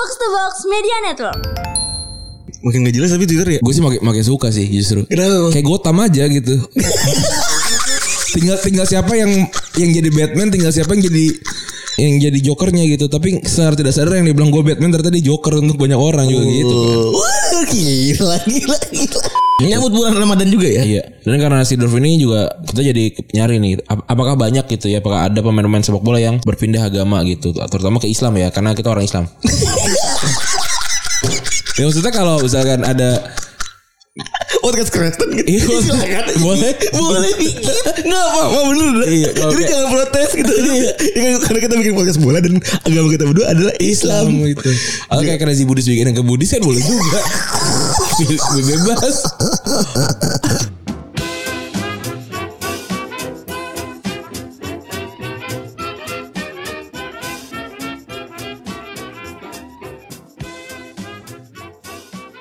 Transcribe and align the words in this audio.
Box 0.00 0.16
to 0.16 0.28
Box 0.32 0.52
Media 0.64 0.96
Network. 1.04 1.40
Makin 2.64 2.88
gak 2.88 2.94
jelas 2.96 3.12
tapi 3.12 3.28
Twitter 3.28 3.48
ya. 3.52 3.60
Gue 3.60 3.72
sih 3.76 3.84
makin 3.84 4.00
makin 4.00 4.24
suka 4.24 4.48
sih 4.48 4.64
justru. 4.64 5.04
Kenapa? 5.04 5.52
Kayak 5.52 5.66
Gotham 5.68 6.00
aja 6.00 6.24
gitu. 6.24 6.56
tinggal 8.40 8.56
tinggal 8.64 8.88
siapa 8.88 9.12
yang 9.12 9.28
yang 9.76 9.90
jadi 9.92 10.08
Batman, 10.08 10.48
tinggal 10.48 10.72
siapa 10.72 10.96
yang 10.96 11.04
jadi 11.04 11.36
yang 12.00 12.16
jadi 12.16 12.38
jokernya 12.40 12.88
gitu. 12.88 13.04
Tapi 13.06 13.44
secara 13.44 13.76
tidak 13.76 13.92
sadar 13.92 14.16
yang 14.16 14.32
dibilang 14.32 14.48
gue 14.48 14.64
Batman 14.64 14.88
ternyata 14.88 15.12
dia 15.12 15.24
joker 15.28 15.60
untuk 15.60 15.76
banyak 15.76 16.00
orang 16.00 16.24
juga 16.26 16.48
gitu. 16.48 16.72
kan. 16.72 16.98
Wah 17.12 17.60
gila 17.68 18.36
gila 18.48 18.78
gila. 18.88 19.20
Nyambut 19.60 19.92
bulan 19.92 20.16
Ramadan 20.16 20.48
juga 20.48 20.68
ya. 20.72 20.82
Iya. 20.82 21.02
Dan 21.20 21.36
karena 21.36 21.60
Sidorf 21.68 21.92
ini 22.00 22.16
juga 22.16 22.48
kita 22.64 22.80
jadi 22.80 23.04
nyari 23.36 23.60
nih 23.60 23.72
ap- 23.84 24.08
apakah 24.08 24.32
banyak 24.32 24.64
gitu 24.72 24.88
ya 24.88 25.04
apakah 25.04 25.28
ada 25.28 25.44
pemain-pemain 25.44 25.84
sepak 25.84 26.00
bola 26.00 26.16
yang 26.16 26.40
berpindah 26.40 26.80
agama 26.80 27.20
gitu 27.28 27.52
terutama 27.52 28.00
ke 28.00 28.08
Islam 28.08 28.40
ya 28.40 28.48
karena 28.48 28.72
kita 28.72 28.88
orang 28.88 29.04
Islam. 29.04 29.28
ya 31.76 31.82
maksudnya 31.84 32.12
kalau 32.12 32.40
misalkan 32.40 32.80
ada 32.80 33.20
Podcast 34.60 34.90
Kristen 34.90 35.28
gitu. 35.32 35.48
Iya, 35.48 35.64
Silakan. 35.80 36.24
boleh. 36.38 36.72
Boleh 36.92 37.32
bikin. 37.34 37.64
Enggak 38.02 38.24
apa-apa 38.26 38.58
bener. 38.68 38.92
Iya, 39.04 39.28
Jadi 39.32 39.62
jangan 39.64 39.88
protes 39.90 40.30
gitu. 40.32 40.52
Iya. 40.52 40.90
kan 40.94 41.32
Karena 41.42 41.58
kita 41.60 41.74
bikin 41.76 41.94
podcast 41.94 42.18
bola 42.18 42.38
dan 42.38 42.54
agama 42.58 43.08
kita 43.08 43.24
berdua 43.24 43.46
adalah 43.48 43.74
Islam. 43.78 44.26
itu. 44.42 44.70
Atau 45.06 45.22
kayak 45.22 45.38
kena 45.38 45.52
si 45.52 45.64
Budis 45.64 45.84
bikin 45.84 46.06
yang 46.06 46.16
ke 46.16 46.22
Budis 46.22 46.50
kan 46.50 46.60
boleh 46.60 46.78
juga. 46.78 47.20
Be- 48.20 48.38
Bebas. 48.68 49.16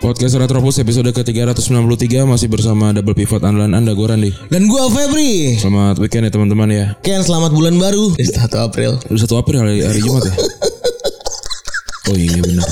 Podcast 0.09 0.41
Retropus 0.41 0.81
episode 0.81 1.13
ke-393 1.13 2.25
masih 2.25 2.49
bersama 2.49 2.89
double 2.89 3.13
pivot 3.13 3.45
andalan 3.45 3.77
Anda 3.77 3.93
gue 3.93 4.09
Randi. 4.09 4.33
Dan 4.49 4.65
gua 4.65 4.89
Febri. 4.89 5.53
Selamat 5.53 6.01
weekend 6.01 6.25
ya 6.25 6.33
teman-teman 6.33 6.65
ya. 6.73 6.97
Ken 7.05 7.21
selamat 7.21 7.53
bulan 7.53 7.77
baru. 7.77 8.09
1 8.17 8.25
April. 8.57 8.97
Udah 9.05 9.21
1 9.29 9.37
April 9.37 9.57
hari, 9.61 9.85
hari 9.85 10.01
Jumat 10.01 10.25
ya. 10.25 10.33
Oh 12.09 12.17
iya 12.17 12.41
benar. 12.41 12.65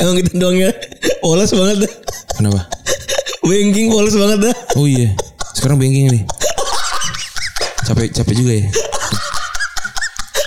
Emang 0.00 0.16
kita 0.16 0.32
doang 0.40 0.56
ya. 0.56 0.72
Polos 1.20 1.52
banget 1.52 1.84
dah. 1.84 1.92
Kenapa? 2.40 2.64
Banking 3.44 3.92
polos 3.92 4.16
banget 4.16 4.48
dah. 4.48 4.56
Oh 4.80 4.88
iya. 4.88 5.12
Sekarang 5.52 5.76
banking 5.76 6.08
nih. 6.08 6.24
Capek 7.84 8.16
capek 8.16 8.32
juga 8.32 8.52
ya. 8.64 8.68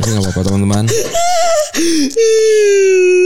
Tapi 0.02 0.10
nggak 0.10 0.26
apa-apa 0.26 0.42
teman-teman. 0.42 0.90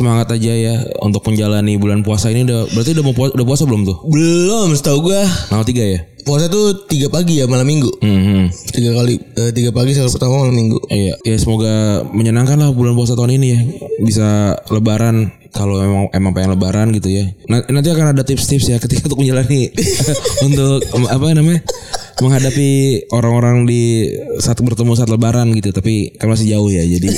Semangat 0.00 0.32
aja 0.32 0.52
ya 0.56 0.74
untuk 1.04 1.20
menjalani 1.28 1.76
bulan 1.76 2.00
puasa 2.00 2.32
ini 2.32 2.48
udah 2.48 2.72
berarti 2.72 2.96
udah 2.96 3.04
mau 3.04 3.12
puasa, 3.12 3.32
udah 3.36 3.46
puasa 3.46 3.62
belum 3.68 3.82
tuh? 3.84 3.96
Belum, 4.08 4.72
setahu 4.72 5.12
gua 5.12 5.20
Tanggal 5.52 5.68
3 5.68 5.76
ya? 5.92 6.00
puasa 6.24 6.46
tuh 6.52 6.86
tiga 6.86 7.08
pagi 7.08 7.40
ya 7.40 7.48
malam 7.48 7.66
minggu. 7.66 7.90
Hmm, 8.00 8.22
hmm. 8.22 8.44
Tiga 8.72 8.92
kali, 8.96 9.16
eh, 9.18 9.50
tiga 9.56 9.70
pagi 9.72 9.96
sahur 9.96 10.12
pertama 10.12 10.46
malam 10.46 10.56
minggu. 10.56 10.78
Iya, 10.88 11.14
ya 11.24 11.36
semoga 11.36 12.04
menyenangkan 12.12 12.60
lah 12.60 12.70
bulan 12.72 12.94
puasa 12.96 13.16
tahun 13.16 13.40
ini 13.40 13.46
ya. 13.50 13.60
Bisa 14.00 14.28
lebaran 14.72 15.32
kalau 15.50 15.82
emang 15.82 16.06
emang 16.14 16.32
pengen 16.32 16.54
lebaran 16.54 16.94
gitu 16.94 17.10
ya. 17.10 17.24
Nah, 17.50 17.66
Nanti 17.66 17.90
akan 17.90 18.14
ada 18.14 18.22
tips-tips 18.22 18.70
ya 18.70 18.76
ketika 18.78 19.10
untuk 19.10 19.20
menjalani 19.20 19.72
untuk 20.46 20.84
apa 21.10 21.24
namanya? 21.34 21.62
menghadapi 22.20 23.08
orang-orang 23.16 23.64
di 23.64 24.12
saat 24.44 24.60
bertemu 24.60 24.92
saat 24.92 25.08
lebaran 25.08 25.56
gitu, 25.56 25.72
tapi 25.72 26.12
kan 26.20 26.28
masih 26.28 26.52
jauh 26.52 26.68
ya. 26.68 26.84
Jadi 26.84 27.08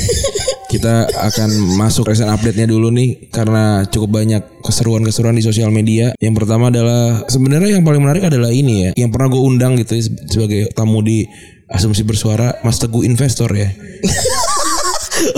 kita 0.72 1.04
akan 1.04 1.76
masuk 1.76 2.08
recent 2.08 2.32
update-nya 2.32 2.64
dulu 2.64 2.88
nih 2.88 3.28
karena 3.28 3.84
cukup 3.92 4.24
banyak 4.24 4.40
keseruan-keseruan 4.64 5.36
di 5.36 5.44
sosial 5.44 5.68
media. 5.68 6.16
Yang 6.16 6.34
pertama 6.40 6.72
adalah 6.72 7.28
sebenarnya 7.28 7.76
yang 7.76 7.84
paling 7.84 8.00
menarik 8.00 8.24
adalah 8.24 8.48
ini 8.48 8.88
ya, 8.88 8.90
yang 8.96 9.12
pernah 9.12 9.28
gue 9.28 9.42
undang 9.44 9.76
gitu 9.76 10.00
ya, 10.00 10.02
sebagai 10.32 10.72
tamu 10.72 11.04
di 11.04 11.28
asumsi 11.68 12.08
bersuara 12.08 12.56
Mas 12.64 12.80
Teguh 12.80 13.04
investor 13.04 13.52
ya. 13.52 13.68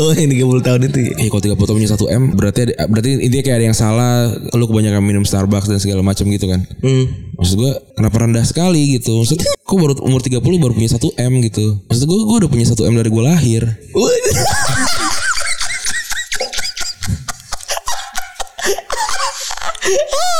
Oh 0.00 0.16
yang 0.16 0.32
30 0.32 0.64
tahun 0.64 0.80
itu 0.88 0.98
ya. 1.04 1.12
Eh 1.20 1.28
kalau 1.28 1.42
30 1.44 1.60
tahun 1.60 1.76
punya 1.76 1.90
1 1.92 2.16
M 2.16 2.22
berarti 2.32 2.58
ada, 2.64 2.74
berarti 2.88 3.10
intinya 3.20 3.44
kayak 3.44 3.58
ada 3.60 3.66
yang 3.68 3.76
salah 3.76 4.32
lu 4.56 4.64
kebanyakan 4.64 5.02
minum 5.04 5.28
Starbucks 5.28 5.68
dan 5.68 5.76
segala 5.76 6.00
macam 6.00 6.24
gitu 6.32 6.48
kan. 6.48 6.64
Hmm. 6.80 7.04
Maksud 7.36 7.54
gua 7.60 7.72
kenapa 7.92 8.16
rendah 8.24 8.44
sekali 8.48 8.96
gitu. 8.96 9.12
Maksud 9.20 9.44
kok 9.44 9.76
baru 9.76 9.92
umur 10.00 10.24
30 10.24 10.40
baru 10.40 10.72
punya 10.72 10.88
1 10.88 11.04
M 11.20 11.32
gitu. 11.44 11.84
Maksud 11.84 12.04
gua 12.08 12.18
gua 12.24 12.36
udah 12.44 12.50
punya 12.50 12.66
1 12.66 12.80
M 12.80 12.94
dari 12.96 13.10
gua 13.12 13.22
lahir. 13.36 13.62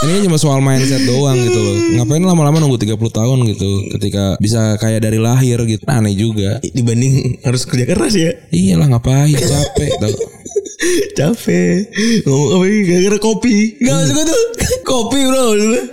Ini 0.04 0.20
kan 0.20 0.22
cuma 0.28 0.36
soal 0.36 0.60
mindset 0.60 1.00
doang 1.08 1.38
gitu 1.40 1.56
loh. 1.56 1.76
Ngapain 1.96 2.20
lama-lama 2.20 2.60
nunggu 2.60 2.76
30 2.76 2.96
tahun 3.00 3.38
gitu 3.56 3.70
ketika 3.96 4.36
bisa 4.36 4.76
kayak 4.76 5.00
dari 5.00 5.16
lahir 5.16 5.56
gitu. 5.64 5.80
Nah, 5.88 6.04
aneh 6.04 6.12
juga. 6.12 6.60
Dibanding 6.60 7.40
harus 7.40 7.64
kerja 7.64 7.88
keras 7.88 8.12
ya. 8.12 8.36
Iyalah 8.52 8.92
ngapain 8.92 9.32
capek 9.32 9.92
tau. 10.00 10.12
Capek. 11.18 11.88
Ngomong 12.28 12.50
apa 12.60 12.64
ini 12.68 12.78
gara-gara 12.84 13.18
kopi. 13.22 13.78
Gak 13.80 13.94
maksud 13.94 14.12
gue 14.12 14.24
tuh 14.28 14.42
kopi 14.84 15.20
bro. 15.24 15.44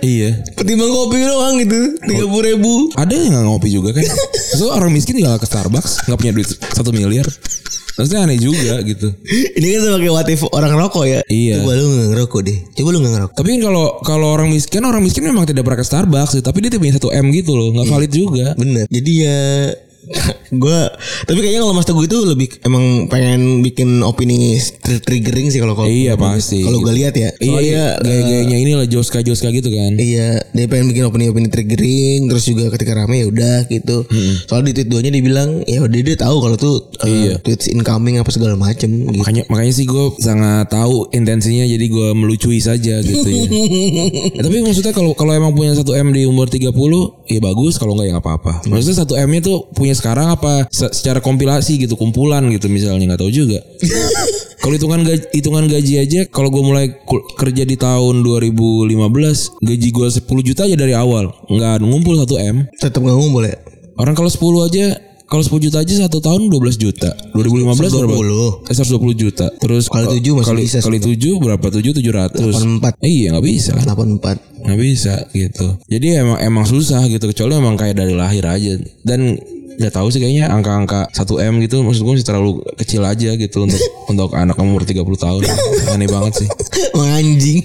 Iya. 0.04 0.30
Ketimbang 0.52 0.92
kopi 0.92 1.18
doang 1.24 1.54
gitu. 1.64 1.80
Tiga 2.04 2.24
puluh 2.28 2.44
ribu. 2.44 2.72
Ada 2.98 3.12
yang 3.16 3.32
nggak 3.32 3.46
ngopi 3.48 3.68
juga 3.72 3.96
kan? 3.96 4.04
So 4.60 4.68
orang 4.68 4.92
miskin 4.92 5.16
tinggal 5.16 5.40
ke 5.40 5.48
Starbucks 5.48 6.04
nggak 6.04 6.18
punya 6.20 6.32
duit 6.36 6.48
satu 6.76 6.92
miliar. 6.92 7.24
Maksudnya 8.02 8.26
aneh 8.26 8.38
juga 8.42 8.82
gitu. 8.90 9.08
Ini 9.30 9.66
kan 9.78 9.80
sebagai 9.86 10.10
what 10.10 10.26
if 10.26 10.42
orang 10.50 10.74
rokok 10.74 11.06
ya. 11.06 11.20
Iya. 11.30 11.62
Coba 11.62 11.78
lu 11.78 11.86
gak 11.86 12.08
ngerokok 12.10 12.40
deh. 12.42 12.58
Coba 12.74 12.88
lu 12.90 12.98
gak 12.98 13.12
ngerokok. 13.14 13.34
Tapi 13.38 13.48
kan 13.54 13.60
kalau 13.70 13.86
kalau 14.02 14.26
orang 14.34 14.48
miskin 14.50 14.82
orang 14.82 15.02
miskin 15.06 15.22
memang 15.22 15.46
tidak 15.46 15.62
pernah 15.62 15.78
ke 15.78 15.86
Starbucks 15.86 16.34
sih, 16.34 16.42
tapi 16.42 16.66
dia 16.66 16.74
punya 16.82 16.98
satu 16.98 17.14
M 17.14 17.30
gitu 17.30 17.54
loh, 17.54 17.70
nggak 17.70 17.86
valid 17.86 18.10
juga. 18.10 18.46
Bener. 18.58 18.90
Jadi 18.90 19.12
ya 19.22 19.38
gue 20.62 20.80
tapi 21.24 21.38
kayaknya 21.38 21.60
kalau 21.60 21.72
Mas 21.72 21.84
Teguh 21.84 22.04
itu 22.04 22.18
lebih 22.22 22.48
emang 22.62 22.84
pengen 23.06 23.62
bikin 23.62 24.02
opini 24.02 24.56
tr- 24.58 24.98
triggering 24.98 25.48
sih 25.48 25.58
kalau 25.58 25.72
kalau 25.72 25.86
Iya 25.86 26.14
pasti. 26.14 26.60
kalau 26.60 26.80
gue 26.80 26.94
lihat 26.94 27.14
ya 27.14 27.30
Iya, 27.34 27.48
soalnya 27.48 27.84
gaya-gayanya 28.00 28.56
ini 28.58 28.72
lah 28.74 28.86
Joska 28.86 29.20
Joska 29.20 29.48
gitu 29.50 29.68
kan. 29.68 29.94
Iya, 29.94 30.42
dia 30.48 30.66
pengen 30.66 30.88
bikin 30.88 31.04
opini-opini 31.04 31.48
triggering, 31.48 32.26
terus 32.26 32.44
juga 32.44 32.70
ketika 32.70 32.94
rame 32.94 33.18
ya 33.18 33.26
udah 33.26 33.58
gitu. 33.66 34.04
Soal 34.44 34.62
di 34.62 34.72
tweet 34.72 34.86
duanya 34.86 35.10
dibilang 35.10 35.62
ya 35.64 35.80
udah 35.80 35.98
dia 35.98 36.16
tahu 36.16 36.36
kalau 36.38 36.56
tuh 36.56 36.74
uh, 36.96 37.06
Iya. 37.06 37.34
tweets 37.40 37.66
incoming 37.68 38.16
apa 38.16 38.28
segala 38.28 38.54
macem 38.54 38.88
gitu. 38.88 39.16
Makanya 39.16 39.42
makanya 39.48 39.72
sih 39.72 39.84
gue 39.84 40.04
sangat 40.18 40.68
tahu 40.68 41.10
intensinya 41.10 41.64
jadi 41.64 41.82
gue 41.84 42.08
melucui 42.12 42.58
saja 42.58 42.98
gitu 43.00 43.24
ya. 43.24 43.44
Ya, 44.32 44.40
tapi 44.44 44.56
maksudnya 44.60 44.92
kalau 44.92 45.12
kalau 45.12 45.32
emang 45.32 45.52
punya 45.52 45.72
satu 45.72 45.92
M 45.92 46.10
di 46.10 46.24
umur 46.24 46.46
30 46.46 46.72
ya 47.26 47.40
bagus 47.40 47.76
kalau 47.76 47.94
nggak 47.94 48.06
ya 48.06 48.12
nggak 48.12 48.24
apa-apa. 48.24 48.52
Maksudnya 48.64 48.96
satu 48.98 49.14
M-nya 49.14 49.40
tuh 49.42 49.68
punya 49.72 49.91
sekarang 49.92 50.28
apa 50.30 50.66
se- 50.68 50.90
secara 50.90 51.18
kompilasi 51.18 51.76
gitu 51.78 51.94
kumpulan 51.94 52.44
gitu 52.48 52.66
misalnya 52.66 53.12
nggak 53.12 53.20
tahu 53.20 53.30
juga. 53.30 53.58
kalau 54.62 54.74
hitungan 54.74 55.02
gaji, 55.02 55.24
hitungan 55.32 55.64
gaji 55.66 55.94
aja 55.98 56.20
kalau 56.28 56.48
gue 56.48 56.62
mulai 56.62 56.86
kerja 57.34 57.62
di 57.62 57.74
tahun 57.74 58.22
2015 58.22 58.94
gaji 59.60 59.88
gue 59.90 60.08
10 60.08 60.22
juta 60.42 60.60
aja 60.64 60.76
dari 60.76 60.94
awal 60.94 61.30
nggak 61.46 61.80
ngumpul 61.80 62.14
satu 62.16 62.36
M. 62.36 62.66
Tetap 62.74 63.00
nggak 63.00 63.16
ngumpul 63.16 63.42
ya? 63.42 63.56
Orang 63.94 64.14
kalau 64.14 64.28
10 64.28 64.38
aja 64.64 64.86
kalau 65.26 65.40
10 65.40 65.64
juta 65.64 65.80
aja 65.80 65.94
satu 65.98 66.20
tahun 66.20 66.46
12 66.46 66.76
juta. 66.76 67.08
2015 67.32 67.88
berapa? 67.88 68.14
120. 68.20 68.68
Eh, 68.68 68.74
120 68.76 69.16
juta. 69.16 69.46
Terus 69.56 69.88
Kali 69.88 70.04
ka- 70.04 70.12
tujuh 70.12 70.32
masih 70.36 70.48
kali, 70.52 70.60
bisa 70.62 70.78
Kali 70.78 70.98
7 71.00 71.40
berapa? 71.40 71.66
7 71.66 71.90
700. 71.90 72.52
84. 72.52 73.00
Eh, 73.00 73.08
iya 73.10 73.28
nggak 73.32 73.46
bisa. 73.46 73.72
84. 73.74 74.36
Nggak 74.60 74.78
bisa 74.78 75.14
gitu. 75.32 75.66
Jadi 75.88 76.06
emang 76.14 76.36
emang 76.38 76.64
susah 76.64 77.00
gitu 77.08 77.24
kecuali 77.26 77.56
emang 77.56 77.74
kayak 77.74 77.96
dari 77.96 78.12
lahir 78.12 78.44
aja. 78.44 78.76
Dan 79.00 79.40
nggak 79.78 79.92
tahu 79.92 80.08
sih 80.12 80.20
kayaknya 80.20 80.52
angka-angka 80.52 81.08
1 81.12 81.48
M 81.48 81.54
gitu 81.64 81.80
maksud 81.80 82.04
gue 82.04 82.12
masih 82.18 82.28
terlalu 82.28 82.60
kecil 82.76 83.02
aja 83.04 83.30
gitu 83.36 83.64
untuk 83.64 83.80
untuk 84.12 84.30
anak 84.36 84.56
umur 84.60 84.84
30 84.84 85.04
tahun. 85.04 85.42
Aneh 85.92 86.08
banget 86.08 86.44
sih. 86.44 86.48
Anjing. 87.16 87.60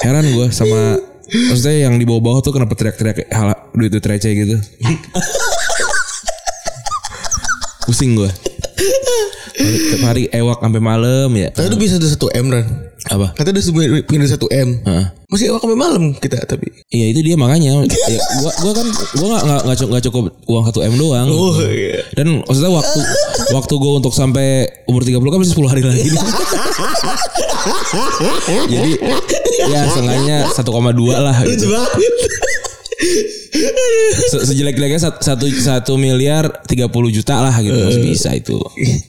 Heran 0.00 0.26
gue 0.32 0.46
sama 0.50 0.96
maksudnya 1.30 1.86
yang 1.86 1.94
di 2.00 2.04
bawah-bawah 2.08 2.40
tuh 2.42 2.52
kenapa 2.56 2.74
teriak-teriak 2.74 3.30
hal 3.30 3.54
duit 3.74 3.90
duit 3.92 4.04
receh 4.04 4.32
gitu. 4.32 4.56
Pusing 7.86 8.14
gue. 8.14 8.30
Tiap 9.60 10.02
hari 10.04 10.24
ewak 10.32 10.58
sampai 10.60 10.80
malam 10.80 11.28
ya. 11.36 11.48
Tapi 11.52 11.66
udah 11.68 11.80
bisa 11.80 12.00
udah 12.00 12.10
1 12.32 12.40
M 12.40 12.46
Ran. 12.48 12.66
Apa? 13.10 13.26
Kata 13.32 13.48
udah 13.52 13.64
sebenarnya 13.64 14.02
pindah 14.04 14.28
1 14.28 14.40
M. 14.52 14.68
Heeh. 14.84 15.06
Masih 15.30 15.46
awak 15.54 15.62
sampai 15.62 15.78
malam 15.78 16.04
kita 16.18 16.42
tapi. 16.48 16.68
Iya 16.90 17.06
itu 17.14 17.20
dia 17.22 17.36
makanya. 17.38 17.86
ya, 17.86 18.20
gua 18.42 18.52
gua 18.66 18.72
kan 18.74 18.86
gua 19.14 19.26
nggak 19.30 19.42
nggak 19.46 19.60
nggak 19.62 19.78
cukup, 19.78 20.02
cukup 20.10 20.24
uang 20.50 20.64
1 20.66 20.90
m 20.90 20.94
doang. 20.98 21.28
Oh 21.30 21.54
iya. 21.70 22.02
Dan 22.18 22.42
maksudnya 22.42 22.72
waktu 22.74 23.00
waktu 23.54 23.74
gua 23.78 23.92
untuk 24.02 24.12
sampai 24.16 24.66
umur 24.90 25.06
30 25.06 25.22
kan 25.22 25.38
masih 25.38 25.54
10 25.54 25.70
hari 25.70 25.82
lagi. 25.86 26.02
Jadi 28.70 28.92
ya 29.70 29.80
seenggaknya 29.92 30.36
1,2 30.50 30.66
lah 31.20 31.36
gitu. 31.46 31.68
Se- 34.30 34.44
Sejelek-jeleknya 34.46 35.00
sat- 35.00 35.20
satu 35.20 35.48
satu 35.48 35.96
miliar 35.96 36.62
30 36.64 36.86
juta 37.10 37.40
lah 37.40 37.54
gitu 37.58 37.74
masih 37.74 38.02
bisa 38.04 38.30
itu. 38.32 38.56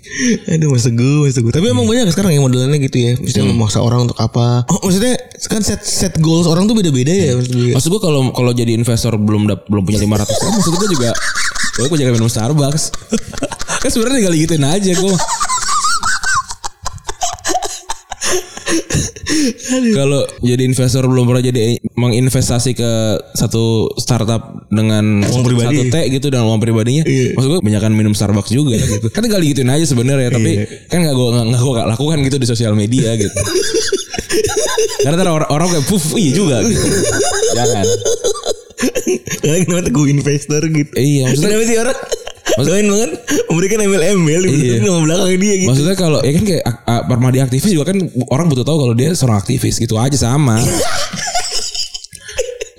Aduh 0.52 0.72
mas 0.72 0.84
teguh 0.84 1.28
mas 1.28 1.36
teguh. 1.36 1.52
Tapi 1.52 1.66
emang 1.68 1.86
banyak 1.86 2.10
sekarang 2.10 2.32
yang 2.32 2.44
modelannya 2.44 2.80
gitu 2.82 2.98
ya. 2.98 3.12
Maksudnya 3.16 3.46
memaksa 3.46 3.80
orang 3.80 4.08
untuk 4.08 4.18
apa? 4.18 4.66
Oh 4.68 4.80
maksudnya 4.82 5.20
kan 5.46 5.62
set 5.62 5.84
set 5.84 6.18
goals 6.18 6.48
orang 6.48 6.66
tuh 6.66 6.74
beda-beda 6.74 7.12
ya 7.12 7.36
maksud 7.36 7.54
gue. 7.54 7.72
Maksud 7.76 7.90
gue 7.92 8.02
kalau 8.02 8.22
kalau 8.32 8.52
jadi 8.52 8.72
investor 8.74 9.14
belum 9.16 9.46
belum 9.68 9.84
punya 9.84 10.00
500 10.00 10.08
m 10.08 10.50
maksud 10.56 10.74
gue 10.74 10.90
juga 10.92 11.12
gue 11.72 11.86
gue 11.88 11.98
jangan 11.98 12.14
minum 12.16 12.30
Starbucks. 12.30 12.84
kan 13.82 13.90
sebenarnya 13.90 14.18
tinggal 14.24 14.36
gituin 14.36 14.64
aja 14.64 14.92
gue. 14.94 15.16
Kalau 19.92 20.22
jadi 20.40 20.62
investor 20.62 21.04
belum 21.04 21.26
pernah 21.26 21.44
jadi 21.44 21.60
menginvestasi 21.94 22.72
ke 22.72 22.92
satu 23.32 23.62
startup 23.96 24.42
dengan 24.68 25.22
Uang 25.24 25.44
pribadi. 25.44 25.68
satu 25.70 25.84
T 25.88 25.98
gitu 26.10 26.28
dan 26.28 26.44
uang 26.44 26.58
pribadinya, 26.58 27.04
Iya. 27.04 27.34
maksud 27.34 27.50
gue 27.50 27.60
banyakan 27.62 27.92
minum 27.92 28.12
Starbucks 28.12 28.50
juga 28.50 28.76
gitu. 28.76 29.08
Kan 29.14 29.22
tinggal 29.22 29.40
gituin 29.40 29.68
aja 29.68 29.86
sebenarnya, 29.86 30.30
tapi 30.30 30.52
kan 30.86 31.00
nggak 31.00 31.14
gue 31.14 31.28
nggak 31.48 31.62
gue 31.62 31.74
lakukan 31.88 32.18
gitu 32.22 32.38
di 32.38 32.46
sosial 32.46 32.74
media 32.74 33.14
gitu. 33.14 33.32
Karena 35.02 35.16
ntar 35.18 35.30
orang, 35.30 35.50
orang 35.50 35.68
kayak 35.70 35.86
puf 35.86 36.04
iya 36.14 36.32
juga 36.32 36.58
gitu. 36.62 36.82
Jangan. 37.58 37.86
Karena 39.42 39.58
kenapa 39.64 39.82
teguh 39.84 40.08
investor 40.08 40.62
gitu. 40.64 40.92
Iya, 40.94 41.22
maksudnya- 41.28 41.50
Kenapa 41.50 41.66
sih 41.66 41.78
orang 41.78 41.98
doain 42.58 42.84
banget 42.84 43.12
memberikan 43.48 43.80
email-email 43.82 44.42
Iya. 44.44 44.52
di 44.52 44.84
nama 44.84 45.00
belakang 45.00 45.30
dia 45.36 45.54
gitu. 45.58 45.70
Maksudnya 45.72 45.96
kalau 45.96 46.20
ya 46.20 46.32
kan 46.32 46.44
kayak 46.44 46.64
ak- 46.64 46.84
a- 46.84 47.06
permadi 47.06 47.38
aktivis 47.40 47.72
juga 47.72 47.86
kan 47.90 47.98
orang 48.28 48.46
butuh 48.48 48.64
tahu 48.64 48.78
kalau 48.80 48.94
dia 48.94 49.12
seorang 49.12 49.38
aktivis 49.38 49.76
gitu 49.76 49.96
aja 49.96 50.16
sama. 50.16 50.60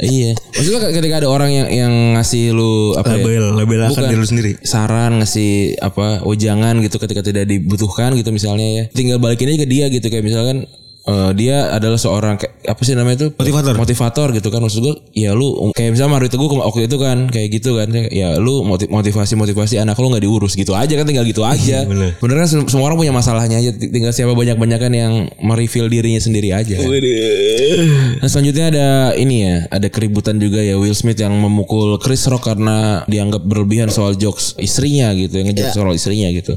iya. 0.02 0.32
Maksudnya 0.52 0.80
ketika 0.90 1.14
ada 1.19 1.28
orang 1.30 1.50
yang 1.50 1.69
yang 1.70 1.92
ngasih 2.14 2.50
lu 2.50 2.94
apa 2.94 3.14
ya? 3.14 3.22
Label, 3.22 3.44
label 3.54 3.78
akan 3.86 4.02
diri 4.08 4.19
lu 4.19 4.26
sendiri. 4.26 4.52
Saran 4.60 5.22
ngasih 5.22 5.78
apa 5.78 6.20
wejangan 6.22 6.82
gitu 6.82 6.98
ketika 6.98 7.22
tidak 7.22 7.46
dibutuhkan 7.46 8.12
gitu 8.14 8.30
misalnya 8.30 8.66
ya. 8.66 8.84
Tinggal 8.90 9.19
balikin 9.19 9.48
aja 9.48 9.62
ke 9.62 9.69
dia 9.69 9.86
gitu 9.88 10.06
kayak 10.06 10.22
misalkan 10.22 10.66
eh, 11.04 11.31
dia 11.34 11.70
adalah 11.70 11.96
seorang 11.96 12.34
kayak 12.37 12.52
apa 12.62 12.81
sih 12.81 12.94
namanya 12.94 13.16
itu 13.19 13.28
Motivator. 13.34 13.75
motivator 13.75 14.28
gitu 14.31 14.49
kan 14.49 14.60
maksud 14.60 14.81
gue 14.81 14.94
ya 15.12 15.34
lu 15.34 15.75
kayak 15.75 15.99
misalnya 15.99 16.12
Mario 16.14 16.31
Teguh 16.31 16.46
waktu 16.54 16.87
itu 16.87 16.96
kan 16.96 17.26
kayak 17.26 17.49
gitu 17.52 17.75
kan 17.75 17.90
ya 18.08 18.38
lu 18.38 18.62
motivasi 18.64 19.34
motivasi 19.34 19.76
anak 19.76 19.99
lu 19.99 20.08
nggak 20.08 20.22
diurus 20.22 20.54
gitu 20.54 20.72
aja 20.72 20.94
kan 20.94 21.02
tinggal 21.02 21.26
gitu 21.26 21.43
aja 21.43 21.82
Bener. 21.84 22.14
bener 22.16 22.37
kan 22.38 22.46
sem- 22.46 22.69
semua 22.69 22.87
orang 22.87 22.99
punya 22.99 23.10
masalahnya 23.10 23.58
aja 23.58 23.70
tinggal 23.75 24.10
siapa 24.10 24.31
banyak 24.32 24.54
banyakan 24.54 24.93
yang 24.93 25.12
mereveal 25.43 25.87
dirinya 25.87 26.19
sendiri 26.19 26.54
aja 26.54 26.78
kan. 26.78 26.87
Nah 28.19 28.28
selanjutnya 28.28 28.66
ada 28.70 28.88
ini 29.14 29.37
ya 29.43 29.55
ada 29.69 29.88
keributan 29.88 30.38
juga 30.38 30.62
ya 30.62 30.76
Will 30.76 30.94
Smith 30.94 31.19
yang 31.19 31.34
memukul 31.34 31.98
Chris 31.98 32.22
Rock 32.26 32.46
karena 32.46 33.02
dianggap 33.05 33.43
berlebihan 33.43 33.88
soal 33.88 34.14
jokes 34.14 34.55
istrinya 34.56 35.10
gitu 35.12 35.34
yang 35.34 35.50
ngejok 35.50 35.69
soal 35.72 35.90
istrinya 35.90 36.31
gitu 36.31 36.55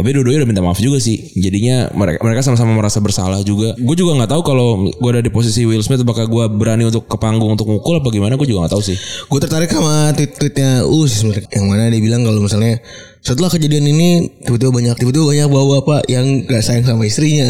tapi 0.00 0.16
dua-duanya 0.16 0.42
udah 0.42 0.48
minta 0.48 0.64
maaf 0.64 0.80
juga 0.80 0.96
sih. 0.96 1.30
Jadinya 1.36 1.92
mereka 1.92 2.24
mereka 2.24 2.40
sama-sama 2.40 2.72
merasa 2.72 3.04
bersalah 3.04 3.44
juga. 3.44 3.76
Gue 3.76 3.96
juga 4.00 4.16
nggak 4.16 4.32
tahu 4.32 4.42
kalau 4.42 4.88
gue 4.88 5.10
ada 5.12 5.20
di 5.20 5.28
posisi 5.28 5.68
Will 5.68 5.84
Smith 5.84 6.00
apakah 6.00 6.24
gue 6.24 6.44
berani 6.48 6.88
untuk 6.88 7.04
ke 7.04 7.16
panggung 7.20 7.52
untuk 7.52 7.68
mukul 7.68 8.00
apa 8.00 8.08
gimana 8.08 8.40
gue 8.40 8.48
juga 8.48 8.64
nggak 8.64 8.72
tahu 8.72 8.82
sih. 8.82 8.96
Gue 9.28 9.38
tertarik 9.44 9.68
sama 9.68 10.16
tweet-tweetnya 10.16 10.88
Us 10.88 11.20
yang 11.52 11.68
mana 11.68 11.92
dia 11.92 12.00
bilang 12.00 12.24
kalau 12.24 12.40
misalnya 12.40 12.80
setelah 13.20 13.52
kejadian 13.52 13.84
ini 13.84 14.10
tiba-tiba 14.40 14.72
banyak 14.72 14.96
tiba-tiba 14.96 15.28
banyak 15.28 15.46
bapak-bapak 15.46 16.08
yang 16.08 16.26
gak 16.48 16.64
sayang 16.64 16.88
sama 16.88 17.04
istrinya, 17.04 17.44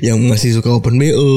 yang 0.00 0.20
masih 0.28 0.52
suka 0.52 0.68
open 0.70 1.00
BO, 1.00 1.32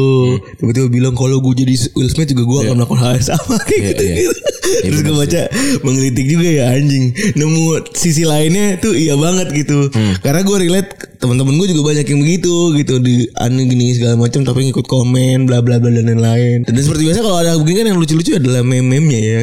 tiba-tiba 0.60 0.88
bilang 0.88 1.16
kalau 1.16 1.40
gue 1.40 1.64
jadi 1.64 1.74
Will 1.96 2.12
Smith 2.12 2.28
juga 2.28 2.44
gue 2.44 2.60
akan 2.68 2.76
melakukan 2.76 3.00
hal 3.00 3.12
yang 3.16 3.28
sama 3.32 3.56
kayak 3.64 3.80
Iya, 3.80 3.88
gitu. 3.88 4.04
iya. 4.04 4.16
gitu. 4.20 4.32
Terus 4.68 5.00
gue 5.00 5.16
baca 5.16 5.42
mengkritik 5.80 6.28
juga 6.28 6.48
ya 6.52 6.66
anjing. 6.76 7.06
Nemu 7.40 7.64
sisi 7.96 8.28
lainnya 8.28 8.76
tuh 8.78 8.92
iya 8.92 9.16
banget 9.16 9.48
gitu. 9.56 9.88
Karena 10.20 10.44
gue 10.44 10.58
relate 10.60 10.92
teman-teman 11.18 11.56
gue 11.56 11.68
juga 11.72 11.82
banyak 11.88 12.04
yang 12.04 12.20
begitu 12.20 12.76
gitu 12.76 13.00
di 13.00 13.32
aneh 13.40 13.64
gini 13.64 13.96
segala 13.96 14.20
macam 14.20 14.44
tapi 14.44 14.68
ngikut 14.68 14.86
komen 14.86 15.48
bla 15.48 15.64
bla 15.64 15.80
bla 15.80 15.88
dan 15.88 16.04
lain-lain. 16.04 16.68
Dan 16.68 16.84
seperti 16.84 17.08
biasa 17.08 17.24
kalau 17.24 17.40
ada 17.40 17.56
begini 17.56 17.76
kan 17.80 17.88
yang 17.90 18.00
lucu-lucu 18.00 18.36
adalah 18.36 18.60
meme-memnya 18.60 19.20
ya. 19.24 19.42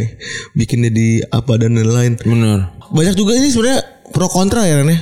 Bikin 0.52 0.84
jadi 0.84 1.24
apa 1.32 1.56
dan 1.56 1.72
lain-lain. 1.72 2.20
bener 2.20 2.68
Banyak 2.92 3.16
juga 3.16 3.40
sih 3.40 3.48
sebenarnya 3.48 3.93
pro 4.14 4.30
kontra 4.30 4.62
ya 4.62 4.78
Ren 4.78 4.94
ya. 4.94 4.98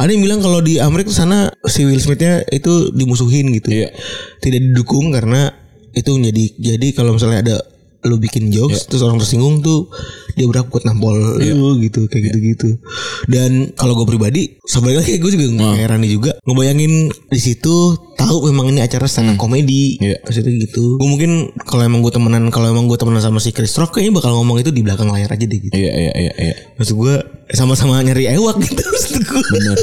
Ada 0.00 0.10
yang 0.16 0.24
bilang 0.24 0.40
kalau 0.40 0.64
di 0.64 0.80
Amerika 0.80 1.12
sana 1.12 1.52
si 1.68 1.84
Will 1.84 2.00
Smithnya 2.00 2.40
itu 2.48 2.88
dimusuhin 2.96 3.52
gitu. 3.52 3.68
Iya. 3.68 3.92
Tidak 4.40 4.60
didukung 4.72 5.12
karena 5.12 5.52
itu 5.92 6.16
jadi 6.16 6.44
jadi 6.58 6.88
kalau 6.96 7.14
misalnya 7.14 7.44
ada 7.44 7.56
lu 8.04 8.20
bikin 8.20 8.52
jokes 8.52 8.84
terus 8.84 9.00
orang 9.00 9.16
tersinggung 9.16 9.64
tuh 9.64 9.88
dia 10.34 10.44
berhak 10.44 10.68
buat 10.68 10.84
nampol 10.84 11.40
lu 11.40 11.78
gitu 11.80 12.04
kayak 12.04 12.32
gitu-gitu. 12.32 12.76
Dan 13.24 13.72
kalau 13.72 13.94
gue 13.94 14.04
pribadi 14.04 14.58
sebenarnya 14.60 15.16
gue 15.16 15.30
juga 15.30 15.46
heran 15.78 16.02
juga 16.02 16.36
ngebayangin 16.44 17.08
di 17.30 17.40
situ 17.40 17.96
tahu 18.14 18.50
memang 18.50 18.70
ini 18.74 18.80
acara 18.82 19.06
stand 19.06 19.34
up 19.34 19.36
komedi. 19.38 19.96
Iya. 20.02 20.20
Maksudnya 20.26 20.52
gitu. 20.68 20.98
Gue 20.98 21.08
mungkin 21.08 21.54
kalau 21.64 21.82
emang 21.86 22.02
gue 22.02 22.12
temenan 22.12 22.50
kalau 22.50 22.68
emang 22.68 22.90
gue 22.90 22.98
temenan 22.98 23.22
sama 23.22 23.38
si 23.38 23.54
Chris 23.54 23.72
Rock 23.78 23.96
kayaknya 23.96 24.20
bakal 24.20 24.34
ngomong 24.36 24.60
itu 24.60 24.74
di 24.74 24.82
belakang 24.82 25.08
layar 25.08 25.30
aja 25.30 25.44
deh 25.46 25.58
gitu. 25.58 25.72
iya 25.74 25.92
iya 25.94 26.12
iya 26.18 26.32
iya 26.36 26.54
Maksud 26.76 26.94
gue 26.98 27.14
sama-sama 27.54 28.02
nyari 28.02 28.26
ewak 28.28 28.58
gitu 28.60 28.82
maksud 28.92 29.22
gue. 29.22 29.42
bener 29.54 29.78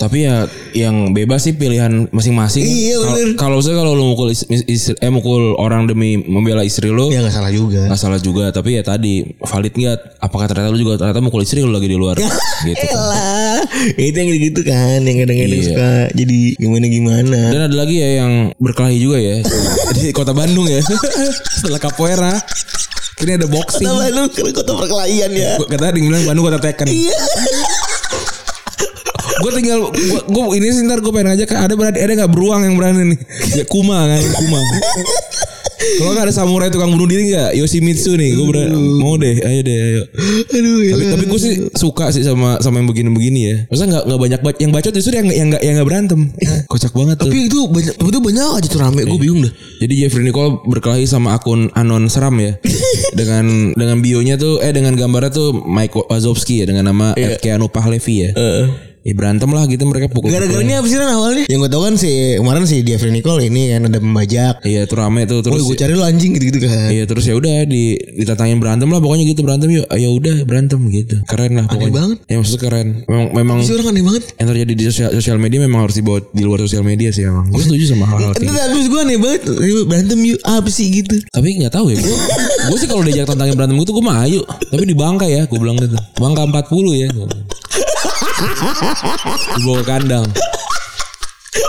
tapi 0.00 0.24
ya 0.24 0.48
yang 0.72 1.12
bebas 1.12 1.44
sih 1.44 1.52
pilihan 1.52 2.08
masing-masing 2.08 2.64
Iya, 2.64 2.96
Kalau- 2.96 3.12
bener. 3.12 3.36
kalau 3.36 3.58
saya 3.60 3.76
kalau 3.76 3.92
lu 3.92 4.08
mukul 4.08 4.32
is- 4.32 4.48
istri, 4.48 4.96
eh 4.96 5.06
mukul 5.08 5.52
orang 5.54 5.84
demi 5.84 6.16
membela 6.16 6.64
istri 6.64 6.88
lu 6.88 7.12
Ya 7.12 7.20
gak 7.20 7.36
salah 7.36 7.52
juga. 7.52 7.84
nggak 7.84 8.00
salah 8.00 8.16
juga 8.16 8.48
tapi 8.48 8.74
ya 8.74 8.82
tadi 8.82 9.20
valid 9.38 9.70
nggak 9.70 9.96
apakah 10.18 10.48
ternyata 10.48 10.72
lu 10.72 10.80
juga 10.80 10.96
ternyata 10.96 11.20
mukul 11.20 11.40
istri 11.40 11.60
lu 11.60 11.68
lagi 11.68 11.84
di 11.84 11.94
luar 11.94 12.16
gitu 12.66 12.80
kan. 12.80 12.96
Elah, 12.96 13.60
itu 13.94 14.16
yang 14.16 14.28
gitu 14.32 14.60
kan 14.62 14.98
yang 15.00 15.16
kadang-kadang 15.18 15.52
Iya. 15.54 15.68
suka 15.68 15.90
jadi 16.12 16.38
gimana 16.56 16.86
gimana. 16.86 17.40
dan 17.50 17.60
ada 17.62 17.76
lagi 17.76 17.96
ya 17.98 18.08
yang 18.18 18.32
berkelahi 18.56 18.96
juga 18.96 19.18
ya 19.18 19.36
di 19.94 20.10
kota 20.10 20.32
Bandung 20.32 20.64
ya 20.64 20.80
setelah 21.54 21.76
capoeira 21.78 22.40
ini 23.20 23.36
ada 23.36 23.44
boxing 23.44 23.84
Kota 23.84 24.00
Bandung 24.00 24.28
kan 24.30 24.44
kota 24.50 24.72
perkelahian 24.74 25.30
ya. 25.30 25.60
kata 25.60 25.84
ada 25.84 25.96
yang 25.98 26.08
bilang 26.08 26.24
Bandung 26.24 26.44
kota 26.46 26.56
Tekken 26.58 26.88
Iya. 26.88 27.20
Gue 29.40 29.50
tinggal 29.56 29.80
gue, 29.90 30.20
gue 30.28 30.44
ini 30.60 30.66
sih 30.70 30.84
ntar 30.84 31.00
gue 31.00 31.12
pengen 31.12 31.32
ngajak 31.32 31.48
ada 31.56 31.74
berani 31.74 31.98
ada 31.98 32.12
nggak 32.24 32.32
beruang 32.32 32.60
yang 32.64 32.74
berani 32.76 33.16
nih? 33.16 33.18
Ya, 33.60 33.64
Kuma 33.64 34.04
kan 34.06 34.20
Kuma. 34.20 34.60
Kalau 35.80 36.12
nggak 36.12 36.26
ada 36.28 36.34
samurai 36.34 36.68
tukang 36.68 36.92
bunuh 36.92 37.08
diri 37.08 37.32
nggak? 37.32 37.56
Yoshimitsu 37.56 38.12
nih 38.16 38.36
gue 38.36 38.46
berani. 38.46 38.76
Mau 39.00 39.16
deh 39.16 39.40
ayo 39.40 39.60
deh 39.64 39.78
ayo. 39.80 40.02
Aduh 40.52 40.78
ya. 40.84 40.92
tapi, 40.92 41.04
tapi 41.08 41.24
gue 41.24 41.40
sih 41.40 41.54
suka 41.72 42.12
sih 42.12 42.20
sama 42.20 42.60
sama 42.60 42.84
yang 42.84 42.88
begini-begini 42.88 43.40
ya. 43.40 43.56
Maksudnya 43.72 43.88
nggak 43.96 44.04
nggak 44.08 44.20
banyak 44.20 44.40
banget 44.44 44.56
yang 44.60 44.70
bacot 44.76 44.92
justru 44.92 45.12
yang 45.16 45.28
yang 45.32 45.48
nggak 45.52 45.62
yang 45.64 45.74
nggak 45.80 45.88
berantem. 45.88 46.20
Kocak 46.68 46.92
banget 46.92 47.16
tuh. 47.16 47.32
Tapi 47.32 47.38
itu 47.48 47.60
banyak 47.64 47.94
itu 47.96 48.18
banyak 48.20 48.44
aja 48.60 48.68
tuh 48.68 48.80
rame 48.80 49.00
gue 49.08 49.18
bingung 49.18 49.40
dah. 49.44 49.52
jadi 49.80 49.92
Jeffrey 50.04 50.24
Nicole 50.24 50.60
berkelahi 50.68 51.08
sama 51.08 51.36
akun 51.40 51.72
anon 51.72 52.12
seram 52.12 52.36
ya. 52.36 52.60
Dengan 53.18 53.74
dengan 53.74 53.98
bionya 54.04 54.38
tuh 54.38 54.62
eh 54.62 54.70
dengan 54.70 54.94
gambarnya 54.94 55.32
tuh 55.34 55.50
Mike 55.66 56.06
Wazowski 56.06 56.62
ya 56.62 56.64
dengan 56.70 56.92
nama 56.92 57.16
Ed 57.18 57.42
Keanu 57.42 57.66
Pahlevi 57.66 58.14
ya 58.22 58.30
Ya 59.00 59.12
berantem 59.12 59.48
lah 59.48 59.64
gitu 59.64 59.80
mereka 59.84 60.06
pukul 60.06 60.28
Gara-garanya 60.28 60.76
apa 60.76 60.86
sih 60.86 60.94
Ran 60.94 61.08
awalnya? 61.10 61.44
Yang 61.46 61.58
gue 61.58 61.70
tau 61.70 61.82
kan 61.82 61.94
si 61.96 62.10
kemarin 62.36 62.64
si 62.64 62.76
Jeffrey 62.80 63.08
Nicole 63.08 63.40
ini 63.42 63.70
kan 63.70 63.88
ada 63.88 63.96
pembajak. 63.96 64.60
Iya 64.60 64.84
tuh 64.84 64.96
rame 64.98 65.24
tuh 65.24 65.40
Oh, 65.40 65.42
terus 65.42 65.64
gue 65.64 65.72
cari 65.74 65.92
lu 65.92 66.04
anjing 66.04 66.30
gitu-gitu 66.30 66.60
kan. 66.62 66.88
Iya 66.90 67.04
terus 67.04 67.24
ya 67.24 67.32
udah 67.32 67.64
di 67.64 67.96
ditatangin 68.14 68.60
berantem 68.60 68.86
lah 68.86 68.98
pokoknya 68.98 69.24
gitu 69.26 69.40
berantem 69.40 69.72
yuk 69.72 69.88
ya 69.88 70.08
udah 70.10 70.44
berantem 70.44 70.76
gitu 70.86 71.16
keren 71.24 71.52
lah 71.54 71.64
pokoknya 71.64 71.90
banget. 71.90 72.18
ya 72.22 72.36
maksudnya 72.36 72.60
keren 72.60 72.88
memang 73.02 73.26
memang 73.32 73.56
Si 73.60 73.72
orang 73.72 73.88
aneh 73.88 74.04
banget. 74.04 74.22
yang 74.36 74.46
terjadi 74.46 74.72
di 74.74 74.84
sosial, 74.84 75.10
sosial 75.12 75.38
media 75.38 75.58
memang 75.58 75.80
harus 75.82 75.96
dibawa 75.96 76.20
di 76.26 76.42
luar 76.42 76.60
sosial 76.60 76.82
media 76.82 77.08
sih 77.08 77.24
emang 77.24 77.48
gue 77.48 77.56
setuju 77.58 77.84
sama 77.88 78.04
hal-hal 78.06 78.32
Itu 78.32 78.44
gitu. 78.44 78.52
habis 78.52 78.84
gue 78.86 79.00
aneh 79.00 79.16
banget. 79.16 79.42
Berantem 79.82 80.18
yuk 80.22 80.38
apa 80.42 80.68
sih 80.68 80.86
gitu. 80.94 81.16
tapi 81.26 81.56
nggak 81.56 81.72
tahu 81.72 81.88
ya 81.88 81.96
gue 81.96 82.16
gue 82.68 82.76
sih 82.76 82.84
kalau 82.86 83.00
diajak 83.00 83.24
tantangin 83.26 83.56
berantem 83.56 83.80
gitu 83.80 83.90
gue 83.90 84.04
mah 84.04 84.28
ayo 84.28 84.44
tapi 84.68 84.84
di 84.84 84.92
bangka 84.92 85.24
ya 85.24 85.48
gue 85.48 85.56
bilang 85.56 85.80
gitu 85.80 85.96
bangka 86.14 86.44
40 86.68 86.68
ya 86.98 87.08
dibawa 88.40 89.78
ke 89.78 89.86
kandang 89.86 90.26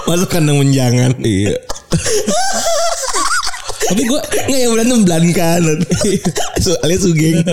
Masuk 0.05 0.29
kandang 0.29 0.57
menjangan. 0.57 1.11
iya 1.21 1.55
tapi 3.81 4.07
gue 4.07 4.19
Nggak 4.47 4.59
yang 4.61 4.71
berantem 4.71 4.99
belankan. 5.03 5.61
Su- 6.57 6.79
alias 6.79 7.03
sugeng. 7.03 7.43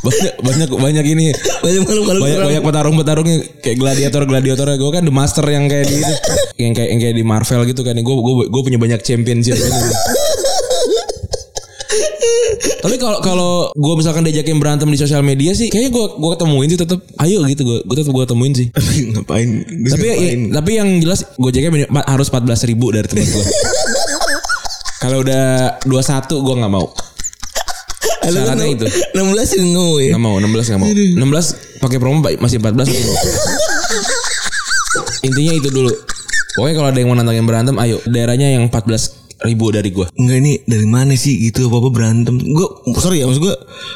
banyak 0.00 0.32
banyak 0.40 0.68
banyak 0.70 1.04
ini 1.06 1.32
Banyak 1.60 1.80
malu 1.84 2.04
kalau 2.04 2.20
banyak 2.20 2.40
banyak 2.42 2.62
petarung 2.64 2.96
petarungnya 2.96 3.36
kayak 3.60 3.76
gladiator 3.76 4.22
gladiator 4.24 4.66
gue 4.70 4.90
kan 4.90 5.04
the 5.04 5.12
master 5.12 5.44
yang 5.44 5.68
kayak 5.68 5.84
di 5.84 6.00
itu 6.00 6.14
yang 6.58 6.72
kayak 6.72 6.88
yang 6.88 7.00
kayak 7.00 7.16
di 7.16 7.24
Marvel 7.24 7.64
gitu 7.64 7.80
kan 7.80 7.92
gue 7.94 8.04
gue 8.16 8.34
gue 8.48 8.62
punya 8.62 8.76
banyak 8.76 9.00
championship 9.00 9.56
gitu. 9.56 9.88
Tapi 12.80 12.96
kalau 12.96 13.18
kalau 13.20 13.52
gue 13.76 13.94
misalkan 13.96 14.24
diajakin 14.24 14.56
berantem 14.56 14.88
di 14.88 14.98
sosial 14.98 15.20
media 15.20 15.52
sih 15.52 15.68
kayaknya 15.68 15.92
gue 15.92 16.04
gue 16.16 16.30
ketemuin 16.36 16.68
sih 16.72 16.78
tetap 16.80 17.00
ayo 17.20 17.44
gitu 17.46 17.62
gue 17.62 17.78
gue 17.84 17.96
tetap 17.96 18.12
gue 18.12 18.24
ketemuin 18.24 18.52
sih 18.56 18.66
Tapi 18.72 18.94
ngapain? 19.14 19.48
Terus 19.68 19.92
tapi 19.92 20.06
ngapain? 20.08 20.40
tapi 20.56 20.70
yang 20.80 20.88
jelas 21.04 21.20
gue 21.36 21.50
jaga 21.52 21.68
harus 22.08 22.26
14 22.32 22.68
ribu 22.72 22.92
dari 22.92 23.06
temen 23.06 23.28
gue 23.28 23.44
kalau 25.04 25.20
udah 25.24 25.76
21 25.84 26.44
gue 26.44 26.54
nggak 26.64 26.72
mau 26.72 26.88
Syaratnya 28.20 28.68
itu. 28.68 28.86
16 29.16 29.58
yang 29.58 29.68
ngomong 29.74 29.98
ya. 29.98 30.12
Gak 30.14 30.22
mau 30.22 30.34
16 30.38 30.70
gak 30.76 30.80
mau 30.80 30.88
16 30.92 31.80
pakai 31.82 31.98
promo 31.98 32.20
masih 32.22 32.60
14 32.60 32.84
tapi 32.84 33.00
nggak. 33.00 33.18
Intinya 35.24 35.52
itu 35.56 35.68
dulu 35.72 35.92
Pokoknya 36.56 36.74
kalau 36.76 36.88
ada 36.90 36.98
yang 36.98 37.08
mau 37.10 37.16
nantangin 37.16 37.46
berantem 37.46 37.76
Ayo 37.78 38.02
daerahnya 38.04 38.52
yang 38.52 38.66
14 38.68 39.19
ribu 39.44 39.72
dari 39.72 39.90
gua. 39.92 40.06
Enggak 40.16 40.38
ini 40.40 40.52
dari 40.64 40.86
mana 40.86 41.12
sih? 41.16 41.36
Gitu 41.48 41.68
apa 41.68 41.76
apa 41.80 41.88
berantem. 41.92 42.36
Gue 42.40 42.68
sorry 43.00 43.22
ya 43.22 43.28
maksud 43.28 43.42
gue 43.42 43.54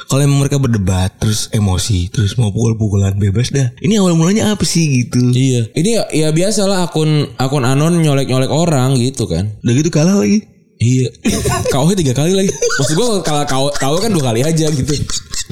kalau 0.09 0.21
emang 0.25 0.45
mereka 0.45 0.57
berdebat 0.57 1.17
terus 1.21 1.53
emosi 1.53 2.09
terus 2.09 2.37
mau 2.41 2.51
pukul-pukulan 2.55 3.17
bebas 3.17 3.53
dah. 3.53 3.73
Ini 3.81 4.01
awal 4.01 4.17
mulanya 4.17 4.57
apa 4.57 4.65
sih 4.65 5.05
gitu? 5.05 5.21
Iya. 5.33 5.71
Ini 5.77 5.91
ya, 5.91 6.03
ya 6.13 6.29
biasalah 6.33 6.89
akun 6.89 7.37
akun 7.37 7.65
anon 7.65 8.01
nyolek-nyolek 8.01 8.51
orang 8.51 8.97
gitu 9.01 9.29
kan. 9.29 9.53
Udah 9.61 9.75
gitu 9.75 9.91
kalah 9.93 10.21
lagi. 10.21 10.45
Iya. 10.81 11.09
Nya 11.75 11.95
tiga 11.97 12.13
kali 12.17 12.33
lagi. 12.35 12.51
Maksud 12.51 12.95
gua 12.97 13.23
kalau 13.23 13.43
KO, 13.47 13.69
KO 13.77 13.97
kan 14.01 14.11
dua 14.11 14.25
kali 14.33 14.41
aja 14.43 14.67
gitu. 14.73 14.93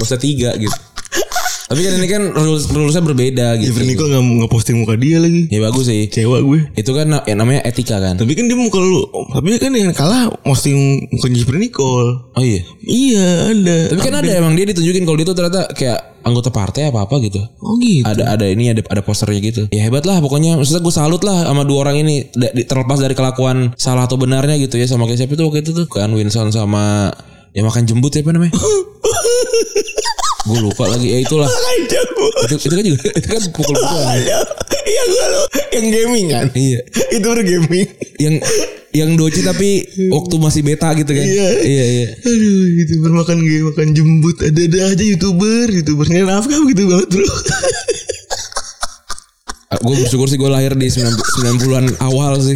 Usah 0.00 0.18
tiga 0.18 0.56
gitu 0.56 0.74
Tapi 1.72 1.88
kan 1.88 1.92
ini 1.96 2.08
kan 2.12 2.22
rules, 2.36 2.68
rulesnya 2.68 3.00
berbeda 3.00 3.46
gitu. 3.56 3.72
Jeffrey 3.72 3.88
Nicole 3.88 4.12
nggak 4.12 4.24
nggak 4.44 4.50
posting 4.52 4.84
muka 4.84 4.94
dia 5.00 5.16
lagi. 5.16 5.48
Ya 5.48 5.64
bagus 5.64 5.88
sih. 5.88 6.04
Cewek 6.12 6.40
gue. 6.44 6.60
Itu 6.76 6.92
kan 6.92 7.08
yang 7.24 7.38
namanya 7.40 7.64
etika 7.64 7.96
kan. 7.96 8.20
Tapi 8.20 8.36
kan 8.36 8.44
dia 8.44 8.60
muka 8.60 8.76
lu 8.76 9.08
tapi 9.32 9.56
kan 9.56 9.72
yang 9.72 9.96
kalah 9.96 10.28
posting 10.44 11.08
muka 11.08 11.32
Jeffrey 11.32 11.56
Nicole. 11.56 12.28
Oh 12.36 12.44
iya? 12.44 12.60
Iya 12.84 13.56
ada. 13.56 13.76
Tapi 13.96 14.00
kan 14.04 14.14
ada 14.20 14.30
emang 14.36 14.52
dia 14.52 14.68
ditunjukin 14.68 15.08
kalau 15.08 15.16
dia 15.16 15.26
tuh 15.32 15.36
ternyata 15.36 15.72
kayak 15.72 16.20
anggota 16.22 16.52
partai 16.52 16.92
apa 16.92 17.08
apa 17.08 17.16
gitu. 17.24 17.40
oh 17.40 17.80
gitu. 17.80 18.04
Ada 18.04 18.36
ada 18.36 18.46
ini 18.46 18.68
ada 18.76 18.84
ada 18.92 19.00
posternya 19.00 19.40
gitu. 19.40 19.62
Ya 19.72 19.88
hebat 19.88 20.04
lah 20.04 20.20
pokoknya. 20.20 20.60
Maksudnya 20.60 20.84
gue 20.84 20.94
salut 20.94 21.24
lah 21.24 21.48
sama 21.48 21.64
dua 21.64 21.88
orang 21.88 22.04
ini. 22.04 22.28
Terlepas 22.68 23.00
dari 23.00 23.16
kelakuan 23.16 23.72
salah 23.80 24.04
atau 24.04 24.20
benarnya 24.20 24.60
gitu 24.60 24.76
ya 24.76 24.84
sama 24.84 25.08
kayak 25.08 25.24
siapa 25.24 25.40
tuh 25.40 25.48
waktu 25.48 25.64
itu 25.64 25.72
tuh. 25.72 25.86
Kan 25.88 26.12
Winson 26.12 26.52
sama 26.52 27.08
yang 27.56 27.64
makan 27.64 27.88
jembut 27.88 28.12
siapa 28.12 28.36
namanya? 28.36 28.52
gue 30.42 30.58
lupa 30.58 30.84
lagi 30.90 31.06
ya 31.06 31.18
itulah. 31.22 31.50
Itu, 32.46 32.58
itu 32.58 32.74
kan 32.74 32.84
juga 32.84 33.02
itu 33.14 33.26
kan 33.30 33.40
pukul-pukulan 33.54 34.18
iya 34.86 35.02
gue 35.06 35.26
lo 35.30 35.42
yang 35.72 35.86
gaming 35.88 36.26
kan? 36.28 36.46
Iya. 36.52 36.80
Itu 37.16 37.26
udah 37.32 37.44
gaming. 37.44 37.88
Yang 38.20 38.34
yang 38.92 39.10
doci 39.16 39.40
tapi 39.40 39.88
waktu 40.12 40.34
masih 40.36 40.60
beta 40.60 40.92
gitu 40.92 41.08
kan? 41.08 41.24
Iya. 41.24 41.48
iya 41.64 41.84
iya. 41.88 42.08
Aduh, 42.12 42.64
youtuber 42.76 43.10
makan 43.24 43.38
game 43.40 43.64
makan 43.72 43.88
jembut. 43.96 44.36
Ada-ada 44.44 44.78
aja 44.92 45.04
youtuber, 45.04 45.66
youtubernya 45.72 46.28
nafkah 46.28 46.60
gitu 46.68 46.82
banget 46.90 47.08
bro. 47.08 47.26
gue 49.82 49.94
bersyukur 50.04 50.28
sih 50.28 50.38
gue 50.38 50.50
lahir 50.52 50.76
di 50.76 50.86
90 50.86 51.16
90-an 51.42 51.86
awal 52.04 52.36
sih 52.38 52.54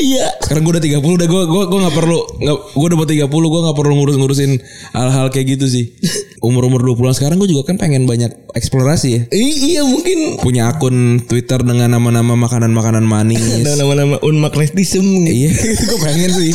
Iya. 0.00 0.26
Sekarang 0.40 0.64
gue 0.64 0.72
udah 0.74 0.84
30 0.96 0.96
udah 1.20 1.28
gue 1.28 1.42
gue 1.44 1.62
gue 1.62 1.78
nggak 1.78 1.94
perlu 1.94 2.18
nggak 2.40 2.56
gue 2.72 2.86
udah 2.88 2.96
mau 2.96 3.04
30 3.04 3.20
gue 3.28 3.60
nggak 3.62 3.76
perlu 3.76 3.92
ngurus-ngurusin 3.94 4.50
hal-hal 4.90 5.26
kayak 5.28 5.46
gitu 5.54 5.66
sih. 5.68 5.84
Umur-umur 6.46 6.80
20-an 6.82 7.12
sekarang 7.12 7.36
gue 7.36 7.46
juga 7.46 7.68
kan 7.68 7.76
pengen 7.76 8.08
banyak 8.08 8.32
eksplorasi 8.50 9.08
ya. 9.12 9.20
I- 9.30 9.60
iya 9.70 9.82
mungkin 9.84 10.40
Punya 10.40 10.72
akun 10.72 11.20
Twitter 11.22 11.60
dengan 11.60 11.92
nama-nama 11.92 12.32
makanan-makanan 12.34 13.04
manis. 13.04 13.44
ada 13.60 13.76
nama-nama 13.80 14.16
unmagnetism. 14.20 15.04
iya, 15.22 15.52
gue 15.88 15.98
pengen 16.00 16.30
sih. 16.32 16.52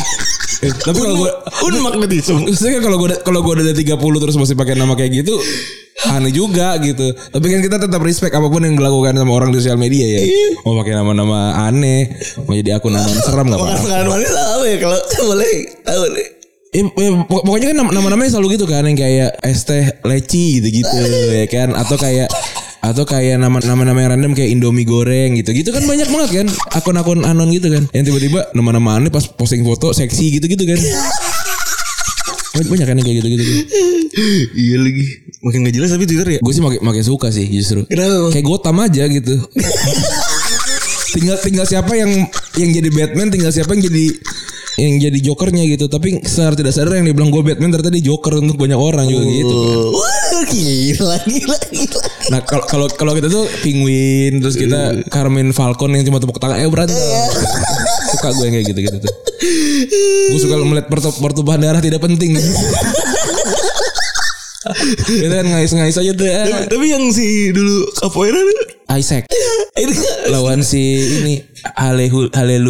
Eh, 0.58 0.72
Tapi 0.72 0.96
kalau 0.96 1.16
gue 1.18 1.30
unmagnetism. 1.62 2.40
Maksudnya 2.42 2.78
kan 2.78 2.82
kalau 2.84 2.96
gue 2.98 3.08
kalau 3.20 3.40
gue 3.40 3.52
udah 3.54 3.64
30 3.70 3.82
terus 4.16 4.36
masih 4.36 4.54
pakai 4.54 4.72
nama 4.72 4.92
kayak 4.92 5.20
gitu 5.20 5.36
aneh 6.06 6.30
juga 6.30 6.76
gitu. 6.78 7.02
Tapi 7.12 7.46
kan 7.46 7.60
kita 7.60 7.76
tetap 7.78 7.98
respect 7.98 8.30
apa 8.30 8.46
pun 8.46 8.60
yang 8.60 8.74
dilakukan 8.74 9.12
sama 9.12 9.32
orang 9.32 9.48
di 9.48 9.58
sosial 9.58 9.76
media 9.76 10.04
ya. 10.06 10.20
Mau 10.62 10.76
pakai 10.76 10.92
nama-nama 10.94 11.38
aneh, 11.62 12.08
mau 12.38 12.52
jadi 12.52 12.76
akun 12.76 12.92
nama 12.92 13.08
seram 13.26 13.44
nggak 13.44 13.58
apa-apa. 13.58 13.80
makanan 13.80 14.06
manis 14.06 14.30
apa 14.30 14.64
ya 14.64 14.76
kalau 14.78 14.98
boleh 15.28 15.52
tahu 15.82 16.02
nih. 16.10 16.28
Ya, 16.68 16.82
ya, 16.84 17.10
pok- 17.24 17.40
pokoknya 17.42 17.66
kan 17.66 17.76
nama- 17.78 17.94
nama-namanya 17.94 18.30
selalu 18.30 18.48
gitu 18.54 18.66
kan 18.66 18.84
yang 18.84 18.94
kayak 18.94 19.40
es 19.40 19.64
teh 19.64 19.80
leci 20.02 20.60
gitu-gitu 20.60 20.98
ya 21.40 21.46
kan 21.46 21.72
atau 21.72 21.96
kayak 21.96 22.28
atau 22.82 23.04
kayak 23.08 23.40
nama 23.40 23.58
nama-nama 23.62 23.98
yang 23.98 24.10
random 24.18 24.32
kayak 24.36 24.50
Indomie 24.52 24.86
goreng 24.86 25.36
gitu. 25.40 25.50
Gitu 25.52 25.70
kan 25.72 25.82
banyak 25.84 26.08
banget 26.10 26.30
kan 26.44 26.46
akun-akun 26.76 27.24
anon 27.24 27.50
gitu 27.50 27.72
kan. 27.72 27.88
Yang 27.90 28.12
tiba-tiba 28.12 28.50
nama-nama 28.52 29.00
aneh 29.00 29.10
pas 29.10 29.24
posting 29.26 29.64
foto 29.66 29.90
seksi 29.96 30.38
gitu-gitu 30.40 30.64
kan. 30.66 30.78
Banyak 32.56 32.86
kan 32.88 32.96
yang 32.96 33.06
kayak 33.06 33.16
gitu-gitu. 33.20 33.52
iya 34.56 34.76
lagi. 34.80 35.04
Makin 35.44 35.68
gak 35.68 35.74
jelas 35.76 35.90
tapi 35.92 36.04
Twitter 36.08 36.28
ya. 36.36 36.40
Gue 36.40 36.52
sih 36.56 36.64
makin 36.64 36.80
makin 36.80 37.04
suka 37.04 37.28
sih 37.28 37.44
justru. 37.44 37.84
Kenapa? 37.84 38.32
Kayak 38.32 38.46
Gotham 38.48 38.76
aja 38.80 39.04
gitu. 39.08 39.34
tinggal 41.16 41.36
tinggal 41.40 41.64
siapa 41.68 41.92
yang 41.96 42.12
yang 42.56 42.70
jadi 42.72 42.88
Batman, 42.92 43.28
tinggal 43.32 43.52
siapa 43.52 43.72
yang 43.76 43.82
jadi 43.88 44.04
yang 44.76 44.94
jadi 45.00 45.18
jokernya 45.20 45.64
gitu. 45.68 45.88
Tapi 45.88 46.24
secara 46.24 46.56
tidak 46.56 46.72
sadar 46.72 46.96
yang 47.00 47.08
dibilang 47.12 47.28
gue 47.28 47.42
Batman 47.44 47.72
ternyata 47.72 47.92
dia 47.92 48.04
joker 48.08 48.40
untuk 48.40 48.56
banyak 48.56 48.76
orang 48.76 49.04
juga 49.08 49.24
gitu 49.28 49.54
kan. 49.54 49.76
Gila 50.46 51.16
gila 51.26 51.58
gila. 51.70 52.00
Nah 52.30 52.40
kalau 52.46 52.64
kalau 52.66 52.86
kalau 52.90 53.12
kita 53.18 53.26
tuh 53.26 53.46
penguin 53.62 54.38
terus 54.38 54.54
kita 54.54 55.06
Carmen 55.10 55.50
Falcon 55.50 55.90
yang 55.94 56.06
cuma 56.06 56.22
tepuk 56.22 56.38
tangan 56.38 56.62
eh 56.62 56.68
berantem. 56.70 56.96
suka 58.06 58.30
gue 58.32 58.44
yang 58.46 58.54
kayak 58.60 58.66
gitu 58.70 58.80
gitu 58.86 58.96
tuh. 59.02 59.14
Gue 60.32 60.40
suka 60.40 60.54
melihat 60.62 60.86
pertu- 60.86 61.18
pertumpahan 61.18 61.60
darah 61.60 61.82
tidak 61.82 62.00
penting. 62.00 62.38
Kita 65.06 65.30
kan 65.30 65.46
ngais-ngais 65.46 65.94
aja 65.94 66.12
tuh. 66.14 66.26
Tapi, 66.26 66.50
eh. 66.50 66.66
tapi 66.66 66.86
yang 66.90 67.04
si 67.14 67.54
dulu 67.54 67.86
capoeira 68.02 68.38
tuh 68.38 68.58
Isaac 68.94 69.26
itu 69.76 69.94
lawan 70.30 70.62
si 70.62 70.82
ini 71.22 71.34
Halehu 71.76 72.28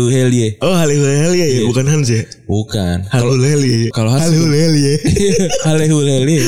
Helie. 0.08 0.56
Oh 0.60 0.72
Haleluya 0.72 1.32
ya, 1.34 1.62
bukan 1.66 1.86
Hans 1.86 2.08
ya. 2.08 2.22
Bukan. 2.44 3.06
Haleluya. 3.08 3.90
Kalau 3.90 4.10
Hans- 4.10 4.28
Haleluya. 4.28 4.94
Halehu 5.66 5.98
Helie. 6.00 6.42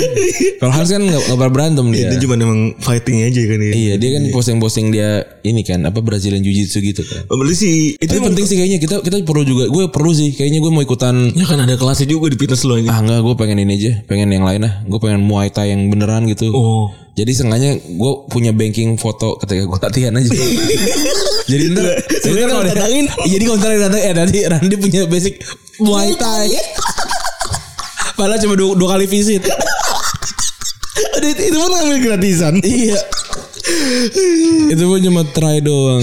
Kalau 0.57 0.73
Hans 0.73 0.89
kan 0.89 1.01
nggak 1.01 1.19
nggak 1.21 1.37
pernah 1.37 1.53
berantem 1.53 1.87
dia. 1.91 2.09
Itu 2.09 2.27
cuma 2.27 2.35
emang 2.37 2.61
fighting 2.79 3.23
aja 3.23 3.43
kan 3.45 3.59
ya. 3.59 3.73
Iya 3.73 3.95
dia 3.97 4.11
kan 4.15 4.23
posting-posting 4.31 4.87
dia 4.89 5.11
ini 5.43 5.63
kan 5.63 5.83
apa 5.83 5.99
Brazilian 5.99 6.41
Jiu 6.41 6.53
Jitsu 6.53 6.79
gitu 6.81 7.03
kan. 7.03 7.27
Oh, 7.27 7.37
Berarti 7.37 7.57
sih 7.57 7.75
itu 7.95 8.13
penting 8.17 8.45
sih 8.45 8.57
kayaknya 8.57 8.79
kita 8.79 9.01
kita 9.01 9.17
perlu 9.23 9.43
juga 9.43 9.67
gue 9.67 9.85
perlu 9.89 10.11
sih 10.11 10.33
kayaknya 10.33 10.59
gue 10.59 10.71
mau 10.71 10.81
ikutan 10.81 11.31
Ya 11.33 11.45
kan 11.45 11.59
ada 11.59 11.75
kelasnya 11.75 12.07
juga 12.07 12.29
di 12.29 12.37
fitness 12.37 12.63
lo 12.63 12.75
ini. 12.75 12.87
ah 12.87 12.99
enggak 12.99 13.21
gue 13.21 13.35
pengen 13.37 13.59
ini 13.61 13.73
aja 13.75 13.93
pengen 14.05 14.29
yang 14.29 14.43
lain 14.43 14.63
ah 14.63 14.83
gue 14.83 14.99
pengen 14.99 15.21
muay 15.21 15.49
thai 15.49 15.71
yang 15.71 15.87
beneran 15.87 16.27
gitu 16.27 16.51
Oh. 16.51 16.91
Jadi 17.19 17.33
sengaja 17.35 17.83
gue 17.83 18.13
punya 18.31 18.55
banking 18.55 18.95
foto 18.95 19.35
ketika 19.43 19.67
gue 19.67 19.79
latihan 19.83 20.15
aja 20.15 20.31
jadi 21.51 21.65
ntar 21.75 21.87
jadi 22.23 22.39
kalau 22.47 22.63
datangin. 22.63 23.05
jadi 23.27 23.43
kalau 23.43 23.59
ntar 23.59 23.71
datang 23.75 24.03
eh 24.07 24.15
nanti 24.15 24.39
Randy 24.47 24.77
punya 24.79 25.03
basic 25.11 25.43
muay 25.83 26.15
thai 26.15 26.55
padahal 28.15 28.39
cuma 28.39 28.55
dua, 28.55 28.79
dua 28.79 28.89
kali 28.95 29.11
visit 29.11 29.43
itu 31.19 31.55
pun 31.59 31.71
ngambil 31.75 31.99
gratisan. 32.03 32.55
iya 32.63 32.99
itu 34.69 34.85
pun 34.85 35.01
cuma 35.01 35.23
try 35.27 35.59
doang 35.59 36.01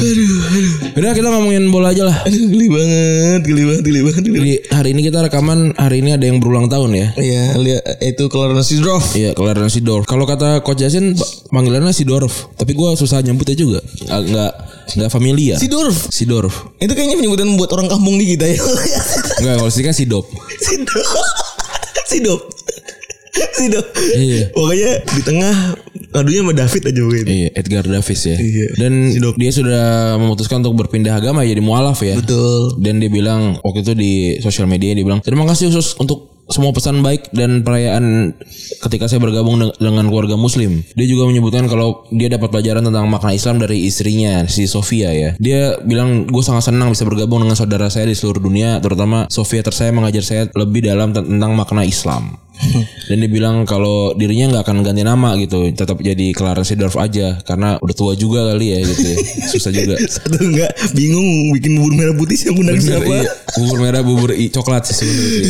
udah 0.92 1.12
kita 1.12 1.28
ngomongin 1.28 1.68
bola 1.68 1.92
aja 1.92 2.04
lah 2.04 2.18
Aduh, 2.22 2.48
geli 2.48 2.68
banget, 2.68 3.42
geli 3.44 3.64
banget, 3.64 3.84
geli 3.84 4.00
banget. 4.02 4.22
Geli. 4.24 4.36
Jadi 4.36 4.54
hari 4.70 4.90
ini 4.92 5.02
kita 5.04 5.20
rekaman 5.22 5.60
hari 5.76 6.00
ini 6.00 6.12
ada 6.12 6.24
yang 6.24 6.38
berulang 6.38 6.66
tahun 6.66 6.92
ya 6.92 7.08
Iya, 7.16 7.44
lihat 7.56 7.82
itu 8.02 8.24
Clarence 8.28 8.68
Seedorf. 8.68 9.14
Iya, 9.14 9.32
Clarence 9.32 9.76
Sidorf. 9.76 10.04
Kalau 10.06 10.26
kata 10.26 10.60
Coach 10.60 10.80
Jasin 10.80 11.14
pa- 11.14 11.28
panggilannya 11.52 11.92
Sidorf, 11.92 12.50
tapi 12.54 12.72
gue 12.72 12.90
susah 12.96 13.22
nyebutnya 13.22 13.56
juga. 13.56 13.80
Nggak 14.02 14.22
nggak 14.26 14.52
nggak 14.96 15.10
familiar. 15.10 15.58
Seedorf. 15.58 16.10
Sidorf. 16.10 16.54
Itu 16.78 16.92
kayaknya 16.92 17.16
penyebutan 17.16 17.48
buat 17.54 17.70
orang 17.70 17.88
kampung 17.88 18.16
di 18.16 18.26
kita 18.28 18.46
ya. 18.48 18.60
Enggak, 19.40 19.56
kalau 19.60 19.70
sih 19.70 19.82
kan 19.82 19.94
Sidop. 19.94 20.26
Sidorf. 22.06 22.42
Sidorf. 23.58 23.88
Sidorf. 23.88 23.88
Iya. 24.16 24.44
Pokoknya 24.52 24.92
di 25.06 25.22
tengah 25.22 25.56
adunya 26.12 26.42
sama 26.42 26.54
David 26.54 26.82
aja 26.86 27.02
mungkin. 27.02 27.26
Iya, 27.26 27.48
Edgar 27.54 27.84
Davis 27.84 28.22
ya. 28.24 28.38
Iya. 28.38 28.68
Dan 28.78 28.94
Sidorf. 29.12 29.36
dia 29.36 29.52
sudah 29.52 29.86
memutuskan 30.16 30.60
untuk 30.60 30.76
berpindah 30.78 31.14
agama 31.14 31.44
jadi 31.44 31.60
mualaf 31.60 32.00
ya. 32.00 32.16
Betul. 32.16 32.80
Dan 32.80 33.00
dia 33.00 33.10
bilang 33.10 33.60
waktu 33.62 33.82
itu 33.82 33.94
di 33.94 34.12
sosial 34.40 34.66
media 34.66 34.92
dia 34.92 35.04
bilang 35.04 35.20
terima 35.20 35.44
kasih 35.46 35.68
khusus 35.68 35.96
untuk 35.98 36.32
semua 36.46 36.70
pesan 36.70 37.02
baik 37.02 37.34
dan 37.34 37.66
perayaan 37.66 38.38
ketika 38.80 39.10
saya 39.10 39.18
bergabung 39.18 39.58
de- 39.58 39.74
dengan 39.76 40.06
keluarga 40.06 40.38
muslim. 40.38 40.86
Dia 40.94 41.10
juga 41.10 41.26
menyebutkan 41.26 41.66
kalau 41.66 42.06
dia 42.14 42.30
dapat 42.30 42.54
pelajaran 42.54 42.86
tentang 42.86 43.10
makna 43.10 43.34
Islam 43.34 43.58
dari 43.58 43.82
istrinya 43.82 44.46
si 44.46 44.70
Sofia 44.70 45.10
ya. 45.10 45.34
Dia 45.42 45.82
bilang 45.82 46.30
gue 46.30 46.44
sangat 46.46 46.70
senang 46.70 46.94
bisa 46.94 47.02
bergabung 47.02 47.42
dengan 47.42 47.58
saudara 47.58 47.90
saya 47.90 48.06
di 48.06 48.14
seluruh 48.14 48.38
dunia 48.40 48.78
terutama 48.78 49.26
Sofia 49.26 49.66
tersayang 49.66 49.98
mengajar 49.98 50.22
saya 50.22 50.42
lebih 50.54 50.86
dalam 50.86 51.18
ten- 51.18 51.26
tentang 51.26 51.58
makna 51.58 51.82
Islam. 51.82 52.38
Dan 53.10 53.22
dia 53.22 53.30
bilang 53.30 53.64
kalau 53.64 54.12
dirinya 54.14 54.50
nggak 54.50 54.64
akan 54.66 54.78
ganti 54.82 55.02
nama 55.02 55.38
gitu, 55.38 55.70
tetap 55.70 56.02
jadi 56.02 56.34
Clarence 56.34 56.74
Seedorf 56.74 56.98
aja 56.98 57.38
karena 57.42 57.78
udah 57.78 57.96
tua 57.96 58.14
juga 58.14 58.50
kali 58.50 58.74
ya 58.74 58.80
gitu 58.82 59.06
ya. 59.06 59.18
Susah 59.54 59.72
juga. 59.72 59.96
Satu 60.02 60.42
enggak 60.42 60.74
bingung 60.92 61.54
bikin 61.54 61.78
bubur 61.78 61.94
merah 61.94 62.16
putih 62.16 62.34
siapa 62.34 62.58
undang 62.58 62.82
Bener, 62.82 62.98
siapa. 62.98 63.14
iya. 63.14 63.30
Bubur 63.56 63.78
merah, 63.80 64.02
bubur 64.02 64.30
i, 64.34 64.50
coklat 64.50 64.84
sih 64.86 64.96
sebenarnya. 64.96 65.38
itu. 65.46 65.50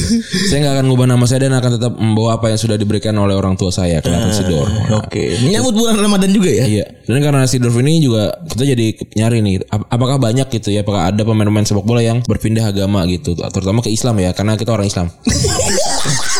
saya 0.52 0.58
nggak 0.62 0.74
akan 0.76 0.86
ngubah 0.86 1.08
nama 1.08 1.24
saya 1.26 1.40
dan 1.48 1.54
akan 1.56 1.72
tetap 1.80 1.94
membawa 1.96 2.30
apa 2.36 2.52
yang 2.52 2.60
sudah 2.60 2.76
diberikan 2.76 3.16
oleh 3.16 3.34
orang 3.34 3.56
tua 3.56 3.72
saya, 3.72 4.04
Clarence 4.04 4.44
Seedorf. 4.44 4.68
Oke. 5.00 5.40
Menyambut 5.42 5.74
bulan 5.74 5.96
Ramadan 5.96 6.30
juga 6.30 6.52
ya. 6.52 6.66
Iya. 6.68 6.86
Dan 7.08 7.24
karena 7.24 7.48
Seedorf 7.48 7.80
ini 7.80 8.04
juga 8.04 8.36
kita 8.46 8.68
jadi 8.68 8.86
nyari 9.16 9.40
nih, 9.40 9.56
ap- 9.72 9.88
apakah 9.88 10.20
banyak 10.20 10.52
gitu 10.52 10.76
ya, 10.76 10.84
apakah 10.84 11.08
ada 11.08 11.22
pemain-pemain 11.24 11.64
sepak 11.64 11.88
bola 11.88 12.04
yang 12.04 12.20
berpindah 12.22 12.68
agama 12.68 13.08
gitu, 13.08 13.32
terutama 13.38 13.80
ke 13.80 13.88
Islam 13.88 14.20
ya, 14.20 14.36
karena 14.36 14.60
kita 14.60 14.76
orang 14.76 14.92
Islam. 14.92 15.08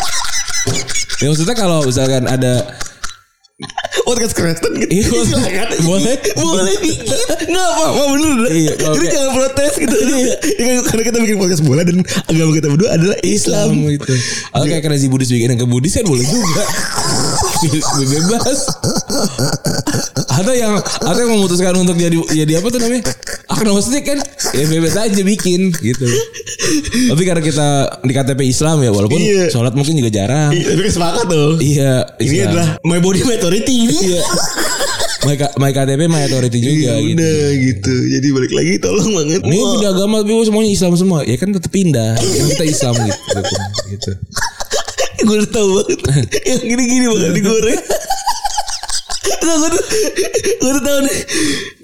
Ya 1.16 1.26
maksudnya 1.28 1.56
kalau 1.56 1.80
misalkan 1.82 2.28
ada 2.28 2.68
Podcast 4.04 4.36
Kristen 4.36 4.76
gitu. 4.76 4.92
Iya, 4.92 5.08
Silakan. 5.24 5.68
boleh. 5.80 6.14
Boleh 6.36 6.76
bikin. 6.76 7.08
Enggak 7.48 7.68
apa-apa 7.72 8.02
bener. 8.12 8.52
Iya, 8.52 8.72
Jadi 8.76 9.06
jangan 9.08 9.32
protes 9.32 9.72
gitu. 9.80 9.96
Iya, 9.96 10.34
kan 10.36 10.76
karena 10.92 11.02
kita 11.08 11.18
bikin 11.24 11.36
podcast 11.40 11.62
bola 11.64 11.80
dan 11.80 12.04
agama 12.28 12.52
kita 12.52 12.68
berdua 12.68 12.90
adalah 12.92 13.16
Islam. 13.24 13.72
gitu. 13.88 14.12
Atau 14.52 14.66
kayak 14.68 14.84
Crazy 14.84 15.08
Buddhis 15.08 15.32
bikin 15.32 15.56
yang 15.56 15.60
ke 15.64 15.66
Buddhis 15.66 15.96
kan 15.96 16.04
boleh 16.04 16.22
juga. 16.22 16.64
Bebas. 18.06 18.58
Ada 20.28 20.52
yang 20.52 20.74
ada 20.78 21.18
yang 21.18 21.32
memutuskan 21.32 21.72
untuk 21.74 21.96
jadi 21.96 22.16
jadi 22.28 22.52
apa 22.60 22.68
tuh 22.68 22.78
namanya? 22.78 23.02
Agnostik 23.48 24.04
kan? 24.04 24.18
Ya 24.52 24.64
bebas 24.66 24.94
aja 24.94 25.22
bikin 25.22 25.72
gitu. 25.74 26.06
Tapi 27.08 27.22
karena 27.24 27.40
kita 27.40 27.68
di 28.02 28.12
KTP 28.12 28.40
Islam 28.44 28.80
ya 28.80 28.90
walaupun 28.90 29.16
Iya. 29.16 29.48
sholat 29.48 29.72
mungkin 29.72 29.96
juga 29.96 30.12
jarang. 30.12 30.52
Iya, 30.52 30.76
Tapi 30.76 30.90
sepakat 30.90 31.24
tuh. 31.26 31.52
Iya, 31.56 31.92
Ini 32.18 32.26
Islam. 32.36 32.48
adalah 32.50 32.68
my 32.82 32.98
body 32.98 33.20
my 33.22 33.34
authority 33.34 33.74
ini. 33.80 33.96
Iya. 34.12 34.22
My, 35.24 35.34
my 35.58 35.70
KTP 35.72 36.00
my 36.06 36.22
authority 36.22 36.58
juga 36.58 36.70
Iya, 36.70 36.94
gitu. 37.00 37.14
udah 37.16 37.38
gitu. 37.56 37.94
Jadi 38.12 38.26
balik 38.30 38.52
lagi 38.52 38.72
tolong 38.78 39.10
banget. 39.10 39.40
Ini 39.42 39.56
pindah 39.56 39.90
agama 39.90 40.16
tapi 40.20 40.32
semuanya 40.44 40.70
Islam 40.70 40.92
semua. 40.94 41.18
Ya 41.22 41.34
kan 41.34 41.48
tetap 41.50 41.70
pindah. 41.70 42.14
Kan 42.14 42.44
kita 42.46 42.64
Islam 42.64 42.94
gitu. 43.00 43.38
gitu. 43.90 44.10
Gue 45.22 45.36
udah 45.42 45.50
tahu 45.50 45.68
banget. 45.80 46.28
Yang 46.50 46.62
gini-gini 46.66 47.04
bakal 47.08 47.30
digoreng. 47.32 47.82
Gue 49.46 49.68
tuh, 49.72 49.84
gue 50.58 50.70
tuh 50.74 50.82
tahu 50.82 50.98
nih. 51.06 51.18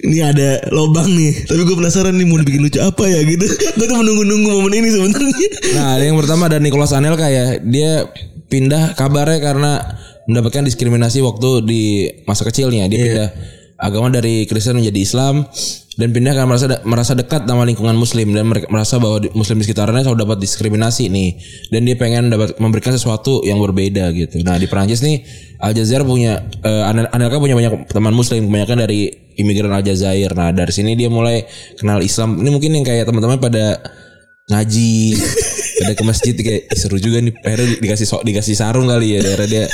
Ini 0.03 0.17
ada 0.19 0.49
lobang 0.75 1.07
nih. 1.07 1.47
Tapi 1.47 1.61
gue 1.63 1.75
penasaran 1.79 2.13
nih 2.15 2.27
Mau 2.27 2.37
dibikin 2.39 2.61
lucu 2.61 2.79
apa 2.83 3.03
ya 3.07 3.23
gitu. 3.23 3.45
Gue 3.47 3.85
tuh 3.87 3.97
menunggu-nunggu 3.97 4.49
momen 4.59 4.73
ini 4.83 4.89
sebenarnya. 4.91 5.49
Nah, 5.79 5.95
yang 5.99 6.19
pertama 6.19 6.51
ada 6.51 6.59
Nicholas 6.59 6.91
Anelka 6.91 7.31
ya. 7.31 7.57
Dia 7.63 8.11
pindah 8.51 8.93
kabarnya 8.99 9.39
karena 9.39 9.71
mendapatkan 10.27 10.67
diskriminasi 10.67 11.23
waktu 11.23 11.49
di 11.63 11.83
masa 12.27 12.43
kecilnya. 12.43 12.85
Dia 12.91 12.99
pindah 12.99 13.29
agama 13.79 14.07
dari 14.11 14.47
Kristen 14.47 14.79
menjadi 14.79 14.99
Islam 14.99 15.47
dan 15.93 16.09
pindah 16.09 16.33
karena 16.33 16.49
merasa 16.49 16.65
merasa 16.83 17.13
dekat 17.13 17.45
sama 17.45 17.63
lingkungan 17.63 17.93
Muslim 17.93 18.33
dan 18.33 18.45
mereka 18.45 18.65
merasa 18.65 18.97
bahwa 18.97 19.21
di- 19.21 19.29
Muslim 19.31 19.61
di 19.61 19.69
sekitarnya 19.69 20.01
selalu 20.01 20.19
dapat 20.19 20.37
diskriminasi 20.39 21.05
nih 21.05 21.37
dan 21.69 21.85
dia 21.85 21.93
pengen 21.93 22.27
dapat 22.27 22.57
memberikan 22.57 22.89
sesuatu 22.89 23.41
yang 23.41 23.61
berbeda 23.61 24.09
gitu. 24.11 24.41
Nah 24.41 24.57
di 24.57 24.65
Perancis 24.65 24.99
nih 24.99 25.21
Aljazair 25.57 26.01
punya 26.01 26.41
eh, 26.59 26.83
Anel- 26.83 27.07
Anelka 27.07 27.37
punya 27.37 27.53
banyak 27.53 27.85
teman 27.87 28.09
Muslim 28.09 28.49
kebanyakan 28.49 28.77
dari 28.79 29.05
imigran 29.35 29.69
Aljazair. 29.69 30.33
Nah 30.33 30.49
dari 30.49 30.69
sini 30.69 30.93
dia 30.93 31.07
mulai 31.07 31.45
kenal 31.75 32.01
Islam. 32.01 32.41
Ini 32.41 32.49
mungkin 32.49 32.73
yang 32.73 32.83
kayak 32.83 33.05
teman-teman 33.05 33.37
pada 33.37 33.77
ngaji 34.43 35.13
pada 35.79 35.93
ke 35.93 36.03
masjid 36.03 36.33
kayak 36.35 36.61
"Ih, 36.67 36.75
seru 36.75 36.97
juga 36.97 37.21
nih 37.21 37.31
akhirnya 37.37 37.67
di- 37.69 37.79
dikasih 37.79 38.05
so, 38.05 38.17
dikasih 38.19 38.53
sarung 38.53 38.89
kali 38.89 39.13
ya 39.13 39.23
akhirnya 39.23 39.47
dia 39.47 39.65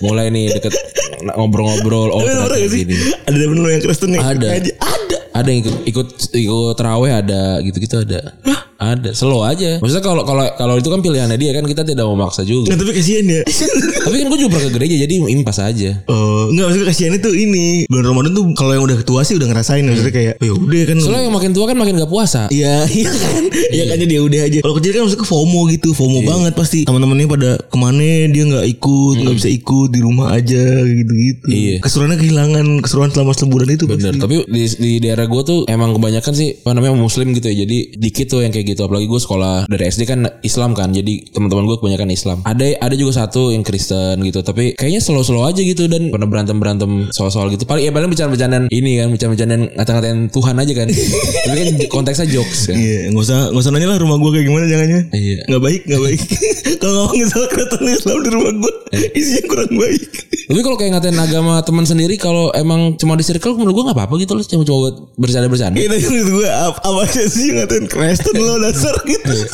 mulai 0.00 0.28
nih 0.28 0.50
deket 0.52 0.74
ngobrol-ngobrol 1.20 2.10
oh 2.10 2.20
Ada 2.20 2.48
ternyata 2.48 2.68
gini 2.70 2.96
Ada 3.24 3.36
yang 3.38 3.82
Kristen 3.82 4.08
nih 4.12 4.20
Ada. 4.20 4.46
Ngaji. 4.50 4.70
Ada 4.76 4.99
ada 5.30 5.48
yang 5.48 5.60
ikut 5.62 5.76
ikut 5.86 6.08
ikut 6.34 6.74
teraweh 6.74 7.12
ada 7.14 7.62
gitu-gitu 7.62 8.02
ada 8.02 8.34
ada 8.80 9.12
slow 9.12 9.44
aja 9.44 9.78
maksudnya 9.78 10.02
kalau 10.02 10.22
kalau 10.24 10.44
kalau 10.56 10.74
itu 10.76 10.88
kan 10.88 11.00
pilihannya 11.00 11.36
dia 11.36 11.52
kan 11.52 11.64
kita 11.64 11.84
tidak 11.84 12.04
mau 12.04 12.16
maksa 12.16 12.42
juga 12.42 12.72
Nah 12.72 12.76
tapi 12.80 12.92
kasihan 12.92 13.24
ya 13.24 13.40
tapi 14.08 14.14
kan 14.16 14.26
gue 14.26 14.38
juga 14.40 14.50
pernah 14.56 14.64
ke 14.66 14.72
gereja 14.74 14.96
jadi 15.06 15.14
impas 15.30 15.58
aja 15.60 15.90
Oh, 16.08 16.48
enggak 16.48 16.64
maksudnya 16.68 16.88
kasihannya 16.88 17.20
tuh 17.20 17.34
ini 17.36 17.84
bulan 17.86 18.04
Ramadan 18.08 18.32
tuh 18.32 18.44
kalau 18.56 18.72
yang 18.74 18.84
udah 18.84 18.96
tua 19.04 19.20
sih 19.22 19.36
udah 19.36 19.48
ngerasain 19.48 19.84
maksudnya 19.84 20.12
kayak 20.12 20.34
ya 20.40 20.52
udah 20.52 20.82
kan 20.88 20.96
soalnya 20.98 21.28
yang 21.28 21.34
makin 21.34 21.50
tua 21.52 21.64
kan 21.68 21.76
makin 21.76 21.94
gak 21.96 22.10
puasa 22.10 22.40
Iya, 22.48 22.86
iya 22.98 23.10
kan. 23.10 23.42
Iya 23.70 23.84
kan 23.86 23.96
jadi 24.00 24.12
ya 24.16 24.22
udah 24.24 24.40
aja. 24.42 24.58
Kalau 24.64 24.74
kecil 24.80 24.90
kan 24.90 25.02
maksudnya 25.04 25.26
FOMO 25.28 25.60
gitu, 25.70 25.88
FOMO 25.92 26.18
banget 26.24 26.52
pasti. 26.56 26.80
Teman-temannya 26.82 27.26
pada 27.28 27.50
ke 27.60 27.76
mana 27.76 28.08
dia 28.26 28.42
nggak 28.48 28.66
ikut, 28.66 29.14
nggak 29.20 29.36
bisa 29.36 29.48
ikut 29.50 29.88
di 29.92 30.00
rumah 30.00 30.32
aja 30.32 30.64
gitu-gitu. 30.82 31.46
Iya. 31.46 31.76
Keseruannya 31.84 32.18
kehilangan 32.18 32.66
keseruan 32.80 33.10
selama 33.12 33.32
sebulan 33.36 33.68
itu. 33.70 33.84
Bener, 33.86 34.16
pasti. 34.16 34.22
tapi 34.22 34.36
di, 34.48 34.62
di 34.80 34.92
daerah 34.98 35.26
gue 35.28 35.42
tuh 35.44 35.58
emang 35.68 35.92
kebanyakan 35.94 36.32
sih 36.32 36.58
apa 36.58 36.70
namanya 36.72 36.96
muslim 36.96 37.30
gitu 37.36 37.46
ya. 37.52 37.62
Jadi 37.62 37.78
dikit 37.94 38.26
tuh 38.26 38.40
yang 38.42 38.50
kayak 38.50 38.66
gitu. 38.70 38.86
Apalagi 38.86 39.10
gue 39.10 39.20
sekolah 39.20 39.66
dari 39.66 39.84
SD 39.90 40.02
kan 40.06 40.20
Islam 40.46 40.72
kan. 40.72 40.94
Jadi 40.94 41.30
teman-teman 41.34 41.66
gue 41.66 41.76
kebanyakan 41.82 42.08
Islam. 42.14 42.38
Ada 42.46 42.78
ada 42.78 42.94
juga 42.94 43.26
satu 43.26 43.50
yang 43.50 43.66
Kristen 43.66 44.22
gitu. 44.22 44.40
Tapi 44.40 44.78
kayaknya 44.78 45.02
slow-slow 45.02 45.44
aja 45.46 45.60
gitu 45.60 45.90
dan 45.90 46.08
pernah 46.14 46.30
berantem-berantem 46.30 47.10
soal-soal 47.10 47.50
gitu. 47.50 47.66
Paling 47.66 47.88
ya 47.88 47.92
paling 47.92 48.10
bicara-bercandaan 48.10 48.70
ini 48.70 49.02
kan, 49.02 49.08
bicara-bercandaan 49.10 49.62
ngata-ngatain 49.74 50.18
Tuhan 50.30 50.54
aja 50.56 50.72
kan. 50.78 50.86
tapi 51.46 51.56
kan 51.56 51.68
konteksnya 51.90 52.26
jokes 52.30 52.70
kan. 52.70 52.76
Iya, 52.78 53.10
nggak 53.10 53.24
usah 53.26 53.38
nggak 53.50 53.62
usah 53.62 53.72
nanya 53.74 53.88
lah 53.90 53.98
rumah 53.98 54.16
gue 54.22 54.30
kayak 54.38 54.46
gimana 54.46 54.64
jangannya. 54.70 55.00
Iya. 55.10 55.38
Nggak 55.50 55.62
baik, 55.62 55.80
nggak 55.88 56.02
baik. 56.02 56.20
Kalau 56.80 56.92
ngomongin 57.04 57.26
soal 57.28 57.46
keratan 57.52 57.82
Islam 57.92 58.18
di 58.24 58.30
rumah 58.32 58.52
gue, 58.56 58.72
Iya. 58.90 59.08
isinya 59.14 59.42
kurang 59.46 59.72
baik. 59.78 60.02
Tapi 60.50 60.60
kalau 60.66 60.74
kayak 60.74 60.90
ngatain 60.98 61.14
agama 61.14 61.62
teman 61.62 61.86
sendiri 61.86 62.18
kalau 62.18 62.50
emang 62.58 62.98
cuma 62.98 63.14
di 63.14 63.22
circle 63.22 63.54
menurut 63.54 63.74
gue 63.78 63.84
nggak 63.86 63.98
apa-apa 64.02 64.14
gitu 64.18 64.32
loh 64.34 64.42
cuma 64.42 64.62
coba 64.66 64.78
buat 64.82 64.94
bercanda-bercanda. 65.14 65.78
Kita 65.78 65.94
menurut 66.10 66.30
gue 66.42 66.48
apa, 66.50 67.02
sih 67.30 67.54
ngatain 67.54 67.86
Kristen 67.86 68.34
lo 68.34 68.58
dasar 68.60 68.94
gitu. 69.08 69.32
Iya. 69.32 69.48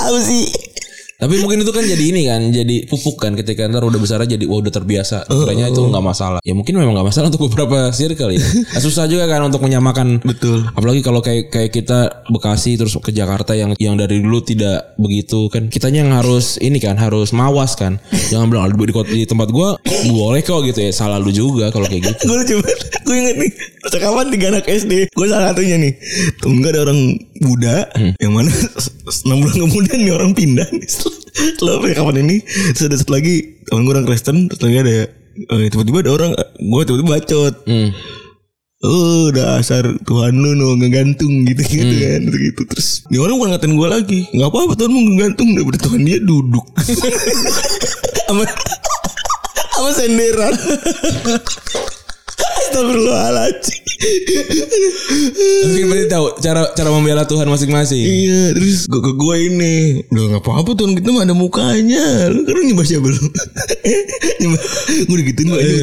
apa 0.00 0.18
sih? 0.24 0.44
Tapi 1.20 1.34
mungkin 1.44 1.60
itu 1.60 1.70
kan 1.70 1.84
jadi 1.84 2.04
ini 2.10 2.22
kan, 2.26 2.40
jadi 2.48 2.76
pupuk 2.88 3.20
kan 3.20 3.36
ketika 3.36 3.68
ntar 3.68 3.84
udah 3.84 4.00
besar 4.00 4.24
jadi 4.24 4.40
wah 4.48 4.64
udah 4.64 4.72
terbiasa. 4.72 5.28
Kiranya 5.28 5.68
itu 5.68 5.80
nggak 5.84 6.04
masalah. 6.04 6.40
Ya 6.40 6.56
mungkin 6.56 6.80
memang 6.80 6.96
nggak 6.96 7.08
masalah 7.12 7.28
untuk 7.28 7.52
beberapa 7.52 7.92
circle 7.92 8.32
ya. 8.32 8.40
Nah, 8.70 8.78
susah 8.78 9.04
juga 9.10 9.26
kan 9.26 9.42
untuk 9.44 9.60
menyamakan. 9.60 10.22
Betul. 10.22 10.62
Apalagi 10.72 11.02
kalau 11.04 11.20
kayak 11.20 11.50
kayak 11.52 11.70
kita 11.74 12.22
Bekasi 12.30 12.78
terus 12.78 12.94
ke 13.02 13.10
Jakarta 13.10 13.52
yang 13.52 13.74
yang 13.76 13.98
dari 13.98 14.22
dulu 14.22 14.40
tidak 14.40 14.94
begitu 14.96 15.50
kan. 15.50 15.68
Kitanya 15.68 16.06
yang 16.06 16.12
harus 16.14 16.56
ini 16.62 16.78
kan 16.78 16.94
harus 16.96 17.34
mawas 17.34 17.74
kan. 17.74 17.98
Jangan 18.30 18.46
bilang 18.48 18.62
"Ah, 18.64 18.70
di, 18.70 18.94
kota- 18.94 19.10
di 19.12 19.26
tempat 19.26 19.50
gua 19.50 19.76
boleh 20.06 20.40
kok 20.40 20.62
gitu 20.64 20.80
ya. 20.80 20.90
Salah 20.94 21.18
lu 21.20 21.34
juga 21.34 21.68
kalau 21.74 21.84
kayak 21.84 22.14
gitu. 22.14 22.22
gue 22.30 22.56
banget 22.62 22.78
gue 23.10 23.16
inget 23.18 23.36
nih 23.42 23.50
kapan 23.90 24.26
tiga 24.30 24.46
anak 24.54 24.64
SD 24.70 24.92
gue 25.10 25.26
salah 25.26 25.50
satunya 25.50 25.76
nih 25.82 25.92
gue 26.40 26.70
ada 26.70 26.86
orang 26.86 27.00
Buddha 27.42 27.90
yang 28.22 28.32
mana 28.32 28.52
enam 29.26 29.36
bulan 29.42 29.56
kemudian 29.66 29.98
nih 29.98 30.12
orang 30.14 30.30
pindah 30.32 30.68
nih 30.70 30.86
setelah 31.56 31.82
percakapan 31.82 32.16
ini? 32.26 32.36
Terus 32.46 32.84
ada 32.86 32.96
satu 32.96 33.12
lagi 33.14 33.34
temen 33.66 33.86
gue 33.86 33.92
orang 33.94 34.06
Kristen 34.06 34.36
terus 34.50 34.62
lagi 34.62 34.78
ada 34.82 34.94
eh, 35.50 35.68
tiba-tiba 35.70 35.98
ada 36.06 36.12
orang 36.14 36.30
gue 36.58 36.82
tiba-tiba 36.86 37.10
bacot. 37.18 37.54
Hmm. 37.66 37.90
Oh 38.80 39.28
dasar 39.28 39.84
Tuhan 40.08 40.40
lu 40.40 40.56
no 40.56 40.72
ngegantung 40.80 41.44
gitu 41.44 41.60
gitu 41.68 41.94
kan 42.00 42.20
terus 42.26 42.40
gitu. 42.40 42.62
Terus 42.64 42.88
ini 43.12 43.18
orang 43.20 43.36
bukan 43.36 43.50
ngatain 43.52 43.74
gue 43.76 43.88
lagi 43.88 44.20
nggak 44.32 44.48
apa-apa 44.48 44.72
Tuhan 44.78 44.90
mau 44.90 45.02
ngegantung 45.04 45.48
daripada 45.52 45.78
Tuhan 45.84 46.00
dia 46.02 46.18
duduk. 46.22 46.64
Sama 48.30 48.46
sama 49.80 49.96
senderan 49.96 50.52
Astagfirullahaladzim 52.60 53.78
Mungkin 55.60 55.84
berarti 55.92 56.06
tahu 56.08 56.26
cara 56.40 56.62
cara 56.72 56.88
membela 56.88 57.28
Tuhan 57.28 57.44
masing-masing. 57.44 58.00
Iya 58.00 58.56
terus 58.56 58.88
gue 58.88 59.00
ke 59.00 59.12
gue 59.12 59.36
ini 59.52 59.76
Udah 60.08 60.38
gak 60.38 60.42
apa-apa 60.48 60.70
Tuhan 60.72 60.96
kita 60.96 61.08
mah 61.12 61.22
ada 61.28 61.36
mukanya 61.36 62.32
Lu 62.32 62.40
kan 62.48 62.64
nyembah 62.64 62.86
siapa 62.88 63.06
lu 63.12 63.20
Nyembah 64.40 64.60
Gue 65.04 65.14
udah 65.20 65.26
gituin 65.28 65.46
gue 65.52 65.60
aja 65.60 65.76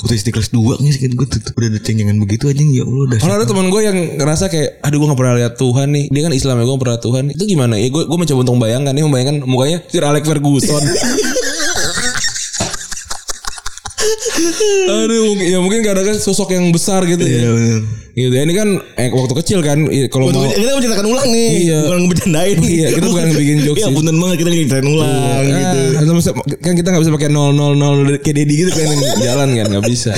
Udah 0.00 0.14
SD 0.16 0.28
kelas 0.32 0.48
2 0.50 0.80
nih 0.80 0.92
kan 0.96 1.10
Gue 1.12 1.26
Udah 1.28 1.68
ada 1.68 1.80
cengengan 1.84 2.16
begitu 2.16 2.48
aja 2.48 2.62
Ya 2.64 2.84
Allah 2.88 3.06
dasar 3.12 3.22
Kalau 3.28 3.34
ada 3.36 3.46
teman 3.46 3.66
gue 3.68 3.80
yang 3.84 3.98
ngerasa 4.16 4.44
kayak 4.48 4.80
aduh 4.80 4.96
gue 4.96 5.08
gak 5.12 5.20
pernah 5.20 5.34
lihat 5.36 5.54
Tuhan 5.60 5.88
nih. 5.92 6.04
Dia 6.08 6.22
kan 6.24 6.32
Islam 6.32 6.54
ya 6.56 6.64
gue 6.64 6.74
gak 6.74 6.84
pernah 6.88 7.00
Tuhan. 7.00 7.24
Itu 7.36 7.44
gimana? 7.44 7.74
Ya 7.76 7.88
gue 7.92 8.02
gue 8.08 8.18
mencoba 8.18 8.40
untuk 8.40 8.54
membayangkan 8.56 8.92
nih 8.96 9.04
membayangkan 9.04 9.36
mukanya 9.44 9.78
Sir 9.92 10.04
Alex 10.04 10.24
Ferguson. 10.24 10.82
aduh 14.88 15.36
ya 15.38 15.58
mungkin 15.58 15.80
karena 15.80 16.02
kan 16.02 16.16
sosok 16.16 16.50
yang 16.50 16.68
besar 16.68 17.04
gitu 17.04 17.20
Iya 17.20 17.40
ya. 17.40 17.50
bener 17.50 17.80
Gitu 18.18 18.34
ya. 18.34 18.42
Ini 18.42 18.50
kan 18.50 18.68
eh, 18.98 19.14
waktu 19.14 19.30
kecil 19.36 19.62
kan 19.62 19.78
kalau 20.10 20.26
mau 20.28 20.42
kita 20.44 20.74
menceritakan 20.74 21.06
ulang 21.06 21.28
nih 21.30 21.48
Iya. 21.62 21.78
Bukan 21.86 21.98
ngebecandain 22.02 22.56
Iya, 22.58 22.86
kita 22.90 23.06
bukan 23.06 23.26
bikin 23.30 23.56
jokes 23.62 23.78
Iya 23.78 23.88
punten 23.94 24.16
banget 24.18 24.36
kita 24.36 24.48
ngeceritain 24.50 24.86
ulang 24.90 25.10
gitu 25.46 25.78
Ah, 25.78 26.16
bisa- 26.18 26.34
kan 26.58 26.72
kita 26.74 26.88
gak 26.90 27.02
bisa 27.04 27.12
pakai 27.14 27.30
000 27.30 27.78
kayak 28.18 28.36
Dedi 28.36 28.54
gitu 28.58 28.70
kan 28.74 28.88
jalan 29.20 29.48
kan 29.52 29.66
nggak 29.70 29.84
bisa. 29.86 30.10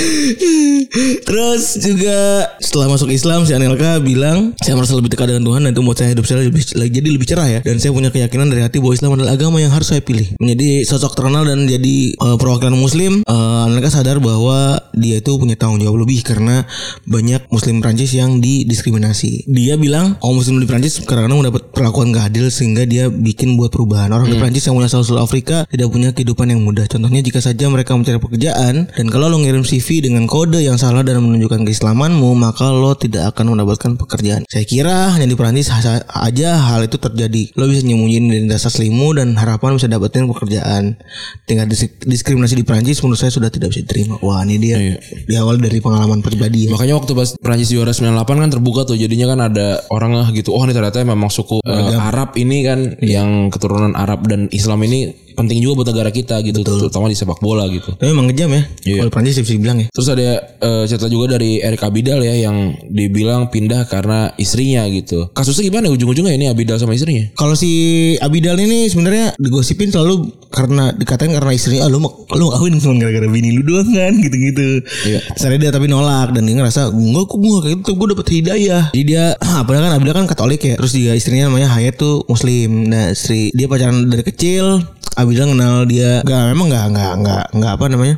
Terus 1.20 1.76
juga 1.76 2.18
setelah 2.58 2.88
masuk 2.88 3.08
Islam 3.10 3.44
si 3.44 3.52
Anelka 3.52 4.00
bilang 4.00 4.56
saya 4.58 4.74
merasa 4.74 4.96
lebih 4.96 5.12
dekat 5.12 5.28
dengan 5.28 5.44
Tuhan 5.44 5.60
dan 5.62 5.70
itu 5.70 5.80
membuat 5.80 5.98
saya 5.98 6.10
hidup 6.10 6.24
saya 6.24 6.40
lebih 6.42 6.62
jadi 6.66 7.08
lebih 7.10 7.26
cerah 7.26 7.48
ya 7.48 7.60
dan 7.60 7.76
saya 7.76 7.92
punya 7.92 8.08
keyakinan 8.08 8.48
dari 8.48 8.60
hati 8.60 8.80
bahwa 8.80 8.94
Islam 8.94 9.10
adalah 9.14 9.30
agama 9.30 9.58
yang 9.58 9.70
harus 9.70 9.86
saya 9.86 10.00
pilih. 10.00 10.24
Menjadi 10.36 10.82
sosok 10.84 11.14
terkenal 11.14 11.44
dan 11.44 11.64
jadi 11.64 11.96
eh, 12.10 12.36
perwakilan 12.36 12.74
Muslim, 12.74 13.12
eh, 13.22 13.66
Anelka 13.66 13.92
sadar 13.92 14.09
sadar 14.10 14.18
bahwa 14.18 14.82
dia 14.90 15.22
itu 15.22 15.38
punya 15.38 15.54
tanggung 15.54 15.78
jawab 15.78 16.02
lebih 16.02 16.26
karena 16.26 16.66
banyak 17.06 17.46
muslim 17.54 17.78
Prancis 17.78 18.10
yang 18.10 18.42
didiskriminasi. 18.42 19.46
Dia 19.46 19.78
bilang 19.78 20.18
kaum 20.18 20.34
muslim 20.34 20.58
di 20.58 20.66
Prancis 20.66 20.98
karena 21.06 21.30
mendapat 21.30 21.70
perlakuan 21.70 22.10
gak 22.10 22.34
adil 22.34 22.50
sehingga 22.50 22.82
dia 22.90 23.06
bikin 23.06 23.54
buat 23.54 23.70
perubahan. 23.70 24.10
Orang 24.10 24.26
di 24.26 24.34
Prancis 24.34 24.66
yang 24.66 24.74
punya 24.74 24.90
asal 24.90 25.06
Afrika 25.22 25.62
tidak 25.70 25.94
punya 25.94 26.10
kehidupan 26.10 26.50
yang 26.50 26.66
mudah. 26.66 26.90
Contohnya 26.90 27.22
jika 27.22 27.38
saja 27.38 27.70
mereka 27.70 27.94
mencari 27.94 28.18
pekerjaan 28.18 28.90
dan 28.90 29.06
kalau 29.06 29.30
lo 29.30 29.38
ngirim 29.38 29.62
CV 29.62 30.02
dengan 30.02 30.26
kode 30.26 30.58
yang 30.58 30.74
salah 30.74 31.06
dan 31.06 31.22
menunjukkan 31.22 31.62
keislamanmu, 31.62 32.34
maka 32.34 32.66
lo 32.74 32.98
tidak 32.98 33.30
akan 33.30 33.54
mendapatkan 33.54 33.94
pekerjaan. 33.94 34.42
Saya 34.50 34.66
kira 34.66 35.14
hanya 35.14 35.30
di 35.30 35.38
Prancis 35.38 35.70
aja 35.70 36.50
hal 36.58 36.82
itu 36.82 36.98
terjadi. 36.98 37.54
Lo 37.54 37.70
bisa 37.70 37.86
nyembunyiin 37.86 38.26
identitas 38.26 38.66
aslimu 38.66 39.14
dan 39.14 39.38
harapan 39.38 39.78
bisa 39.78 39.86
dapetin 39.86 40.26
pekerjaan. 40.26 40.98
Tingkat 41.46 41.70
dis- 41.70 42.02
diskriminasi 42.02 42.58
di 42.58 42.66
Prancis 42.66 42.98
menurut 43.06 43.22
saya 43.22 43.30
sudah 43.30 43.46
tidak 43.46 43.70
bisa 43.70 43.86
diterima. 43.86 43.99
Wah 44.20 44.40
ini 44.46 44.56
dia. 44.56 44.76
Di 45.00 45.34
awal 45.36 45.60
dari 45.60 45.78
pengalaman 45.82 46.24
pribadi 46.24 46.68
ya. 46.68 46.76
Makanya 46.76 46.96
waktu 46.96 47.12
pas 47.12 47.34
Prancis 47.36 47.72
juara 47.72 47.92
98 47.92 48.24
kan 48.26 48.50
terbuka 48.50 48.80
tuh 48.88 48.96
jadinya 48.96 49.32
kan 49.34 49.40
ada 49.52 49.84
orang 49.92 50.12
lah 50.16 50.28
gitu. 50.32 50.54
Oh 50.54 50.62
ini 50.64 50.72
ternyata 50.72 51.02
memang 51.02 51.28
suku 51.28 51.60
eh, 51.64 51.96
Arab 51.96 52.36
ini 52.40 52.64
kan 52.64 52.80
yang 53.02 53.48
keturunan 53.52 53.92
Arab 53.96 54.24
dan 54.28 54.48
Islam 54.54 54.84
ini 54.86 55.29
penting 55.34 55.58
juga 55.62 55.82
buat 55.82 55.88
negara 55.92 56.10
kita 56.10 56.40
gitu. 56.44 56.62
Terutama 56.62 57.10
di 57.10 57.16
sepak 57.16 57.38
bola 57.42 57.66
gitu. 57.68 57.94
Tapi 57.96 58.10
emang 58.10 58.28
kejam 58.30 58.50
ya. 58.52 58.62
Iya. 58.86 58.98
Kalau 59.06 59.12
Prancis 59.12 59.40
bisa 59.40 59.54
dibilang 59.56 59.78
ya. 59.82 59.86
Terus 59.92 60.08
ada 60.10 60.28
eh, 60.60 60.84
cerita 60.86 61.06
juga 61.06 61.38
dari 61.38 61.60
Erik 61.62 61.82
Abidal 61.82 62.20
ya 62.22 62.34
yang 62.48 62.76
dibilang 62.88 63.48
pindah 63.48 63.86
karena 63.86 64.32
istrinya 64.36 64.86
gitu. 64.90 65.30
Kasusnya 65.32 65.68
gimana 65.68 65.92
ujung-ujungnya 65.92 66.34
ini 66.34 66.46
Abidal 66.50 66.78
sama 66.78 66.96
istrinya? 66.96 67.28
Kalau 67.34 67.54
si 67.54 67.70
Abidal 68.18 68.56
ini 68.60 68.86
sebenarnya 68.90 69.34
digosipin 69.36 69.90
selalu 69.90 70.30
karena 70.50 70.90
dikatain 70.94 71.30
karena 71.30 71.52
istrinya 71.54 71.86
ah 71.86 71.90
lu 71.90 72.02
lu 72.34 72.46
kawin 72.50 72.76
cuma 72.82 72.98
gara-gara 72.98 73.28
bini 73.30 73.54
lu 73.54 73.62
doang 73.62 73.90
kan 73.90 74.12
gitu-gitu. 74.18 74.82
Iya. 75.06 75.20
Saya 75.38 75.56
dia 75.56 75.70
tapi 75.70 75.86
nolak 75.86 76.34
dan 76.34 76.46
dia 76.46 76.58
ngerasa 76.58 76.90
enggak 76.90 77.24
kok 77.30 77.38
gue 77.38 77.58
kayak 77.62 77.76
gitu 77.82 77.90
gue 77.94 78.06
dapet 78.16 78.26
hidayah. 78.40 78.82
Jadi 78.92 79.04
dia 79.04 79.24
apa 79.62 79.70
kan 79.70 79.94
Abidal 79.94 80.14
kan 80.24 80.26
Katolik 80.26 80.62
ya. 80.62 80.74
Terus 80.78 80.92
dia 80.94 81.12
istrinya 81.14 81.50
namanya 81.50 81.70
Hayat 81.72 81.96
tuh 81.96 82.26
Muslim. 82.26 82.90
Nah 82.90 83.14
istri 83.14 83.54
dia 83.54 83.66
pacaran 83.70 84.10
dari 84.10 84.24
kecil. 84.26 84.82
Abidal 85.20 85.52
kenal 85.52 85.84
dia. 85.84 86.24
Enggak 86.24 86.44
memang 86.56 86.66
enggak 86.72 86.84
enggak 86.90 87.12
enggak 87.20 87.44
enggak 87.52 87.72
apa 87.76 87.84
namanya? 87.92 88.16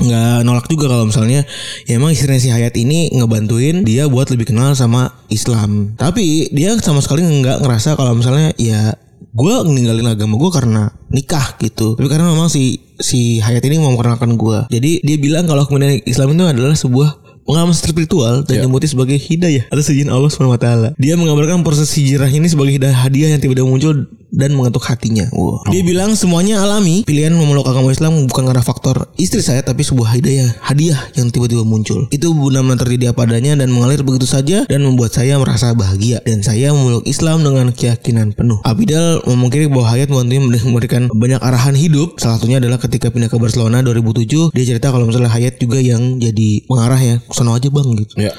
Nggak 0.00 0.36
nolak 0.48 0.66
juga 0.70 0.84
kalau 0.88 1.04
misalnya 1.06 1.44
ya 1.84 1.92
emang 2.00 2.14
istrinya 2.14 2.40
si 2.40 2.48
Hayat 2.48 2.72
ini 2.78 3.12
ngebantuin 3.12 3.84
dia 3.84 4.08
buat 4.08 4.30
lebih 4.32 4.50
kenal 4.50 4.72
sama 4.74 5.12
Islam. 5.28 5.94
Tapi 5.94 6.50
dia 6.54 6.74
sama 6.80 7.04
sekali 7.04 7.22
nggak 7.22 7.60
ngerasa 7.60 7.98
kalau 7.98 8.16
misalnya 8.16 8.54
ya 8.56 8.96
gue 9.30 9.54
ninggalin 9.68 10.10
agama 10.10 10.40
gue 10.40 10.50
karena 10.50 10.82
nikah 11.12 11.58
gitu. 11.60 11.94
Tapi 11.94 12.08
karena 12.08 12.32
memang 12.32 12.48
si 12.48 12.80
si 12.96 13.38
Hayat 13.44 13.62
ini 13.66 13.80
mau 13.80 13.92
memperkenalkan 13.92 14.36
gue 14.36 14.58
jadi 14.72 15.00
dia 15.04 15.16
bilang 15.16 15.44
kalau 15.48 15.64
kemudian 15.64 16.00
Islam 16.04 16.36
itu 16.36 16.44
adalah 16.48 16.76
sebuah 16.76 17.08
pengalaman 17.50 17.74
spiritual 17.74 18.46
dan 18.46 18.62
dimuti 18.62 18.86
sebagai 18.86 19.18
hidayah 19.18 19.66
atas 19.74 19.90
izin 19.90 20.06
Allah 20.06 20.30
SWT. 20.30 20.94
Dia 21.02 21.18
menggambarkan 21.18 21.66
proses 21.66 21.90
hijrah 21.98 22.30
ini 22.30 22.46
sebagai 22.46 22.78
hidayah 22.78 22.94
hadiah 22.94 23.34
yang 23.34 23.42
tiba-tiba 23.42 23.66
muncul 23.66 24.06
dan 24.30 24.54
mengetuk 24.54 24.86
hatinya. 24.86 25.26
Wah. 25.34 25.62
Dia 25.68 25.82
bilang 25.82 26.14
semuanya 26.14 26.62
alami. 26.62 27.02
Pilihan 27.04 27.34
memeluk 27.34 27.66
agama 27.66 27.90
Islam 27.90 28.26
bukan 28.26 28.46
karena 28.48 28.62
faktor 28.64 29.10
istri 29.18 29.42
saya 29.44 29.60
tapi 29.60 29.82
sebuah 29.84 30.16
hidayah 30.16 30.48
hadiah 30.64 30.98
yang 31.18 31.28
tiba-tiba 31.28 31.66
muncul. 31.66 32.06
Itu 32.14 32.32
benar-benar 32.34 32.80
terjadi 32.80 33.12
apa 33.12 33.26
adanya 33.26 33.58
dan 33.58 33.70
mengalir 33.74 34.02
begitu 34.06 34.26
saja 34.26 34.64
dan 34.66 34.80
membuat 34.82 35.12
saya 35.14 35.36
merasa 35.36 35.74
bahagia 35.74 36.22
dan 36.24 36.40
saya 36.40 36.72
memeluk 36.72 37.04
Islam 37.06 37.42
dengan 37.44 37.74
keyakinan 37.74 38.32
penuh. 38.34 38.62
Abidal 38.64 39.22
memungkiri 39.26 39.68
bahwa 39.68 39.86
Hayat 39.90 40.08
membantunya 40.08 40.42
memberikan 40.62 41.10
banyak 41.10 41.40
arahan 41.42 41.74
hidup. 41.74 42.16
Salah 42.22 42.38
satunya 42.38 42.62
adalah 42.62 42.78
ketika 42.78 43.10
pindah 43.10 43.28
ke 43.28 43.36
Barcelona 43.36 43.82
2007 43.82 44.54
dia 44.54 44.64
cerita 44.64 44.94
kalau 44.94 45.10
misalnya 45.10 45.30
Hayat 45.30 45.58
juga 45.58 45.82
yang 45.82 46.22
jadi 46.22 46.64
pengarah 46.70 47.00
ya. 47.00 47.16
Sono 47.34 47.58
aja 47.58 47.68
bang 47.68 47.88
gitu. 47.98 48.14
Ya. 48.18 48.32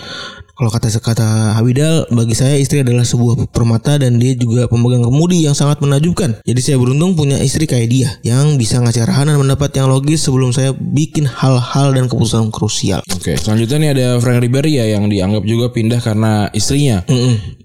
Kalau 0.62 0.70
kata 0.78 0.94
kata 0.94 1.58
Habidal, 1.58 2.06
bagi 2.14 2.38
saya 2.38 2.54
istri 2.54 2.86
adalah 2.86 3.02
sebuah 3.02 3.50
permata 3.50 3.98
dan 3.98 4.22
dia 4.22 4.38
juga 4.38 4.70
pemegang 4.70 5.02
kemudi 5.02 5.42
yang 5.42 5.58
sangat 5.58 5.82
menakjubkan. 5.82 6.38
Jadi 6.46 6.62
saya 6.62 6.78
beruntung 6.78 7.18
punya 7.18 7.42
istri 7.42 7.66
kayak 7.66 7.90
dia 7.90 8.14
yang 8.22 8.62
bisa 8.62 8.78
ngasih 8.78 9.10
arahan 9.10 9.34
dan 9.34 9.42
pendapat 9.42 9.74
yang 9.74 9.90
logis 9.90 10.22
sebelum 10.22 10.54
saya 10.54 10.70
bikin 10.78 11.26
hal-hal 11.26 11.98
dan 11.98 12.06
keputusan 12.06 12.54
krusial. 12.54 13.02
Oke, 13.10 13.42
selanjutnya 13.42 13.78
nih 13.82 13.90
ada 13.98 14.08
Frank 14.22 14.38
Ribery 14.38 14.78
ya 14.78 14.86
yang 14.94 15.10
dianggap 15.10 15.42
juga 15.50 15.74
pindah 15.74 15.98
karena 15.98 16.54
istrinya. 16.54 17.02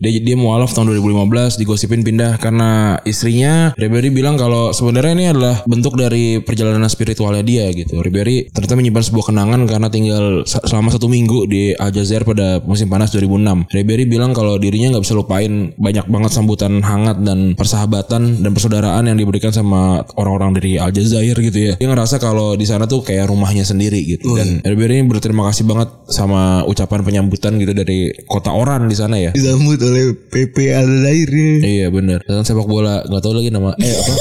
Dia 0.01 0.17
dia 0.17 0.37
mualaf 0.41 0.73
tahun 0.73 0.97
2015 0.97 1.61
digosipin 1.61 2.01
pindah 2.01 2.41
karena 2.41 2.97
istrinya. 3.05 3.77
Ribery 3.77 4.09
bilang 4.09 4.41
kalau 4.41 4.73
sebenarnya 4.73 5.13
ini 5.13 5.27
adalah 5.37 5.61
bentuk 5.69 6.01
dari 6.01 6.41
perjalanan 6.41 6.89
spiritualnya 6.89 7.45
dia 7.45 7.69
gitu. 7.77 8.01
Ribery 8.01 8.49
ternyata 8.57 8.73
menyimpan 8.73 9.05
sebuah 9.05 9.37
kenangan 9.37 9.69
karena 9.69 9.93
tinggal 9.93 10.49
selama 10.49 10.89
satu 10.89 11.13
minggu 11.13 11.45
di 11.45 11.77
Aljazair 11.77 12.25
pada 12.25 12.65
musim 12.65 12.86
panas 12.89 13.13
2006. 13.13 13.71
Ribery 13.71 14.05
bilang 14.09 14.33
kalau 14.33 14.57
dirinya 14.57 14.97
nggak 14.97 15.05
bisa 15.05 15.15
lupain 15.15 15.77
banyak 15.77 16.07
banget 16.09 16.31
sambutan 16.33 16.81
hangat 16.81 17.21
dan 17.23 17.55
persahabatan 17.59 18.41
dan 18.41 18.51
persaudaraan 18.57 19.07
yang 19.07 19.19
diberikan 19.21 19.53
sama 19.53 20.03
orang-orang 20.17 20.57
dari 20.57 20.81
Aljazair 20.81 21.37
gitu 21.39 21.59
ya. 21.59 21.75
Dia 21.77 21.89
ngerasa 21.91 22.17
kalau 22.23 22.57
di 22.57 22.65
sana 22.65 22.89
tuh 22.89 23.05
kayak 23.05 23.29
rumahnya 23.29 23.67
sendiri 23.67 24.01
gitu. 24.07 24.35
Dan 24.35 24.65
Ribery 24.65 25.05
berterima 25.07 25.47
kasih 25.53 25.69
banget 25.69 25.93
sama 26.09 26.65
ucapan 26.65 27.05
penyambutan 27.05 27.59
gitu 27.61 27.77
dari 27.77 28.11
kota 28.27 28.51
Oran 28.55 28.89
di 28.89 28.97
sana 28.97 29.21
ya. 29.21 29.31
Disambut 29.37 29.79
oleh 29.83 30.17
PP 30.17 30.57
Aldair. 30.73 31.33
Iya 31.63 31.89
bener 31.91 32.23
Dan 32.25 32.47
sepak 32.47 32.67
bola 32.69 33.03
nggak 33.05 33.23
tahu 33.23 33.35
lagi 33.37 33.51
nama 33.51 33.75
Eh 33.77 33.95
apa 33.95 34.13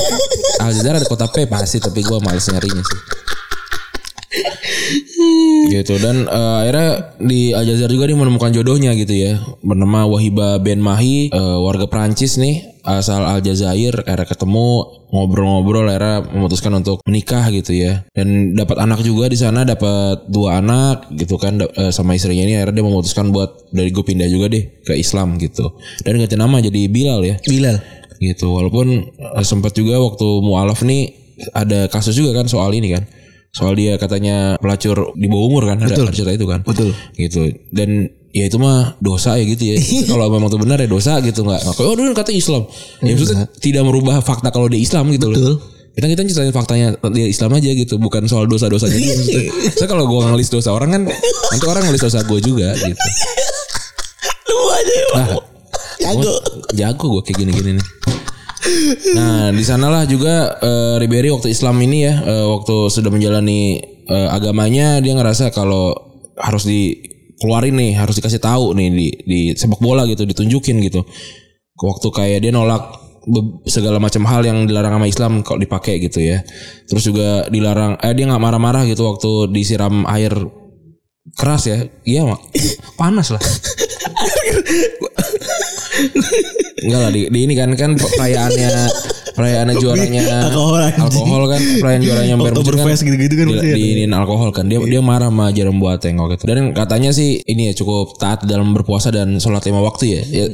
Aljazair 0.65 0.97
ada 0.97 1.08
kota 1.08 1.28
P 1.30 1.45
pasti 1.45 1.78
Tapi 1.78 2.01
gue 2.01 2.17
males 2.23 2.45
nyarinya 2.49 2.84
sih 2.84 2.99
gitu 5.69 5.97
dan 5.97 6.30
eh, 6.30 6.56
akhirnya 6.65 6.91
di 7.21 7.51
Aljazair 7.51 7.91
juga 7.91 8.06
dia 8.10 8.17
menemukan 8.17 8.51
jodohnya 8.54 8.93
gitu 8.93 9.13
ya. 9.15 9.41
Bernama 9.65 10.06
Wahiba 10.10 10.62
Ben 10.62 10.80
Mahi 10.80 11.30
eh, 11.34 11.58
warga 11.62 11.89
Prancis 11.89 12.38
nih 12.38 12.78
asal 12.86 13.25
Aljazair 13.25 14.06
akhirnya 14.06 14.30
ketemu 14.30 14.67
ngobrol-ngobrol 15.10 15.89
akhirnya 15.89 16.21
memutuskan 16.30 16.73
untuk 16.78 17.01
menikah 17.06 17.49
gitu 17.49 17.73
ya. 17.73 18.06
Dan 18.13 18.54
dapat 18.54 18.78
anak 18.82 19.01
juga 19.01 19.25
di 19.32 19.38
sana 19.39 19.65
dapat 19.65 20.30
dua 20.30 20.62
anak 20.62 21.10
gitu 21.17 21.36
kan 21.41 21.62
eh, 21.62 21.91
sama 21.91 22.13
istrinya 22.13 22.45
ini 22.45 22.62
akhirnya 22.62 22.82
dia 22.82 22.86
memutuskan 22.86 23.34
buat 23.34 23.69
dari 23.73 23.89
gue 23.89 24.06
pindah 24.06 24.30
juga 24.30 24.51
deh 24.54 24.63
ke 24.86 24.93
Islam 24.95 25.36
gitu. 25.41 25.75
Dan 26.06 26.21
ganti 26.21 26.38
nama 26.38 26.62
jadi 26.62 26.88
Bilal 26.88 27.21
ya. 27.25 27.36
Bilal. 27.45 27.80
gitu 28.15 28.56
walaupun 28.56 29.12
sempat 29.43 29.75
juga 29.75 29.99
waktu 29.99 30.23
mualaf 30.39 30.88
nih 30.88 31.12
ada 31.51 31.91
kasus 31.91 32.15
juga 32.15 32.32
kan 32.41 32.47
soal 32.47 32.71
ini 32.71 32.95
kan 32.95 33.04
soal 33.55 33.71
dia 33.71 33.95
katanya 33.95 34.59
pelacur 34.59 35.15
di 35.15 35.31
bawah 35.31 35.47
umur 35.47 35.63
kan 35.71 35.79
ada, 35.79 35.95
ada 35.95 36.11
cerita 36.11 36.35
itu 36.35 36.43
kan 36.43 36.59
Betul. 36.67 36.91
gitu 37.15 37.55
dan 37.71 38.11
ya 38.35 38.51
itu 38.51 38.59
mah 38.59 38.99
dosa 38.99 39.39
ya 39.39 39.47
gitu 39.47 39.63
ya 39.71 39.79
kalau 40.11 40.27
memang 40.27 40.51
itu 40.51 40.59
benar 40.59 40.77
ya 40.83 40.91
dosa 40.91 41.23
gitu 41.23 41.47
nggak 41.47 41.63
oh 41.63 41.95
dulu 41.95 42.11
kata 42.11 42.35
Islam 42.35 42.67
ya 42.99 43.15
maksudnya 43.15 43.47
tidak 43.63 43.87
merubah 43.87 44.19
fakta 44.19 44.51
kalau 44.51 44.67
dia 44.67 44.83
Islam 44.83 45.07
gitu 45.15 45.31
Betul. 45.31 45.55
loh 45.55 45.57
kita 45.95 46.11
kita 46.11 46.21
ceritain 46.27 46.51
faktanya 46.51 46.87
dia 47.15 47.23
Islam 47.31 47.55
aja 47.55 47.71
gitu 47.71 47.95
bukan 47.95 48.27
soal 48.27 48.51
dia 48.51 48.59
maksudnya. 48.67 49.47
Saya 49.79 49.87
kalau 49.87 50.03
gue 50.11 50.19
ngelis 50.27 50.51
dosa 50.51 50.75
orang 50.75 50.91
kan 50.91 51.01
nanti 51.07 51.65
orang 51.71 51.87
ngelis 51.87 52.03
dosa 52.03 52.19
gue 52.27 52.39
juga 52.43 52.75
gitu 52.75 52.99
Lu 54.51 54.59
aja 54.75 54.93
ya. 54.93 55.07
Nah, 55.15 55.27
Jago. 55.95 56.33
jago 56.75 57.05
gue 57.17 57.21
kayak 57.23 57.37
gini-gini 57.47 57.71
nih. 57.79 57.85
Nah, 59.15 59.54
di 59.54 59.63
sanalah 59.63 60.04
juga 60.10 60.58
eh, 60.60 60.95
Ribery 61.01 61.30
waktu 61.32 61.54
Islam 61.54 61.78
ini 61.82 61.97
ya, 62.06 62.13
eh, 62.25 62.45
waktu 62.49 62.89
sudah 62.89 63.12
menjalani 63.13 63.80
eh, 64.06 64.28
agamanya 64.30 65.01
dia 65.01 65.13
ngerasa 65.13 65.49
kalau 65.54 65.93
harus 66.38 66.67
dikeluarin 66.67 67.78
nih, 67.78 67.91
harus 67.97 68.17
dikasih 68.19 68.41
tahu 68.41 68.75
nih 68.75 68.89
di 68.91 69.08
di 69.25 69.39
sepak 69.56 69.80
bola 69.80 70.04
gitu, 70.10 70.25
ditunjukin 70.25 70.82
gitu. 70.84 71.06
Waktu 71.75 72.08
kayak 72.10 72.39
dia 72.41 72.51
nolak 72.56 73.06
segala 73.65 73.97
macam 73.97 74.21
hal 74.30 74.45
yang 74.45 74.69
dilarang 74.69 75.01
sama 75.01 75.08
Islam 75.10 75.32
kok 75.41 75.58
dipakai 75.58 75.97
gitu 76.01 76.21
ya. 76.21 76.45
Terus 76.86 77.04
juga 77.10 77.49
dilarang 77.49 77.97
eh 77.99 78.13
dia 78.13 78.30
nggak 78.30 78.41
marah-marah 78.41 78.86
gitu 78.86 79.06
waktu 79.10 79.49
disiram 79.49 80.06
air 80.06 80.34
keras 81.34 81.65
ya. 81.65 81.78
Iya, 82.06 82.30
Mak. 82.30 82.41
Panas 82.95 83.34
lah. 83.34 83.41
Enggak 86.86 86.99
lah 87.01 87.12
di, 87.12 87.21
di 87.31 87.39
ini 87.43 87.53
kan 87.55 87.69
kan 87.73 87.95
perayaannya 87.95 88.71
perayaannya 89.36 89.75
juaranya 89.79 90.23
Alkohol, 90.47 90.79
anjing. 90.79 91.03
alkohol 91.03 91.43
kan 91.51 91.62
perayaan 91.84 92.01
juaranya 92.03 92.36
Oktoberfest 92.39 93.01
gitu-gitu 93.03 93.34
kan 93.36 93.47
di, 93.51 93.58
diinin 93.75 94.12
alkohol 94.15 94.49
kan. 94.55 94.65
Dia 94.71 94.79
dia 94.84 95.01
marah 95.03 95.27
sama 95.31 95.51
Jerome 95.51 95.79
Boateng 95.81 96.15
waktu 96.19 96.39
itu. 96.39 96.45
Dan 96.47 96.71
katanya 96.71 97.12
sih 97.12 97.43
ini 97.43 97.71
ya 97.71 97.73
cukup 97.75 98.15
taat 98.15 98.47
dalam 98.47 98.71
berpuasa 98.71 99.12
dan 99.12 99.39
sholat 99.39 99.63
lima 99.67 99.84
waktu 99.84 100.03
ya. 100.08 100.21
Ya, 100.23 100.45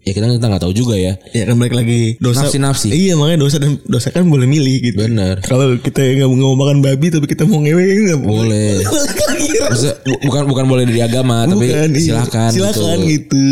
ya 0.00 0.10
kita 0.10 0.26
kita 0.30 0.46
nggak 0.46 0.60
tahu 0.60 0.72
juga 0.72 0.94
ya 0.94 1.12
Ya 1.30 1.44
kan 1.44 1.54
balik 1.54 1.72
lagi 1.72 2.16
dosa. 2.16 2.42
Nafsi-nafsi. 2.42 2.88
Iya 2.88 3.14
makanya 3.14 3.40
dosa 3.40 3.56
dan 3.56 3.76
dosa 3.84 4.08
kan 4.08 4.24
boleh 4.24 4.44
milih 4.44 4.76
gitu. 4.82 4.96
Bener. 4.98 5.38
Kalau 5.42 5.76
kita 5.76 6.00
nggak 6.00 6.28
mau 6.30 6.54
makan 6.54 6.80
babi 6.80 7.08
tapi 7.08 7.26
kita 7.26 7.44
mau 7.44 7.58
ngewe 7.58 7.84
kan 7.90 8.02
nggak 8.08 8.22
boleh 8.22 8.72
Maksudnya, 9.60 9.94
bu- 10.02 10.20
bukan 10.24 10.42
bukan 10.46 10.64
boleh 10.66 10.84
dari 10.84 11.00
agama 11.00 11.44
tapi 11.44 11.68
Bukan, 11.68 11.88
iya. 11.90 12.00
silakan 12.00 12.50
Silakan 12.50 12.98
gitu. 13.02 13.36
gitu. 13.36 13.44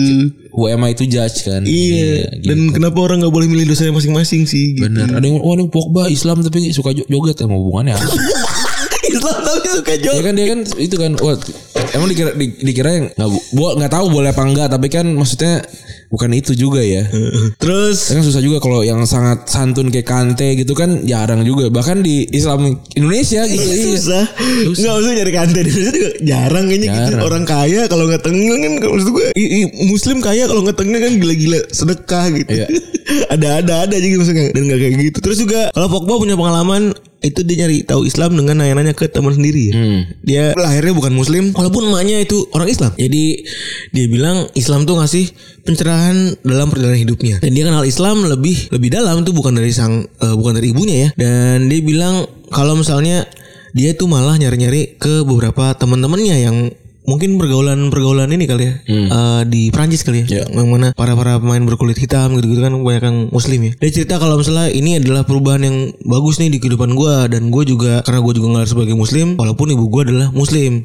Who 0.50 0.66
am 0.66 0.82
I 0.82 0.92
to 0.92 1.04
judge 1.04 1.42
kan 1.42 1.62
Iya. 1.62 2.26
gitu. 2.34 2.48
Dan 2.48 2.58
kenapa 2.72 2.98
orang 2.98 3.20
nggak 3.20 3.30
boleh 3.30 3.46
milih 3.46 3.68
dosanya 3.68 3.92
masing-masing 3.92 4.42
sih? 4.44 4.72
Gitu. 4.72 4.82
Bener. 4.82 5.06
Ada 5.06 5.22
yang 5.22 5.38
wah 5.38 5.54
ini 5.54 5.68
Pogba 5.68 6.08
Islam 6.08 6.40
tapi 6.40 6.72
suka 6.72 6.90
jo- 6.92 7.06
joget 7.06 7.36
ya 7.36 7.46
mau 7.46 7.60
hubungannya? 7.60 7.94
Islam 9.08 9.36
tapi 9.38 9.68
suka 9.70 9.92
Ya 9.94 10.00
joke. 10.02 10.20
kan 10.22 10.34
dia 10.34 10.46
kan 10.48 10.60
itu 10.76 10.96
kan 10.96 11.12
wah, 11.16 11.36
emang 11.92 12.08
dikira 12.08 12.30
di- 12.34 12.56
dikira 12.58 12.90
yang 12.92 13.06
nggak 13.10 13.28
gua 13.52 13.68
nggak 13.74 13.88
tahu 13.90 14.06
boleh 14.10 14.28
apa 14.28 14.42
enggak 14.42 14.68
tapi 14.68 14.86
kan 14.88 15.06
maksudnya 15.08 15.64
bukan 16.08 16.30
itu 16.32 16.52
juga 16.52 16.80
ya. 16.80 17.04
Terus 17.62 18.10
kan 18.10 18.20
susah 18.20 18.40
juga 18.40 18.58
kalau 18.58 18.80
yang 18.80 19.04
sangat 19.04 19.44
santun 19.46 19.88
kayak 19.88 20.08
Kante 20.08 20.56
gitu 20.56 20.72
kan 20.72 21.04
jarang 21.04 21.44
juga 21.44 21.68
bahkan 21.68 22.00
di 22.00 22.24
Islam 22.28 22.76
Indonesia 22.92 23.44
gitu. 23.44 23.60
iya. 23.62 23.84
susah. 23.92 24.24
Enggak 24.68 24.94
usah 24.98 25.12
nyari 25.14 25.32
kantin 25.32 25.62
di 25.62 25.70
Indonesia 25.70 25.92
juga 25.94 26.10
jarang 26.24 26.64
kayaknya 26.66 26.88
gitu. 26.88 27.10
Jarang. 27.12 27.22
Orang 27.22 27.44
kaya 27.44 27.80
kalau 27.86 28.04
nggak 28.08 28.22
tengah 28.22 28.56
kan 28.56 28.72
maksud 28.82 29.08
gue 29.10 29.26
i- 29.36 29.50
i- 29.62 29.72
muslim 29.86 30.18
kaya 30.18 30.44
kalau 30.44 30.60
nggak 30.64 30.76
tengah 30.76 30.98
kan 30.98 31.12
gila-gila 31.16 31.60
sedekah 31.70 32.24
gitu. 32.32 32.50
Iya. 32.50 32.66
ada 33.28 33.48
ada 33.60 33.74
ada 33.84 33.94
aja 33.96 34.04
gitu 34.04 34.20
maksudnya 34.20 34.52
dan 34.52 34.62
nggak 34.68 34.78
kayak 34.80 34.92
gitu. 35.12 35.18
Terus 35.20 35.38
juga 35.38 35.60
kalau 35.72 35.88
Pogba 35.88 36.18
punya 36.18 36.36
pengalaman 36.36 36.92
itu 37.18 37.42
dia 37.42 37.66
nyari 37.66 37.82
tahu 37.82 38.06
Islam 38.06 38.38
dengan 38.38 38.62
nanya-nanya 38.62 38.94
ke 38.94 39.10
teman 39.10 39.34
sendiri 39.34 39.70
ya. 39.70 39.74
Hmm. 39.74 40.00
Dia 40.22 40.44
lahirnya 40.54 40.94
bukan 40.94 41.10
muslim 41.10 41.50
walaupun 41.50 41.90
emaknya 41.90 42.22
itu 42.22 42.46
orang 42.54 42.70
Islam. 42.70 42.94
Jadi 42.94 43.42
dia 43.90 44.06
bilang 44.06 44.46
Islam 44.54 44.86
tuh 44.86 45.02
ngasih 45.02 45.26
pencerahan 45.66 46.38
dalam 46.46 46.70
perjalanan 46.70 47.02
hidupnya. 47.02 47.42
Dan 47.42 47.58
dia 47.58 47.66
kenal 47.66 47.82
Islam 47.82 48.22
lebih 48.22 48.70
lebih 48.70 48.94
dalam 48.94 49.26
tuh 49.26 49.34
bukan 49.34 49.58
dari 49.58 49.74
sang 49.74 50.06
eh, 50.06 50.34
bukan 50.38 50.62
dari 50.62 50.70
ibunya 50.70 50.96
ya. 50.96 51.08
Dan 51.18 51.66
dia 51.66 51.82
bilang 51.82 52.22
kalau 52.54 52.78
misalnya 52.78 53.26
dia 53.74 53.98
tuh 53.98 54.06
malah 54.06 54.38
nyari-nyari 54.38 54.96
ke 54.96 55.26
beberapa 55.26 55.74
teman-temannya 55.74 56.36
yang 56.38 56.56
mungkin 57.08 57.40
pergaulan-pergaulan 57.40 58.28
ini 58.36 58.44
kali 58.44 58.64
ya 58.68 58.74
eh, 58.84 59.42
di 59.48 59.72
Prancis 59.72 60.04
kali 60.04 60.28
ya, 60.28 60.44
yang 60.44 60.68
mana 60.68 60.92
para 60.92 61.16
para 61.16 61.40
pemain 61.40 61.64
berkulit 61.64 61.96
hitam 61.96 62.36
gitu-gitu 62.36 62.60
kan 62.60 62.76
banyak 62.76 63.04
yang 63.08 63.18
muslim 63.32 63.60
ya. 63.64 63.72
Dia 63.80 63.90
cerita 63.90 64.20
kalau 64.20 64.36
misalnya 64.36 64.68
ini 64.68 65.00
adalah 65.00 65.24
perubahan 65.24 65.64
yang 65.64 65.76
bagus 66.04 66.36
nih 66.36 66.52
di 66.52 66.58
kehidupan 66.60 66.92
gua 66.92 67.24
dan 67.32 67.48
gue 67.48 67.64
juga 67.64 68.04
karena 68.04 68.20
gue 68.20 68.32
juga 68.36 68.46
ngelar 68.52 68.68
sebagai 68.68 68.94
muslim 68.94 69.40
walaupun 69.40 69.72
ibu 69.72 69.84
gua 69.88 70.02
adalah 70.04 70.28
muslim. 70.36 70.84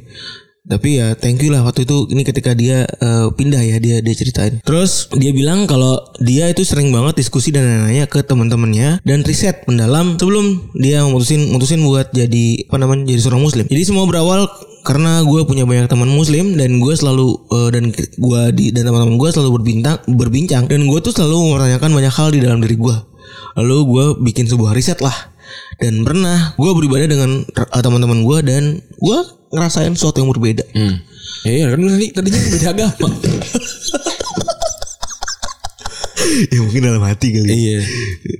Tapi 0.63 0.95
ya 0.95 1.11
thank 1.19 1.43
you 1.43 1.51
lah 1.51 1.59
waktu 1.59 1.83
itu 1.83 2.07
ini 2.07 2.23
ketika 2.23 2.55
dia 2.55 2.87
eh, 2.87 3.27
pindah 3.35 3.59
ya 3.59 3.83
dia 3.83 3.99
dia 3.99 4.15
ceritain. 4.15 4.63
Terus 4.63 5.11
dia 5.11 5.35
bilang 5.35 5.67
kalau 5.67 5.99
dia 6.23 6.47
itu 6.47 6.63
sering 6.63 6.87
banget 6.87 7.19
diskusi 7.19 7.51
dan 7.51 7.67
nanya 7.67 8.07
ke 8.07 8.23
teman-temannya 8.23 9.03
dan 9.03 9.27
riset 9.27 9.67
mendalam 9.67 10.15
sebelum 10.15 10.71
dia 10.71 11.03
memutusin 11.03 11.51
mutusin 11.51 11.83
buat 11.83 12.15
jadi 12.15 12.63
apa 12.71 12.79
namanya 12.79 13.11
jadi 13.11 13.21
seorang 13.27 13.43
muslim. 13.43 13.65
Jadi 13.67 13.83
semua 13.83 14.07
berawal 14.07 14.47
karena 14.87 15.19
gue 15.27 15.43
punya 15.43 15.67
banyak 15.67 15.91
teman 15.91 16.07
muslim 16.07 16.55
dan 16.55 16.79
gue 16.79 16.93
selalu 16.95 17.43
eh, 17.51 17.69
dan 17.75 17.83
gue 17.95 18.41
di 18.55 18.71
dan 18.71 18.87
teman-teman 18.87 19.19
gue 19.19 19.29
selalu 19.35 19.59
berbintang 19.59 19.99
berbincang 20.07 20.63
dan 20.71 20.87
gue 20.87 20.99
tuh 21.03 21.11
selalu 21.11 21.51
mempertanyakan 21.51 21.91
banyak 21.91 22.13
hal 22.15 22.31
di 22.31 22.39
dalam 22.39 22.63
diri 22.63 22.79
gue. 22.79 22.95
Lalu 23.59 23.77
gue 23.83 24.05
bikin 24.31 24.47
sebuah 24.47 24.71
riset 24.71 25.03
lah 25.03 25.35
dan 25.83 26.07
pernah 26.07 26.55
gue 26.55 26.71
beribadah 26.71 27.07
dengan 27.11 27.43
eh, 27.43 27.81
teman-teman 27.83 28.23
gue 28.23 28.37
dan 28.47 28.63
gue 28.79 29.42
ngerasain 29.53 29.93
sesuatu 29.93 30.17
yang 30.25 30.33
berbeda. 30.33 30.65
Hmm. 30.73 30.97
Ya 31.45 31.51
iya 31.53 31.65
kan 31.69 31.79
tadi 31.85 32.07
tadinya 32.09 32.39
beda 32.49 32.67
agama. 32.73 32.93
ya 36.51 36.59
mungkin 36.65 36.81
dalam 36.81 37.03
hati 37.05 37.27
kali. 37.37 37.47
iya. 37.53 37.79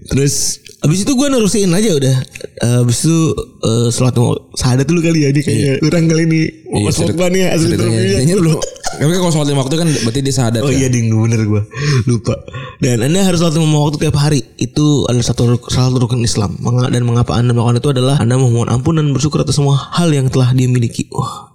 Terus 0.09 0.62
abis 0.83 1.07
itu 1.07 1.11
gue 1.15 1.27
nerusin 1.31 1.71
aja 1.71 1.95
udah. 1.95 2.15
Eh, 2.59 2.83
Abis 2.83 3.07
itu 3.07 3.19
uh, 3.63 3.87
sholat 3.87 4.13
mau 4.19 4.35
sahadat 4.51 4.83
dulu 4.83 4.99
kali 4.99 5.23
ya 5.23 5.29
ini 5.31 5.41
kayaknya 5.41 5.73
kurang 5.79 6.05
kali 6.11 6.23
nih. 6.27 6.45
Iya, 6.73 6.83
Mas 6.83 6.97
Pogba 6.99 7.25
nih 7.31 7.41
asli 7.47 7.75
ceritanya 7.79 8.35
belum. 8.35 8.59
Tapi 8.93 9.11
kalau 9.15 9.31
sholat 9.31 9.47
lima 9.47 9.61
waktu 9.63 9.75
kan 9.79 9.87
berarti 9.87 10.19
dia 10.19 10.35
sadar. 10.35 10.61
Oh 10.61 10.69
kan? 10.69 10.75
iya 10.75 10.87
ding 10.91 11.07
bener 11.07 11.39
gue 11.47 11.61
lupa. 12.03 12.35
Dan 12.83 12.99
anda 12.99 13.23
harus 13.23 13.39
sholat 13.39 13.55
lima 13.55 13.79
waktu 13.79 13.97
tiap 14.03 14.17
hari. 14.19 14.43
Itu 14.59 15.07
adalah 15.07 15.23
satu 15.23 15.55
salah 15.71 15.87
satu 15.87 16.03
rukun 16.03 16.19
Islam. 16.19 16.59
Dan 16.91 17.07
mengapa 17.07 17.39
anda 17.39 17.55
melakukan 17.55 17.79
itu 17.79 17.89
adalah 17.95 18.19
anda 18.19 18.35
memohon 18.35 18.67
ampun 18.67 18.99
dan 18.99 19.15
bersyukur 19.15 19.39
atas 19.39 19.55
semua 19.55 19.79
hal 19.95 20.11
yang 20.11 20.27
telah 20.27 20.51
dia 20.51 20.67
miliki. 20.67 21.07
Wah 21.15 21.52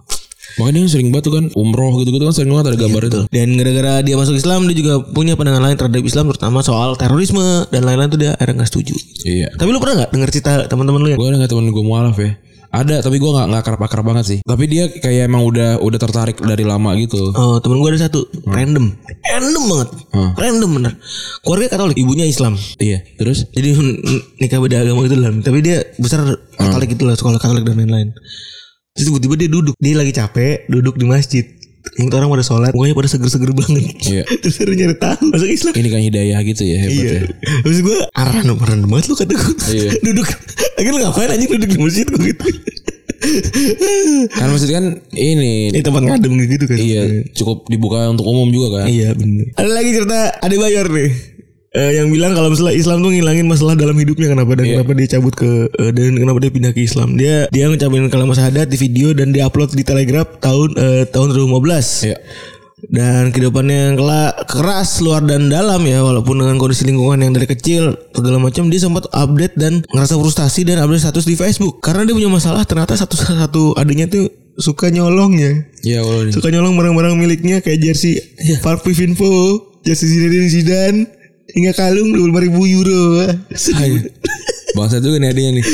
Makanya 0.58 0.74
dia 0.76 0.90
sering 0.90 1.08
banget 1.08 1.24
tuh 1.24 1.34
kan 1.34 1.44
umroh 1.54 1.92
gitu-gitu 1.98 2.22
kan 2.22 2.34
sering 2.34 2.50
banget 2.50 2.66
ada 2.70 2.78
gambar 2.78 3.02
itu. 3.04 3.20
Dan 3.30 3.48
gara-gara 3.54 3.92
dia 4.00 4.14
masuk 4.14 4.34
Islam 4.34 4.66
dia 4.66 4.76
juga 4.76 4.94
punya 5.04 5.34
pandangan 5.34 5.62
lain 5.62 5.76
terhadap 5.76 6.02
Islam 6.02 6.24
terutama 6.28 6.58
soal 6.60 6.94
terorisme 6.94 7.40
dan 7.68 7.82
lain-lain 7.82 8.08
tuh 8.08 8.18
dia 8.18 8.34
akhirnya 8.34 8.62
nggak 8.62 8.70
setuju. 8.70 8.94
Iya. 9.22 9.48
Tapi 9.54 9.68
lu 9.68 9.78
pernah 9.78 10.02
nggak 10.02 10.10
denger 10.10 10.30
cerita 10.30 10.52
teman-teman 10.66 11.00
lu 11.00 11.08
yang 11.08 11.18
Gue 11.18 11.28
ada 11.28 11.38
nggak 11.38 11.50
temen 11.50 11.68
gue 11.68 11.84
mualaf 11.84 12.18
ya. 12.18 12.32
Ada 12.68 13.00
tapi 13.00 13.16
gue 13.16 13.30
nggak 13.32 13.46
nggak 13.48 13.62
akrab 13.64 13.80
akrab 13.80 14.04
banget 14.04 14.24
sih. 14.26 14.38
Tapi 14.44 14.68
dia 14.68 14.92
kayak 14.92 15.24
emang 15.24 15.40
udah 15.40 15.80
udah 15.80 15.98
tertarik 15.98 16.36
dari 16.36 16.68
lama 16.68 16.92
gitu. 17.00 17.16
Oh 17.32 17.56
temen 17.58 17.80
gue 17.80 17.88
ada 17.88 18.04
satu 18.04 18.28
random, 18.44 18.92
random 19.24 19.64
banget, 19.64 19.88
Hmm. 20.12 20.30
random 20.36 20.70
bener. 20.76 20.92
Keluarga 21.40 21.72
Katolik, 21.72 21.96
ibunya 21.96 22.28
Islam. 22.28 22.60
Iya. 22.76 23.00
Terus? 23.16 23.48
Jadi 23.48 23.72
nikah 24.44 24.60
beda 24.60 24.84
agama 24.84 25.00
gitu 25.08 25.16
lah. 25.16 25.32
Tapi 25.40 25.58
dia 25.64 25.80
besar 25.96 26.20
Katolik 26.60 26.92
gitu 26.92 27.08
lah, 27.08 27.16
sekolah 27.16 27.40
Katolik 27.40 27.64
dan 27.64 27.80
lain-lain. 27.80 28.12
Terus 28.98 29.06
tiba-tiba 29.08 29.34
dia 29.38 29.46
duduk, 29.48 29.74
dia 29.78 29.94
lagi 29.94 30.10
capek, 30.10 30.66
duduk 30.66 30.98
di 30.98 31.06
masjid. 31.06 31.46
Yang 31.96 32.20
orang 32.20 32.28
pada 32.28 32.44
sholat, 32.44 32.70
mukanya 32.74 32.92
pada 32.92 33.08
seger-seger 33.08 33.54
banget. 33.54 33.94
Iya. 34.02 34.22
Terus 34.42 34.54
dia 34.58 34.74
nyari 34.76 34.96
tahu 34.98 35.30
masuk 35.30 35.48
Islam. 35.48 35.72
Ini 35.72 35.88
kan 35.88 36.00
hidayah 36.02 36.38
gitu 36.42 36.62
ya 36.62 36.76
hebat 36.82 36.98
Iya. 36.98 37.08
ya. 37.08 37.20
Terus 37.64 37.78
gue 37.80 37.98
aran 38.12 38.44
aran 38.44 38.78
banget 38.84 39.04
lu 39.08 39.14
kata 39.14 39.32
gue. 39.32 39.54
Iya. 39.72 39.90
duduk. 40.10 40.26
Akhirnya 40.76 40.92
lu 40.92 41.00
ngapain 41.06 41.30
anjing 41.32 41.48
duduk 41.54 41.70
di 41.70 41.78
masjid 41.78 42.04
gue 42.04 42.22
gitu. 42.28 42.44
Kan 44.30 44.46
maksudnya 44.50 44.78
kan 44.78 44.86
ini 45.10 45.74
Ini 45.74 45.82
tempat 45.82 46.06
ngadem 46.06 46.38
gitu 46.38 46.64
kan. 46.70 46.78
iya 46.78 47.02
cukup 47.34 47.66
dibuka 47.66 48.06
untuk 48.08 48.26
umum 48.26 48.46
juga 48.48 48.82
kan. 48.82 48.86
Iya 48.86 49.10
bener. 49.14 49.50
Ada 49.58 49.70
lagi 49.70 49.90
cerita 49.90 50.18
Ade 50.38 50.54
Bayor 50.54 50.86
nih. 50.86 51.10
Eh, 51.68 52.00
yang 52.00 52.08
bilang 52.08 52.32
kalau 52.32 52.48
misalnya 52.48 52.72
Islam 52.72 53.04
tuh 53.04 53.12
ngilangin 53.12 53.44
masalah 53.44 53.76
dalam 53.76 53.92
hidupnya 53.92 54.32
kenapa 54.32 54.56
dan 54.56 54.72
kenapa 54.72 54.92
dia 54.96 55.08
cabut 55.18 55.36
ke 55.36 55.68
eh, 55.68 55.92
dan 55.92 56.16
kenapa 56.16 56.38
dia 56.40 56.48
pindah 56.48 56.72
ke 56.72 56.80
Islam. 56.80 57.20
Dia 57.20 57.44
dia 57.52 57.68
ngucapin 57.68 58.08
kalimat 58.08 58.40
syahadat 58.40 58.72
di 58.72 58.80
video 58.80 59.12
dan 59.12 59.36
dia 59.36 59.44
upload 59.44 59.76
di 59.76 59.84
Telegram 59.84 60.24
tahun 60.40 60.68
eh, 60.80 61.04
tahun 61.12 61.36
2015. 61.36 62.08
Iya. 62.08 62.16
Dan 62.78 63.34
kehidupannya 63.34 63.76
yang 63.90 63.96
keras 64.46 65.02
luar 65.02 65.26
dan 65.26 65.50
dalam 65.50 65.82
ya 65.82 65.98
walaupun 66.00 66.38
dengan 66.38 66.56
kondisi 66.56 66.86
lingkungan 66.86 67.20
yang 67.20 67.34
dari 67.34 67.50
kecil 67.50 67.90
segala 68.14 68.38
macam 68.38 68.70
dia 68.70 68.78
sempat 68.78 69.10
update 69.10 69.58
dan 69.58 69.82
ngerasa 69.90 70.14
frustasi 70.14 70.62
dan 70.62 70.78
update 70.86 71.02
status 71.02 71.26
di 71.26 71.34
Facebook 71.34 71.82
karena 71.82 72.06
dia 72.06 72.14
punya 72.14 72.30
masalah 72.30 72.62
ternyata 72.62 72.94
satu 72.94 73.18
satu 73.18 73.74
adanya 73.74 74.06
tuh 74.06 74.30
suka 74.54 74.94
nyolongnya 74.94 75.66
Iya 75.82 76.06
kalau 76.06 76.22
ini. 76.22 76.30
suka 76.30 76.48
nyolong 76.54 76.78
barang-barang 76.78 77.14
miliknya 77.18 77.58
kayak 77.66 77.82
jersey 77.82 78.14
Park 78.62 78.86
Vivinfo, 78.86 79.58
jersey 79.82 80.06
Zinedine 80.06 80.46
Zidane, 80.46 81.00
hingga 81.54 81.72
kalung 81.76 82.12
25 82.12 82.44
ribu 82.48 82.60
euro. 82.68 83.02
Bangsa 84.76 85.00
juga 85.00 85.16
nih 85.18 85.32
adanya 85.32 85.50
nih. 85.58 85.64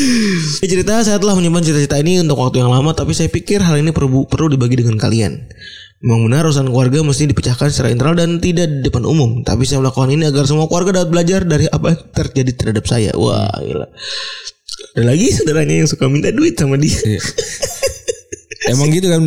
Ya, 0.62 0.66
cerita 0.70 1.02
saya 1.02 1.18
telah 1.18 1.34
menyimpan 1.34 1.60
cerita-cerita 1.66 1.98
ini 1.98 2.22
untuk 2.22 2.38
waktu 2.38 2.62
yang 2.62 2.70
lama, 2.70 2.94
tapi 2.94 3.12
saya 3.12 3.26
pikir 3.26 3.60
hal 3.60 3.82
ini 3.82 3.90
perlu 3.90 4.24
perlu 4.24 4.54
dibagi 4.54 4.80
dengan 4.80 4.96
kalian. 4.96 5.50
Memang 6.04 6.28
benar 6.28 6.44
urusan 6.44 6.68
keluarga 6.68 7.00
mesti 7.00 7.32
dipecahkan 7.32 7.72
secara 7.72 7.88
internal 7.88 8.12
dan 8.14 8.36
tidak 8.36 8.68
di 8.68 8.80
depan 8.84 9.08
umum. 9.08 9.40
Tapi 9.40 9.64
saya 9.64 9.80
melakukan 9.80 10.12
ini 10.12 10.28
agar 10.28 10.44
semua 10.44 10.68
keluarga 10.68 11.00
dapat 11.00 11.10
belajar 11.10 11.40
dari 11.48 11.64
apa 11.66 11.96
yang 11.96 12.00
terjadi 12.12 12.50
terhadap 12.52 12.84
saya. 12.84 13.10
Wah, 13.16 13.48
gila. 13.56 13.88
Ada 14.94 15.04
lagi 15.10 15.26
saudaranya 15.32 15.74
yang 15.80 15.88
suka 15.88 16.04
minta 16.06 16.28
duit 16.28 16.54
sama 16.60 16.76
dia. 16.76 16.92
Iya. 16.92 17.20
Emang 18.72 18.88
gitu 18.92 19.08
kan 19.12 19.22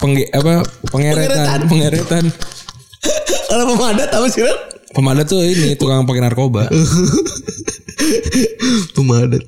pengge 0.00 0.26
apa 0.32 0.64
pengeretan 0.90 1.68
pengeretan 1.68 2.24
Kalau 3.50 3.64
pemadat 3.74 4.10
apa 4.10 4.26
sih? 4.30 4.46
Pemadat 4.90 5.24
tuh 5.24 5.40
ini 5.40 5.72
tukang 5.74 6.02
pakai 6.02 6.20
narkoba 6.20 6.66
Pemadat. 8.96 9.42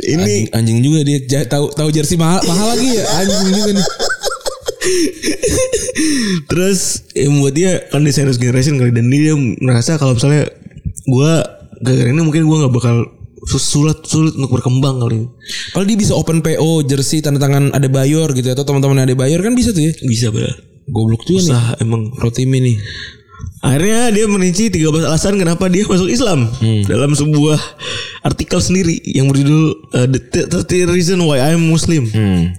Ini 0.00 0.16
anjing, 0.16 0.44
anjing 0.54 0.78
juga 0.80 0.98
dia 1.04 1.44
tahu 1.44 1.68
tahu 1.70 1.88
jersey 1.90 2.16
mahal 2.16 2.40
mahal 2.44 2.72
lagi 2.72 2.96
ya 2.96 3.02
anjing 3.16 3.40
juga 3.52 3.70
nih 3.74 3.86
Terus 6.48 7.04
yang 7.12 7.36
membuat 7.36 7.54
dia 7.54 7.70
kan 7.88 8.00
designers 8.00 8.38
generation 8.38 8.78
kali 8.78 8.88
dan 8.88 9.06
dia 9.06 9.32
merasa 9.60 9.96
kalau 9.96 10.14
misalnya 10.14 10.46
gue 11.04 11.30
gara-gara 11.78 12.08
ini 12.08 12.22
mungkin 12.22 12.42
gue 12.44 12.56
nggak 12.58 12.72
bakal 12.72 12.96
sulit 13.48 13.96
sulit 14.04 14.34
untuk 14.34 14.50
berkembang 14.50 14.98
kali. 14.98 15.24
kalau 15.72 15.84
dia 15.84 15.96
bisa 15.96 16.12
open 16.12 16.40
PO 16.40 16.84
jersey 16.84 17.20
tanda 17.20 17.38
tangan 17.38 17.70
ada 17.70 17.86
Bayor 17.86 18.32
gitu 18.32 18.44
ya, 18.44 18.52
atau 18.52 18.62
teman-teman 18.62 18.98
ada 18.98 19.12
Bayor 19.12 19.40
kan 19.40 19.52
bisa 19.52 19.72
tuh 19.72 19.84
ya 19.84 19.92
Bisa 20.00 20.28
benar. 20.28 20.52
goblok 20.86 21.24
juga 21.24 21.40
nih 21.42 21.52
Usaha 21.52 21.72
emang. 21.78 22.12
pro 22.12 22.28
tim 22.28 22.48
ini 22.50 22.76
Akhirnya 23.58 24.10
dia 24.14 24.26
merinci 24.30 24.70
13 24.70 25.06
alasan 25.06 25.34
kenapa 25.38 25.66
dia 25.66 25.86
masuk 25.86 26.10
Islam 26.10 26.46
dalam 26.86 27.14
sebuah 27.14 27.58
artikel 28.22 28.58
sendiri 28.62 28.98
yang 29.02 29.30
berjudul 29.30 29.64
uh, 29.94 30.06
The 30.06 30.62
30 30.62 30.94
Reason 30.94 31.18
Why 31.22 31.42
I'm 31.54 31.66
Muslim 31.66 32.06
hmm. 32.06 32.54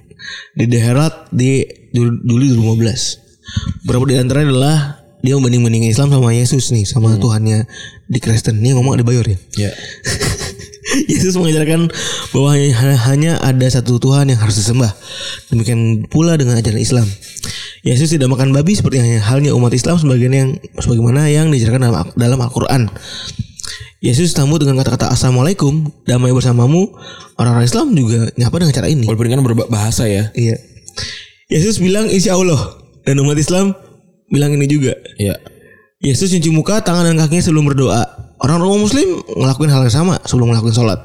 di 0.60 0.66
The 0.68 0.80
Herald 0.80 1.16
di 1.32 1.64
Jul- 1.96 2.20
Juli 2.24 2.52
2015. 2.56 3.88
Beberapa 3.88 4.06
di 4.08 4.16
antaranya 4.20 4.48
adalah 4.52 4.78
dia 5.20 5.36
membanding-bandingin 5.36 5.92
Islam 5.92 6.16
sama 6.16 6.32
Yesus 6.32 6.72
nih 6.72 6.88
sama 6.88 7.16
Tuhannya 7.20 7.68
di 8.08 8.20
Kristen. 8.24 8.60
Ini 8.60 8.76
ngomong 8.76 8.96
ada 9.00 9.04
Bayor 9.04 9.28
ya. 9.28 9.38
ya 9.68 9.72
Yesus 11.12 11.38
mengajarkan 11.38 11.90
bahwa 12.34 12.52
hanya, 13.10 13.38
ada 13.42 13.68
satu 13.70 14.02
Tuhan 14.02 14.34
yang 14.34 14.40
harus 14.42 14.58
disembah. 14.58 14.90
Demikian 15.54 16.10
pula 16.10 16.34
dengan 16.38 16.58
ajaran 16.58 16.82
Islam. 16.82 17.08
Yesus 17.86 18.12
tidak 18.12 18.28
makan 18.28 18.52
babi 18.52 18.76
seperti 18.76 19.00
halnya 19.22 19.56
umat 19.56 19.72
Islam 19.72 19.96
sebagian 19.96 20.34
yang 20.36 20.50
sebagaimana 20.80 21.32
yang 21.32 21.48
diajarkan 21.54 21.88
dalam, 21.88 22.08
dalam 22.18 22.40
Al-Qur'an. 22.42 22.92
Yesus 24.00 24.32
sambut 24.32 24.64
dengan 24.64 24.80
kata-kata 24.80 25.12
Assalamualaikum, 25.12 25.92
damai 26.08 26.32
bersamamu. 26.32 26.88
Orang-orang 27.36 27.68
Islam 27.68 27.92
juga 27.92 28.32
nyapa 28.40 28.56
dengan 28.64 28.76
cara 28.76 28.88
ini. 28.88 29.04
Walaupun 29.04 29.28
kan 29.28 29.44
berbahasa 29.44 30.08
ya. 30.08 30.32
Iya. 30.32 30.56
Yesus 31.52 31.84
bilang 31.84 32.08
insya 32.08 32.40
Allah. 32.40 32.80
Dan 33.04 33.20
umat 33.24 33.36
Islam 33.36 33.76
bilang 34.32 34.56
ini 34.56 34.68
juga. 34.72 34.96
Iya. 35.20 35.36
Yesus 36.00 36.32
cuci 36.32 36.48
muka, 36.52 36.80
tangan 36.80 37.12
dan 37.12 37.20
kakinya 37.20 37.44
sebelum 37.44 37.68
berdoa. 37.68 38.08
Orang-orang 38.40 38.80
muslim 38.80 39.08
ngelakuin 39.36 39.72
hal 39.72 39.84
yang 39.84 39.96
sama 39.96 40.16
sebelum 40.24 40.52
ngelakuin 40.52 40.76
sholat. 40.76 41.00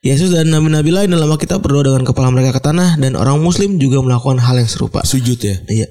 Yesus 0.00 0.32
dan 0.32 0.48
nabi-nabi 0.48 0.90
lain 0.90 1.12
dalam 1.12 1.28
Alkitab 1.28 1.60
berdoa 1.60 1.84
dengan 1.84 2.08
kepala 2.08 2.32
mereka 2.32 2.56
ke 2.56 2.62
tanah 2.64 2.96
dan 2.96 3.20
orang 3.20 3.36
muslim 3.36 3.76
juga 3.76 4.00
melakukan 4.00 4.40
hal 4.40 4.56
yang 4.56 4.70
serupa. 4.70 5.04
Sujud 5.04 5.36
ya. 5.36 5.60
Iya. 5.68 5.86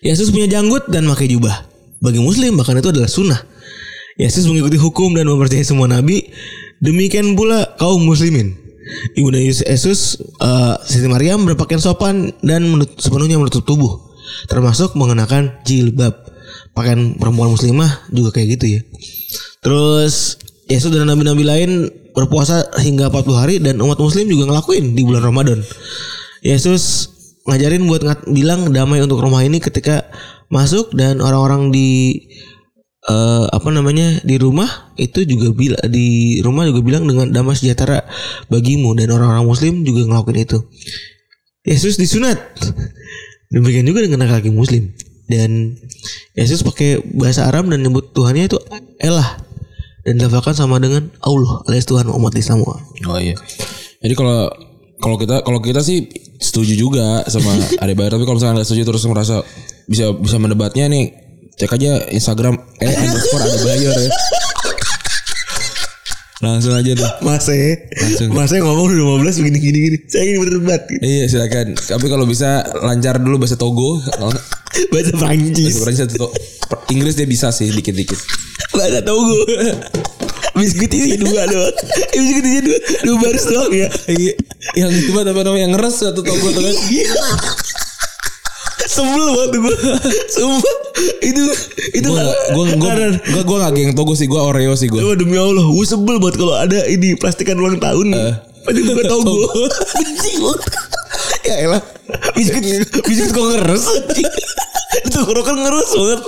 Yesus 0.00 0.32
punya 0.32 0.48
janggut 0.48 0.88
dan 0.88 1.04
pakai 1.04 1.28
jubah. 1.28 1.52
Bagi 2.00 2.20
muslim 2.24 2.56
bahkan 2.56 2.80
itu 2.80 2.88
adalah 2.88 3.08
sunnah. 3.08 3.40
Yesus 4.16 4.48
mengikuti 4.48 4.80
hukum 4.80 5.12
dan 5.12 5.28
mempercayai 5.28 5.64
semua 5.64 5.84
nabi. 5.84 6.24
Demikian 6.80 7.36
pula 7.36 7.76
kaum 7.76 8.00
muslimin. 8.00 8.56
Ibunda 9.16 9.40
Yesus 9.40 10.20
eh, 10.20 10.74
Siti 10.84 11.08
Maryam 11.08 11.44
berpakaian 11.44 11.80
sopan 11.80 12.32
dan 12.40 12.64
menut- 12.68 12.96
sepenuhnya 12.96 13.36
menutup 13.36 13.64
tubuh. 13.64 14.00
Termasuk 14.48 14.96
mengenakan 14.96 15.60
jilbab. 15.68 16.23
Pakaian 16.74 17.14
perempuan 17.14 17.54
muslimah 17.54 18.10
juga 18.10 18.34
kayak 18.34 18.58
gitu 18.58 18.66
ya. 18.78 18.80
Terus 19.62 20.36
Yesus 20.66 20.90
dan 20.90 21.06
nabi-nabi 21.06 21.44
lain 21.46 21.70
berpuasa 22.14 22.70
hingga 22.82 23.10
40 23.10 23.40
hari 23.40 23.54
dan 23.62 23.78
umat 23.82 23.98
muslim 23.98 24.26
juga 24.26 24.50
ngelakuin 24.50 24.94
di 24.94 25.02
bulan 25.06 25.22
Ramadan. 25.22 25.60
Yesus 26.42 27.10
ngajarin 27.44 27.84
buat 27.84 28.02
ngat- 28.02 28.26
bilang 28.30 28.72
damai 28.72 29.04
untuk 29.04 29.20
rumah 29.20 29.44
ini 29.44 29.60
ketika 29.60 30.08
masuk 30.48 30.92
dan 30.96 31.20
orang-orang 31.20 31.68
di 31.74 32.20
eh, 33.04 33.44
apa 33.52 33.68
namanya 33.68 34.24
di 34.24 34.40
rumah 34.40 34.94
itu 34.96 35.28
juga 35.28 35.52
bila 35.52 35.76
di 35.88 36.40
rumah 36.40 36.64
juga 36.64 36.80
bilang 36.80 37.04
dengan 37.04 37.28
damai 37.28 37.52
sejahtera 37.52 38.04
bagimu 38.48 38.96
dan 38.96 39.12
orang-orang 39.12 39.44
muslim 39.44 39.84
juga 39.84 40.08
ngelakuin 40.08 40.38
itu. 40.48 40.58
Yesus 41.64 41.96
disunat. 42.00 42.40
Demikian 43.52 43.86
juga 43.86 44.02
dengan 44.02 44.24
laki-laki 44.24 44.50
muslim. 44.50 44.90
Dan 45.24 45.80
Yesus 46.36 46.60
pakai 46.60 47.00
bahasa 47.16 47.48
Arab 47.48 47.72
dan 47.72 47.80
nyebut 47.80 48.12
Tuhannya 48.12 48.44
itu 48.52 48.60
Elah 49.00 49.40
dan 50.04 50.20
dilafalkan 50.20 50.52
sama 50.52 50.76
dengan 50.76 51.08
Allah 51.24 51.64
alias 51.64 51.88
Tuhan 51.88 52.12
umat 52.12 52.36
Islam. 52.36 52.60
Oh 52.64 52.84
iya. 53.16 53.32
Jadi 54.04 54.12
kalau 54.12 54.52
kalau 55.00 55.16
kita 55.16 55.40
kalau 55.40 55.60
kita 55.64 55.80
sih 55.80 56.04
setuju 56.36 56.76
juga 56.76 57.24
sama 57.32 57.56
Ade 57.82 57.96
Bayer 57.96 58.12
tapi 58.12 58.28
kalau 58.28 58.36
misalnya 58.36 58.60
nggak 58.60 58.68
setuju 58.68 58.82
terus 58.84 59.04
merasa 59.08 59.40
bisa 59.88 60.12
bisa 60.12 60.36
mendebatnya 60.36 60.92
nih 60.92 61.12
cek 61.56 61.72
aja 61.72 62.04
Instagram 62.12 62.60
eh 62.84 62.92
underscore 62.92 63.44
Ade 63.48 63.60
Bayer 63.64 63.96
ya. 63.96 64.10
Langsung 66.44 66.76
aja 66.76 66.92
deh. 66.92 67.10
Mas 67.24 67.48
e, 67.48 67.88
Langsung. 67.96 68.28
Mas 68.36 68.52
e 68.52 68.60
ngomong 68.60 68.92
udah 68.92 69.24
15 69.24 69.40
begini 69.40 69.58
gini 69.58 69.78
gini. 69.88 69.96
Saya 70.04 70.22
ingin 70.28 70.40
berdebat. 70.44 70.80
Gitu. 70.84 71.00
Iya 71.00 71.24
silakan. 71.32 71.66
Tapi 71.80 72.06
kalau 72.12 72.28
bisa 72.28 72.60
lancar 72.84 73.16
dulu 73.16 73.40
bahasa 73.40 73.56
Togo. 73.56 74.04
Kalau 74.04 74.28
nggak, 74.28 74.44
Bahasa 74.92 75.12
Prancis. 75.16 75.74
Satu 75.80 76.28
Inggris 76.92 77.16
dia 77.16 77.24
bisa 77.24 77.48
sih 77.48 77.72
dikit-dikit. 77.72 78.20
Bahasa 78.76 79.00
Togo. 79.00 79.38
Biskuit 80.54 80.92
isi 80.94 81.18
dua 81.18 81.50
doang. 81.50 81.74
Eh, 82.14 82.20
Biskuit 82.20 82.46
isi 82.46 82.60
dua, 82.62 82.78
dua 83.02 83.16
baris 83.18 83.44
doang 83.50 83.72
ya. 83.74 83.88
Iya, 84.06 84.32
yang 84.78 84.90
itu 84.94 85.10
apa 85.10 85.42
namanya 85.42 85.66
yang 85.66 85.72
ngeres 85.74 85.98
satu 85.98 86.22
Togo 86.22 86.46
tuh 86.54 86.62
kan. 86.62 86.76
Sebel 88.94 89.26
banget 89.34 89.50
gue. 89.58 89.74
Sumpah. 90.38 90.74
Itu 91.18 91.42
itu 91.98 92.06
Gue 92.06 92.22
gue 92.54 92.78
gue 92.78 92.92
gue 93.18 93.42
gue 93.42 93.56
gak 93.58 93.72
geng 93.74 93.92
Togo 93.98 94.14
sih 94.14 94.30
gue 94.30 94.38
Oreo 94.38 94.78
sih 94.78 94.86
gue. 94.86 95.02
Wah, 95.02 95.18
demi 95.18 95.34
Allah, 95.34 95.66
gue 95.66 95.86
sebel 95.86 96.22
banget 96.22 96.38
kalau 96.38 96.54
ada 96.54 96.86
ini 96.86 97.18
plastikan 97.18 97.58
ulang 97.58 97.82
tahun. 97.82 98.14
Pasti 98.62 98.80
buka 98.86 99.02
Togo. 99.12 99.34
Benci 99.98 100.30
banget. 100.38 100.60
ya 101.44 101.54
elah. 101.66 101.82
Biskuit 102.38 102.86
biskuit 103.02 103.30
kok 103.34 103.44
ngeres. 103.50 103.84
Itu 105.02 105.18
kan 105.42 105.56
ngeres 105.58 105.90
banget. 105.98 106.20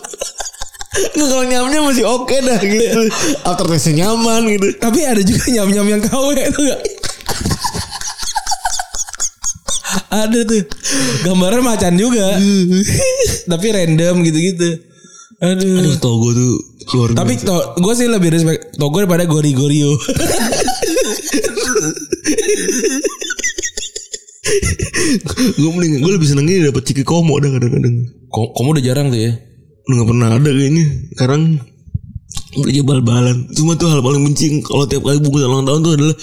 Nggak 0.96 1.28
kalau 1.28 1.44
nyamnya 1.44 1.78
masih 1.84 2.04
oke 2.08 2.36
dah 2.40 2.60
gitu. 2.60 3.00
Aftertaste 3.44 3.92
nyaman 3.92 4.48
gitu. 4.48 4.66
Tapi 4.80 5.04
ada 5.04 5.20
juga 5.20 5.44
nyam-nyam 5.52 5.86
yang 5.96 6.02
KW 6.02 6.26
itu 6.34 6.60
gak? 6.72 6.80
ada 10.24 10.40
tuh. 10.42 10.62
Gambarnya 11.24 11.62
macan 11.62 11.94
juga. 11.96 12.36
Tapi 13.50 13.66
random 13.70 14.14
gitu-gitu. 14.22 14.68
Aduh. 15.36 15.80
Aduh 15.84 15.96
Togo 16.00 16.32
tuh 16.32 16.54
luar 16.86 17.12
Tapi 17.12 17.36
to, 17.36 17.52
gue 17.76 17.92
sih 17.92 18.08
lebih 18.08 18.30
respect 18.32 18.78
Togo 18.78 19.02
daripada 19.02 19.26
Gori 19.26 19.52
Gorio. 19.52 19.90
gue 25.56 25.70
mending 25.70 26.00
gue 26.00 26.12
lebih 26.14 26.28
seneng 26.28 26.46
ini 26.46 26.64
dapat 26.64 26.82
ciki 26.86 27.02
komo 27.02 27.36
dah 27.36 27.50
kadang-kadang. 27.50 28.06
Ko- 28.30 28.52
Kamu 28.54 28.78
udah 28.78 28.84
jarang 28.84 29.08
tuh 29.10 29.20
ya? 29.20 29.32
Udah 29.86 29.94
gak 30.02 30.08
pernah 30.08 30.28
ada 30.34 30.50
kayaknya. 30.50 30.84
Sekarang 31.14 31.42
beli 32.56 32.80
bal-balan. 32.82 33.36
Cuma 33.52 33.76
tuh 33.76 33.88
hal 33.90 34.00
paling 34.00 34.22
benci 34.24 34.62
kalau 34.62 34.86
tiap 34.88 35.04
kali 35.04 35.18
bungkus 35.20 35.44
ulang 35.44 35.66
tahun 35.66 35.80
tuh 35.82 35.92
adalah 35.98 36.16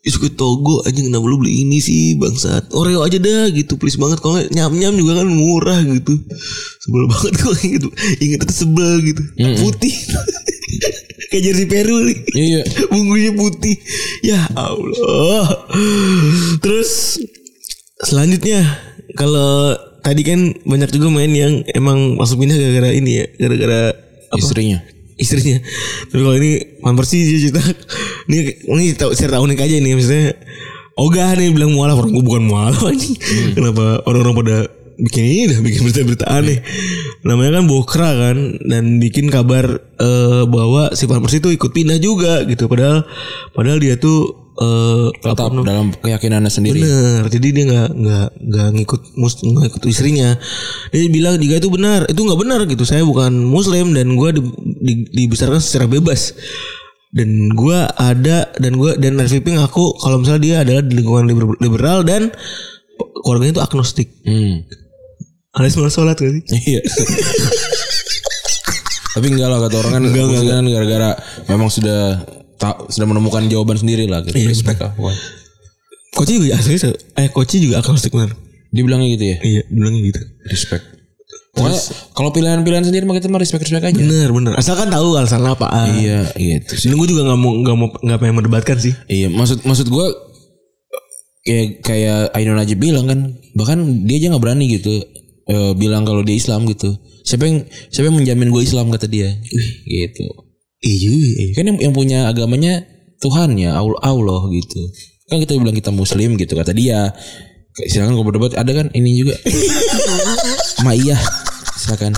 Biskuit 0.00 0.32
Togo 0.32 0.80
anjing 0.88 1.12
kenapa 1.12 1.28
lu 1.28 1.36
beli 1.36 1.60
ini 1.60 1.76
sih 1.76 2.16
bangsat? 2.16 2.72
Oreo 2.72 3.04
aja 3.04 3.20
dah 3.20 3.52
gitu 3.52 3.76
please 3.76 4.00
banget. 4.00 4.16
Kalau 4.24 4.40
nggak 4.40 4.48
nyam-nyam 4.50 4.96
juga 4.96 5.20
kan 5.20 5.28
murah 5.28 5.76
gitu. 5.84 6.16
Sebel 6.80 7.04
banget 7.04 7.32
kok 7.36 7.52
gitu. 7.76 7.88
Ingat 8.18 8.40
itu 8.48 8.54
sebel 8.64 8.92
gitu. 9.04 9.22
Putih. 9.60 9.92
Kayak 11.30 11.42
jersey 11.46 11.66
Peru 11.68 11.96
nih. 12.00 12.18
Iya. 12.32 12.60
Bungkusnya 12.90 13.32
putih. 13.36 13.76
Ya 14.24 14.40
Allah. 14.56 15.68
Terus 16.58 17.20
Selanjutnya 18.00 18.64
Kalau 19.12 19.76
Tadi 20.00 20.24
kan 20.24 20.56
banyak 20.64 20.96
juga 20.96 21.12
main 21.12 21.28
yang 21.28 21.60
Emang 21.76 22.16
masuk 22.16 22.40
pindah 22.40 22.56
gara-gara 22.56 22.96
ini 22.96 23.20
ya 23.20 23.26
Gara-gara? 23.36 23.92
Istrinya. 24.32 24.80
istrinya. 25.20 25.60
Tapi 26.08 26.16
kalau 26.16 26.36
ini 26.40 26.80
Van 26.80 26.96
Persie 26.96 27.20
dia 27.20 27.38
cerita 27.44 27.60
ini 28.30 28.38
ini 28.62 28.84
cerita 28.94 29.42
unik 29.42 29.58
aja 29.58 29.74
nih 29.76 29.92
maksudnya 29.92 30.38
Ogah 30.94 31.32
nih 31.32 31.50
bilang 31.50 31.72
mualaf 31.72 31.96
orang 31.96 32.12
gue 32.12 32.20
bukan 32.20 32.44
mualaf 32.44 32.84
anjing. 32.84 33.16
Kenapa 33.56 34.04
orang-orang 34.04 34.34
pada 34.36 34.56
bikin 35.00 35.24
ini 35.24 35.42
dah 35.48 35.58
bikin 35.64 35.80
berita-berita 35.80 36.26
aneh. 36.28 36.60
Namanya 37.24 37.56
kan 37.56 37.64
Bokra 37.64 38.10
kan 38.12 38.36
dan 38.60 39.00
bikin 39.00 39.32
kabar 39.32 39.80
eh, 39.96 40.42
bahwa 40.44 40.92
si 40.92 41.08
Persie 41.08 41.40
itu 41.40 41.56
ikut 41.56 41.72
pindah 41.72 41.96
juga 41.96 42.44
gitu 42.44 42.68
padahal 42.68 43.08
padahal 43.56 43.80
dia 43.80 43.96
tuh 43.96 44.52
eh 44.60 45.08
Tetap 45.24 45.56
dalam 45.64 45.88
keyakinannya 45.96 46.52
sendiri. 46.52 46.84
Bener, 46.84 47.32
jadi 47.32 47.48
dia 47.48 47.64
nggak 47.64 47.88
nggak 47.96 48.26
nggak 48.36 48.68
ngikut 48.76 49.00
mus 49.16 49.40
nggak 49.40 49.66
ikut 49.72 49.82
istrinya. 49.88 50.36
Dia 50.92 51.08
bilang 51.08 51.40
dia 51.40 51.56
itu 51.56 51.72
benar, 51.72 52.04
itu 52.12 52.20
nggak 52.20 52.40
benar 52.44 52.60
gitu. 52.68 52.84
Saya 52.84 53.08
bukan 53.08 53.40
muslim 53.40 53.96
dan 53.96 54.12
gue 54.12 54.28
di, 54.36 54.40
di- 54.84 55.08
dibesarkan 55.16 55.64
secara 55.64 55.88
bebas. 55.88 56.36
Dan 57.10 57.50
gue 57.58 57.78
ada 57.90 58.54
dan 58.54 58.72
gue 58.78 58.94
dan 59.02 59.18
RVP 59.18 59.58
ngaku 59.58 59.98
kalau 59.98 60.22
misalnya 60.22 60.42
dia 60.42 60.56
adalah 60.62 60.82
di 60.86 60.94
lingkungan 60.94 61.26
liber- 61.26 61.58
liberal 61.58 62.06
dan 62.06 62.30
keluarganya 63.26 63.58
itu 63.58 63.62
agnostik. 63.62 64.08
Hmm. 64.22 64.62
Alias 65.58 65.74
malah 65.74 65.90
sholat 65.90 66.14
gak 66.14 66.30
sih? 66.30 66.42
Iya. 66.70 66.80
Tapi 69.10 69.26
enggak 69.26 69.48
lah 69.50 69.58
kata 69.66 69.76
orang 69.82 69.92
kan 69.98 70.02
enggak, 70.06 70.26
kan 70.46 70.64
gara-gara 70.70 71.10
memang 71.50 71.66
sudah 71.66 72.22
tak 72.62 72.78
sudah 72.94 73.06
menemukan 73.10 73.42
jawaban 73.50 73.74
sendiri 73.74 74.06
lah 74.06 74.22
gitu. 74.22 74.38
Respect 74.46 74.78
lah. 74.78 74.94
Koci 76.14 76.38
juga 76.38 76.54
aslinya 76.62 76.94
eh 77.18 77.26
Koci 77.26 77.58
juga 77.58 77.82
agnostik 77.82 78.14
benar. 78.14 78.38
Dia 78.70 78.82
bilangnya 78.86 79.08
gitu 79.18 79.24
ya. 79.26 79.36
Iya, 79.42 79.62
bilangnya 79.66 80.00
gitu. 80.14 80.20
Respect. 80.46 80.99
Pokoknya 81.50 81.80
kalau 82.14 82.30
pilihan-pilihan 82.30 82.84
sendiri 82.86 83.04
mah 83.10 83.18
kita 83.18 83.26
mah 83.26 83.42
respect 83.42 83.66
respect 83.66 83.90
aja. 83.90 83.98
Bener 83.98 84.30
bener. 84.30 84.52
Asalkan 84.54 84.86
tahu 84.86 85.18
alasan 85.18 85.42
apa. 85.42 85.66
Iya, 85.90 86.30
gitu 86.38 86.72
sih. 86.78 86.86
Dan 86.88 86.96
gue 87.02 87.08
juga 87.10 87.26
nggak 87.26 87.40
mau 87.42 87.52
nggak 87.58 87.76
mau 87.76 87.88
nggak 87.90 88.18
pengen 88.22 88.34
mendebatkan 88.38 88.76
sih. 88.78 88.94
Iya, 89.10 89.28
maksud 89.34 89.66
maksud 89.66 89.90
gua 89.90 90.06
kayak 91.42 91.82
kayak 91.82 92.20
Ainun 92.38 92.60
aja 92.60 92.74
bilang 92.78 93.10
kan, 93.10 93.34
bahkan 93.58 94.06
dia 94.06 94.22
aja 94.22 94.26
nggak 94.30 94.44
berani 94.44 94.78
gitu 94.78 95.02
eh, 95.50 95.72
bilang 95.74 96.06
kalau 96.06 96.22
dia 96.22 96.38
Islam 96.38 96.70
gitu. 96.70 96.94
Siapa 97.26 97.44
yang 97.46 97.66
siapa 97.90 98.06
yang 98.08 98.18
menjamin 98.22 98.48
gue 98.54 98.62
Islam 98.62 98.88
kata 98.94 99.10
dia. 99.10 99.34
gitu. 99.84 100.26
Iya 100.80 101.10
iya. 101.12 101.46
Kan 101.52 101.64
yang, 101.68 101.78
yang 101.90 101.92
punya 101.92 102.18
agamanya 102.30 102.86
Tuhan 103.20 103.58
ya, 103.60 103.76
Allah, 103.76 104.00
Allah 104.00 104.48
gitu. 104.54 104.80
Kan 105.28 105.42
kita 105.44 105.58
bilang 105.60 105.76
kita 105.76 105.92
muslim 105.92 106.38
gitu 106.40 106.56
kata 106.56 106.72
dia. 106.72 107.12
Silakan 107.86 108.16
kalau 108.18 108.26
berdebat 108.26 108.56
ada 108.56 108.72
kan 108.72 108.86
ini 108.96 109.20
juga. 109.20 109.36
Ma 110.84 110.96
iya. 110.96 111.16
Silakan. 111.76 112.12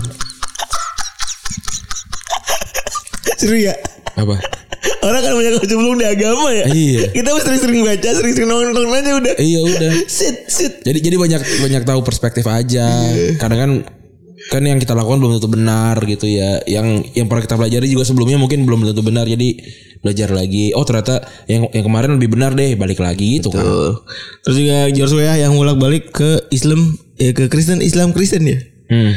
Seru 3.38 3.58
ya. 3.58 3.74
Apa? 4.14 4.38
Orang 5.02 5.18
kan 5.18 5.34
banyak 5.34 5.58
kecemplung 5.58 5.98
di 5.98 6.06
agama 6.06 6.54
ya. 6.54 6.70
Iya. 6.70 7.10
Kita 7.10 7.34
mesti 7.34 7.46
sering-sering 7.50 7.82
baca, 7.82 8.08
sering-sering 8.14 8.46
nonton 8.46 8.86
aja 8.86 9.12
udah. 9.18 9.34
Iya 9.34 9.60
udah. 9.66 9.92
Sit, 10.06 10.46
sit. 10.46 10.72
Jadi 10.86 10.98
jadi 11.02 11.16
banyak 11.18 11.42
banyak 11.42 11.82
tahu 11.82 12.06
perspektif 12.06 12.46
aja. 12.46 12.86
Kadang 13.42 13.58
kan 13.58 13.72
kan 14.50 14.62
yang 14.62 14.78
kita 14.82 14.94
lakukan 14.94 15.18
belum 15.18 15.38
tentu 15.38 15.50
benar 15.50 15.98
gitu 16.06 16.30
ya. 16.30 16.62
Yang 16.70 17.10
yang 17.18 17.26
pernah 17.26 17.42
kita 17.42 17.58
pelajari 17.58 17.86
juga 17.90 18.06
sebelumnya 18.06 18.38
mungkin 18.38 18.62
belum 18.62 18.86
tentu 18.86 19.02
benar. 19.02 19.26
Jadi 19.26 19.58
belajar 20.02 20.30
lagi. 20.30 20.70
Oh 20.74 20.86
ternyata 20.86 21.26
yang 21.50 21.66
yang 21.74 21.82
kemarin 21.82 22.14
lebih 22.18 22.38
benar 22.38 22.54
deh. 22.54 22.78
Balik 22.78 23.02
lagi 23.02 23.42
gitu 23.42 23.50
kan. 23.50 23.66
Terus 24.46 24.54
juga 24.54 24.86
Joshua 24.94 25.34
yang 25.34 25.54
bolak 25.58 25.82
balik 25.82 26.14
ke 26.14 26.46
Islam 26.54 26.94
ya 27.16 27.30
ke 27.36 27.48
Kristen 27.48 27.84
Islam 27.84 28.14
Kristen 28.16 28.46
ya. 28.46 28.58
Hmm. 28.88 29.12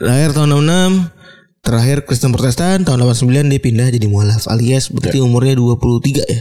Lahir 0.00 0.36
tahun 0.36 0.52
66 0.60 1.20
Terakhir 1.60 2.08
Kristen 2.08 2.32
Protestan 2.32 2.88
tahun 2.88 3.04
89 3.04 3.52
dia 3.52 3.60
pindah 3.60 3.92
jadi 3.92 4.08
mualaf 4.08 4.48
alias 4.48 4.88
berarti 4.88 5.20
umurnya 5.20 5.60
23 5.60 6.24
ya. 6.24 6.40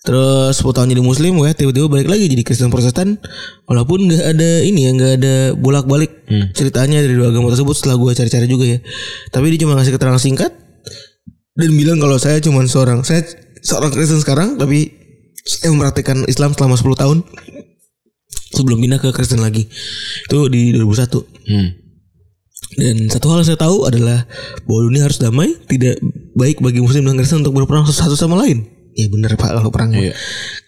Terus 0.00 0.54
10 0.62 0.70
tahun 0.70 0.88
jadi 0.94 1.02
muslim 1.02 1.34
ya 1.42 1.50
tiba-tiba 1.50 1.90
balik 1.90 2.08
lagi 2.08 2.30
jadi 2.30 2.42
Kristen 2.46 2.70
Protestan 2.70 3.18
walaupun 3.66 4.06
nggak 4.06 4.22
ada 4.22 4.50
ini 4.62 4.86
ya 4.86 4.90
nggak 4.94 5.12
ada 5.18 5.34
bolak-balik 5.58 6.24
ceritanya 6.54 7.02
dari 7.02 7.18
dua 7.18 7.34
agama 7.34 7.50
tersebut 7.50 7.74
setelah 7.74 7.98
gue 7.98 8.10
cari-cari 8.14 8.46
juga 8.46 8.64
ya. 8.70 8.78
Tapi 9.34 9.46
dia 9.50 9.66
cuma 9.66 9.74
ngasih 9.74 9.98
keterangan 9.98 10.22
singkat 10.22 10.54
dan 11.58 11.70
bilang 11.74 11.98
kalau 11.98 12.16
saya 12.16 12.38
cuma 12.38 12.62
seorang 12.70 13.02
saya 13.02 13.26
seorang 13.60 13.90
Kristen 13.90 14.22
sekarang 14.22 14.56
tapi 14.56 14.94
saya 15.42 15.74
mempraktikkan 15.74 16.22
Islam 16.30 16.54
selama 16.54 16.78
10 16.78 17.02
tahun 17.02 17.18
sebelum 18.54 18.82
pindah 18.82 18.98
ke 18.98 19.10
Kristen 19.14 19.40
lagi. 19.42 19.66
Itu 20.26 20.50
di 20.50 20.74
2001. 20.74 21.22
Hmm. 21.50 21.68
Dan 22.78 23.10
satu 23.10 23.34
hal 23.34 23.42
yang 23.42 23.48
saya 23.50 23.58
tahu 23.58 23.76
adalah 23.88 24.30
bahwa 24.62 24.80
dunia 24.86 25.02
harus 25.02 25.18
damai, 25.18 25.58
tidak 25.66 25.98
baik 26.38 26.62
bagi 26.62 26.78
muslim 26.78 27.08
dan 27.10 27.18
Kristen 27.18 27.42
untuk 27.42 27.58
berperang 27.58 27.82
satu 27.88 28.14
sama 28.14 28.38
lain. 28.38 28.62
Ya 28.94 29.06
benar 29.06 29.38
Pak 29.38 29.50
kalau 29.54 29.70
perang. 29.70 29.94
Iya. 29.94 30.14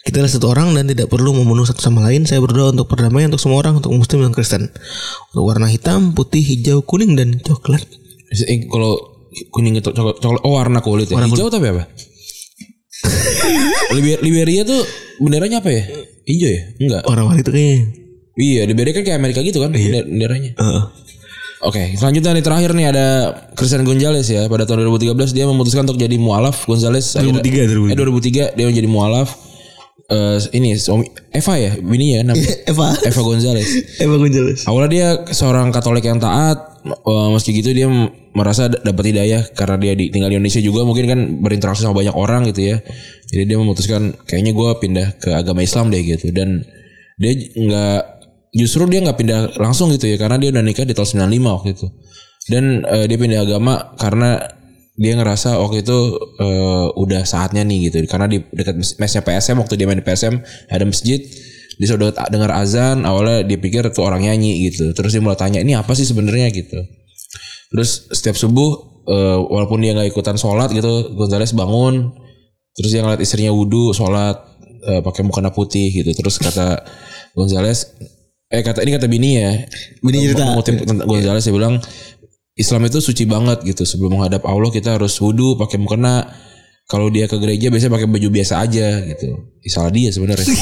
Kita 0.07 0.23
adalah 0.23 0.33
satu 0.33 0.47
orang 0.51 0.75
dan 0.79 0.87
tidak 0.87 1.11
perlu 1.11 1.35
membunuh 1.35 1.67
satu 1.67 1.83
sama 1.83 2.07
lain. 2.07 2.27
Saya 2.27 2.39
berdoa 2.39 2.71
untuk 2.71 2.87
perdamaian 2.91 3.31
untuk 3.31 3.43
semua 3.43 3.63
orang, 3.63 3.83
untuk 3.83 3.91
muslim 3.95 4.23
dan 4.23 4.33
Kristen. 4.35 4.63
Untuk 5.35 5.43
warna 5.43 5.67
hitam, 5.67 6.15
putih, 6.15 6.43
hijau, 6.43 6.87
kuning 6.87 7.19
dan 7.19 7.39
coklat. 7.43 7.83
Eh, 8.31 8.67
kalau 8.71 8.99
kuning 9.51 9.79
itu 9.79 9.91
coklat, 9.91 10.23
coklat 10.23 10.43
oh 10.47 10.55
warna 10.55 10.79
kulit 10.81 11.11
ya. 11.11 11.19
Hijau 11.19 11.51
tapi 11.51 11.71
apa? 11.71 11.91
Liber- 13.93 14.21
Liberia 14.21 14.63
tuh 14.63 14.83
benderanya 15.19 15.61
apa 15.61 15.71
ya? 15.71 15.83
Hijau 16.25 16.49
ya? 16.49 16.63
Enggak. 16.79 17.03
Orang-orang 17.05 17.39
itu 17.41 17.51
kayaknya. 17.51 17.81
Iya, 18.33 18.63
Liberia 18.65 18.93
kan 18.93 19.03
kayak 19.05 19.19
Amerika 19.19 19.41
gitu 19.43 19.59
kan 19.61 19.71
bender- 19.71 20.09
benderanya. 20.09 20.51
Heeh. 20.57 20.83
Oke, 21.63 21.95
selanjutnya 21.95 22.35
nih 22.35 22.43
terakhir 22.43 22.71
nih 22.75 22.87
ada 22.91 23.07
Christian 23.55 23.87
Gonzalez 23.87 24.27
ya. 24.27 24.51
Pada 24.51 24.67
tahun 24.67 24.83
2013 24.83 25.31
dia 25.31 25.47
memutuskan 25.47 25.87
untuk 25.87 25.95
jadi 25.95 26.17
mualaf. 26.19 26.67
Gonzalez 26.67 27.15
2003, 27.15 27.63
akhirnya- 27.63 27.87
eh 27.87 27.97
2003 27.97 28.43
dia 28.51 28.67
menjadi 28.67 28.89
mualaf. 28.91 29.29
Eh 30.13 30.39
ini 30.61 30.77
suami 30.77 31.09
Eva 31.33 31.55
ya, 31.57 31.73
bini 31.81 32.21
ya 32.21 32.21
namanya. 32.21 32.53
Eva. 32.71 32.93
Eva 33.01 33.21
Gonzalez. 33.25 33.69
Eva 33.97 34.21
Gonzales. 34.21 34.69
Awalnya 34.69 34.91
dia 34.93 35.09
seorang 35.33 35.73
Katolik 35.73 36.05
yang 36.05 36.21
taat, 36.21 36.85
eh, 36.85 37.29
meski 37.33 37.57
gitu 37.57 37.73
dia 37.73 37.89
merasa 38.37 38.69
dapat 38.69 39.13
hidayah 39.13 39.49
karena 39.57 39.77
dia 39.81 39.93
di, 39.97 40.13
tinggal 40.13 40.29
di 40.29 40.37
Indonesia 40.37 40.61
juga 40.61 40.85
mungkin 40.85 41.05
kan 41.09 41.21
berinteraksi 41.41 41.89
sama 41.89 41.97
banyak 41.97 42.13
orang 42.13 42.45
gitu 42.53 42.77
ya. 42.77 42.77
Jadi 43.33 43.43
dia 43.49 43.57
memutuskan 43.57 44.13
kayaknya 44.29 44.53
gue 44.53 44.71
pindah 44.85 45.09
ke 45.17 45.33
agama 45.33 45.65
Islam 45.65 45.89
deh 45.89 46.05
gitu 46.05 46.29
dan 46.29 46.61
dia 47.17 47.33
nggak 47.33 48.03
justru 48.53 48.85
dia 48.93 49.01
nggak 49.01 49.17
pindah 49.17 49.41
langsung 49.57 49.89
gitu 49.97 50.13
ya 50.13 50.21
karena 50.21 50.37
dia 50.37 50.53
udah 50.53 50.61
nikah 50.61 50.85
di 50.85 50.93
tahun 50.93 51.25
95 51.25 51.57
waktu 51.57 51.69
itu. 51.73 51.87
Dan 52.53 52.85
eh, 52.85 53.09
dia 53.09 53.17
pindah 53.17 53.41
agama 53.49 53.97
karena 53.97 54.61
dia 54.93 55.17
ngerasa 55.17 55.57
waktu 55.57 55.81
itu 55.81 55.99
eh, 56.37 56.87
udah 57.01 57.25
saatnya 57.25 57.65
nih 57.65 57.89
gitu. 57.89 58.05
Karena 58.05 58.29
di 58.29 58.45
dekat 58.53 58.77
mes- 58.77 58.97
mesnya 59.01 59.25
PSM 59.25 59.57
waktu 59.61 59.75
dia 59.81 59.87
main 59.89 59.99
di 60.01 60.05
PSM 60.05 60.35
ada 60.69 60.85
masjid 60.85 61.21
dia 61.81 61.89
sudah 61.89 62.13
dengar 62.29 62.53
azan 62.53 63.09
awalnya 63.09 63.43
dia 63.49 63.57
pikir 63.57 63.89
itu 63.89 64.01
orang 64.05 64.21
nyanyi 64.29 64.69
gitu. 64.69 64.93
Terus 64.93 65.17
dia 65.17 65.23
mulai 65.25 65.41
tanya 65.41 65.65
ini 65.65 65.73
apa 65.73 65.97
sih 65.97 66.05
sebenarnya? 66.05 66.53
gitu. 66.53 66.77
Terus 67.73 68.13
setiap 68.13 68.37
subuh 68.37 69.01
eh, 69.09 69.39
walaupun 69.41 69.81
dia 69.81 69.97
nggak 69.97 70.13
ikutan 70.13 70.37
sholat 70.37 70.69
gitu 70.77 71.17
Gonzales 71.17 71.57
bangun 71.57 72.13
terus 72.73 72.89
dia 72.93 73.05
ngeliat 73.05 73.21
istrinya 73.21 73.53
wudhu 73.53 73.93
sholat 73.97 74.37
eh, 74.93 75.01
pakai 75.01 75.25
mukena 75.25 75.49
putih 75.49 75.89
gitu. 75.89 76.13
Terus 76.13 76.37
kata 76.37 76.85
Gonzales 77.33 77.97
eh 78.53 78.61
kata 78.61 78.85
ini 78.85 78.93
kata 78.93 79.09
bini 79.09 79.41
ya. 79.41 79.65
Bini 80.05 80.29
cerita. 80.29 80.45
mengutip 80.45 80.85
tentang 80.85 81.09
Gonzales 81.09 81.49
dia 81.49 81.55
bilang 81.57 81.81
Islam 82.63 82.87
itu 82.87 83.03
suci 83.03 83.27
banget 83.27 83.67
gitu 83.67 83.83
sebelum 83.83 84.23
menghadap 84.23 84.47
Allah 84.47 84.71
kita 84.71 84.95
harus 84.95 85.19
wudhu 85.19 85.59
pakai 85.59 85.83
mukena 85.83 86.31
kalau 86.87 87.11
dia 87.11 87.27
ke 87.27 87.35
gereja 87.43 87.75
biasanya 87.75 87.99
pakai 87.99 88.07
baju 88.07 88.29
biasa 88.31 88.63
aja 88.63 89.03
gitu 89.03 89.51
salah 89.67 89.91
dia 89.91 90.15
sebenarnya 90.15 90.47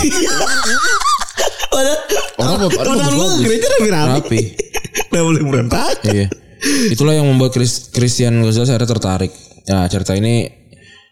Orang 2.40 2.72
orang 2.72 2.98
bagus 3.04 3.32
gereja 3.44 3.66
rapi 3.68 3.88
rapi. 3.92 4.40
Nggak 5.10 5.24
boleh 5.24 5.42
berantakan. 5.44 6.12
Iya. 6.12 6.26
Itulah 6.92 7.14
yang 7.16 7.26
membuat 7.28 7.56
Chris, 7.56 7.88
Christian 7.88 8.40
Gonzalez 8.44 8.68
akhirnya 8.68 8.90
tertarik. 8.90 9.32
Nah 9.68 9.88
cerita 9.88 10.12
ini 10.16 10.48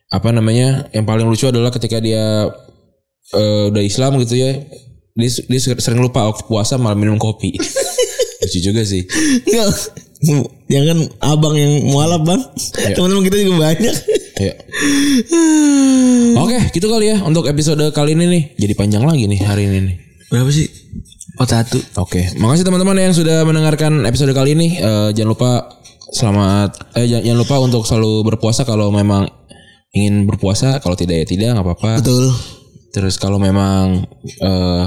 apa 0.09 0.28
namanya? 0.32 0.89
Yang 0.93 1.05
paling 1.05 1.26
lucu 1.28 1.45
adalah 1.49 1.72
ketika 1.72 2.01
dia 2.01 2.49
eh, 3.32 3.64
udah 3.72 3.82
Islam 3.84 4.20
gitu 4.24 4.41
ya, 4.41 4.57
dia, 5.16 5.30
dia 5.45 5.61
sering 5.61 6.01
lupa 6.01 6.24
waktu 6.24 6.45
puasa 6.49 6.80
malah 6.80 6.97
minum 6.97 7.20
kopi. 7.20 7.57
lucu 8.45 8.59
juga 8.61 8.84
sih. 8.84 9.05
Enggak. 10.19 10.51
Jangan 10.69 10.99
abang 11.23 11.55
yang 11.55 11.73
mualaf 11.89 12.23
bang. 12.27 12.41
Iya. 12.77 12.95
Teman-teman 12.99 13.25
kita 13.25 13.37
juga 13.41 13.55
banyak. 13.71 13.95
Ya. 14.39 14.55
Oke, 16.39 16.59
gitu 16.75 16.87
kali 16.87 17.11
ya 17.11 17.16
untuk 17.23 17.47
episode 17.51 17.83
kali 17.95 18.14
ini 18.19 18.25
nih. 18.27 18.43
Jadi 18.59 18.73
panjang 18.75 19.03
lagi 19.07 19.27
nih 19.27 19.41
hari 19.43 19.66
ini 19.71 19.79
nih. 19.83 19.97
Berapa 20.29 20.51
sih? 20.53 20.66
Oh 21.39 21.47
satu. 21.47 21.79
Oke, 22.03 22.35
makasih 22.37 22.66
teman-teman 22.66 22.99
yang 22.99 23.14
sudah 23.14 23.47
mendengarkan 23.47 24.03
episode 24.05 24.35
kali 24.35 24.59
ini. 24.59 24.79
Eh, 24.79 25.11
jangan 25.14 25.31
lupa 25.33 25.51
selamat 26.09 26.99
eh 26.99 27.07
jangan, 27.07 27.25
jangan 27.25 27.41
lupa 27.45 27.57
untuk 27.62 27.83
selalu 27.85 28.12
berpuasa 28.27 28.66
kalau 28.66 28.91
memang 28.91 29.31
ingin 29.95 30.27
berpuasa. 30.27 30.83
Kalau 30.83 30.99
tidak 30.99 31.23
ya 31.23 31.27
tidak 31.27 31.49
nggak 31.55 31.66
apa-apa. 31.66 32.03
Betul. 32.03 32.35
Terus 32.91 33.14
kalau 33.23 33.39
memang 33.39 34.03
eh 34.27 34.87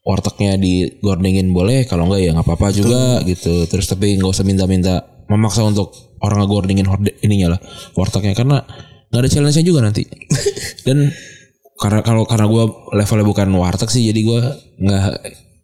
wartegnya 0.00 0.56
digordengin 0.56 1.52
boleh, 1.52 1.84
kalau 1.84 2.08
enggak 2.08 2.20
ya 2.24 2.30
nggak 2.32 2.46
apa-apa 2.46 2.68
juga 2.72 3.20
gitu. 3.24 3.68
Terus 3.68 3.86
tapi 3.88 4.16
nggak 4.16 4.30
usah 4.32 4.44
minta-minta 4.46 5.24
memaksa 5.28 5.62
untuk 5.62 5.92
orang 6.20 6.44
ngegordengin 6.44 6.88
ininya 7.24 7.56
lah 7.56 7.60
wartegnya 7.96 8.36
karena 8.36 8.64
nggak 9.10 9.20
ada 9.20 9.30
challenge-nya 9.30 9.64
juga 9.64 9.80
nanti. 9.84 10.04
Dan 10.86 11.12
karena 11.80 12.04
kalau 12.04 12.28
karena 12.28 12.44
gue 12.44 12.64
levelnya 12.92 13.26
bukan 13.26 13.48
warteg 13.56 13.88
sih 13.88 14.04
jadi 14.12 14.20
gue 14.20 14.40
nggak 14.84 15.04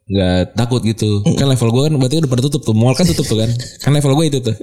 nggak 0.07 0.57
takut 0.57 0.81
gitu 0.81 1.21
kan 1.37 1.51
level 1.51 1.69
gue 1.77 1.83
kan 1.91 1.93
berarti 1.99 2.17
udah 2.25 2.31
pada 2.31 2.43
tutup 2.47 2.63
tuh 2.65 2.73
mall 2.73 2.97
kan 2.97 3.05
tutup 3.05 3.27
tuh 3.29 3.37
kan 3.37 3.51
kan 3.83 3.91
level 3.93 4.17
gue 4.17 4.33
itu 4.33 4.39
tuh 4.41 4.57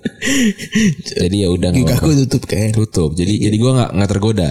jadi 1.22 1.36
ya 1.46 1.48
udah 1.54 1.70
nggak 1.76 2.00
aku 2.02 2.16
tutup 2.26 2.50
kan. 2.50 2.74
tutup 2.74 3.14
jadi 3.14 3.52
jadi 3.52 3.56
gue 3.60 3.72
nggak 3.76 3.90
nggak 3.94 4.10
tergoda 4.10 4.50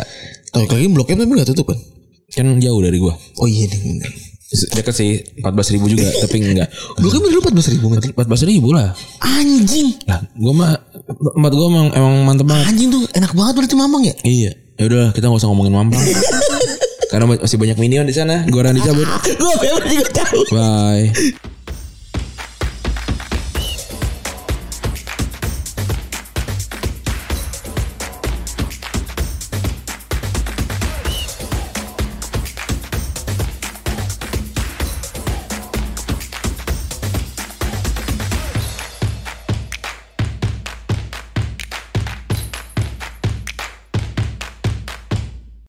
Tahu 0.53 0.69
lagi 0.69 0.87
blok 0.93 1.09
M 1.09 1.25
tapi 1.25 1.33
gak 1.33 1.49
tutup 1.49 1.73
kan? 1.73 1.81
kan 2.29 2.45
jauh 2.61 2.81
dari 2.85 3.01
gue 3.01 3.15
Oh 3.41 3.49
iya 3.49 3.73
nih. 3.73 4.05
Dekat 4.53 4.95
sih 4.95 5.21
14 5.41 5.75
ribu 5.75 5.89
juga 5.89 6.05
Tapi 6.23 6.37
enggak 6.45 6.69
Blok 7.01 7.17
M 7.17 7.23
dulu 7.33 7.41
14 7.49 7.73
ribu 7.73 7.87
men. 7.89 8.01
14 8.05 8.51
ribu 8.53 8.69
lah 8.77 8.93
Anjing. 9.25 9.97
Lah 10.05 10.21
gue 10.21 10.55
mah 10.55 10.73
Tempat 11.09 11.53
gue 11.57 11.67
emang, 11.67 11.89
emang 11.97 12.15
mantep 12.29 12.47
banget 12.47 12.67
Anjing 12.69 12.89
tuh 12.93 13.03
enak 13.17 13.33
banget 13.33 13.53
berarti 13.59 13.75
mamang 13.77 14.03
ya. 14.05 14.15
Iya 14.23 14.53
ya 14.81 14.89
udah 14.89 15.07
kita 15.13 15.29
gak 15.29 15.39
usah 15.41 15.49
ngomongin 15.53 15.73
mampang 15.73 16.01
Karena 17.13 17.29
masih 17.29 17.61
banyak 17.61 17.77
minion 17.77 18.09
di 18.09 18.17
sana 18.17 18.45
Gue 18.49 18.61
orang 18.61 18.77
dicabut 18.77 19.05
Gue 19.37 19.55
juga 19.89 20.07
tahu. 20.17 20.41
Bye 20.53 21.13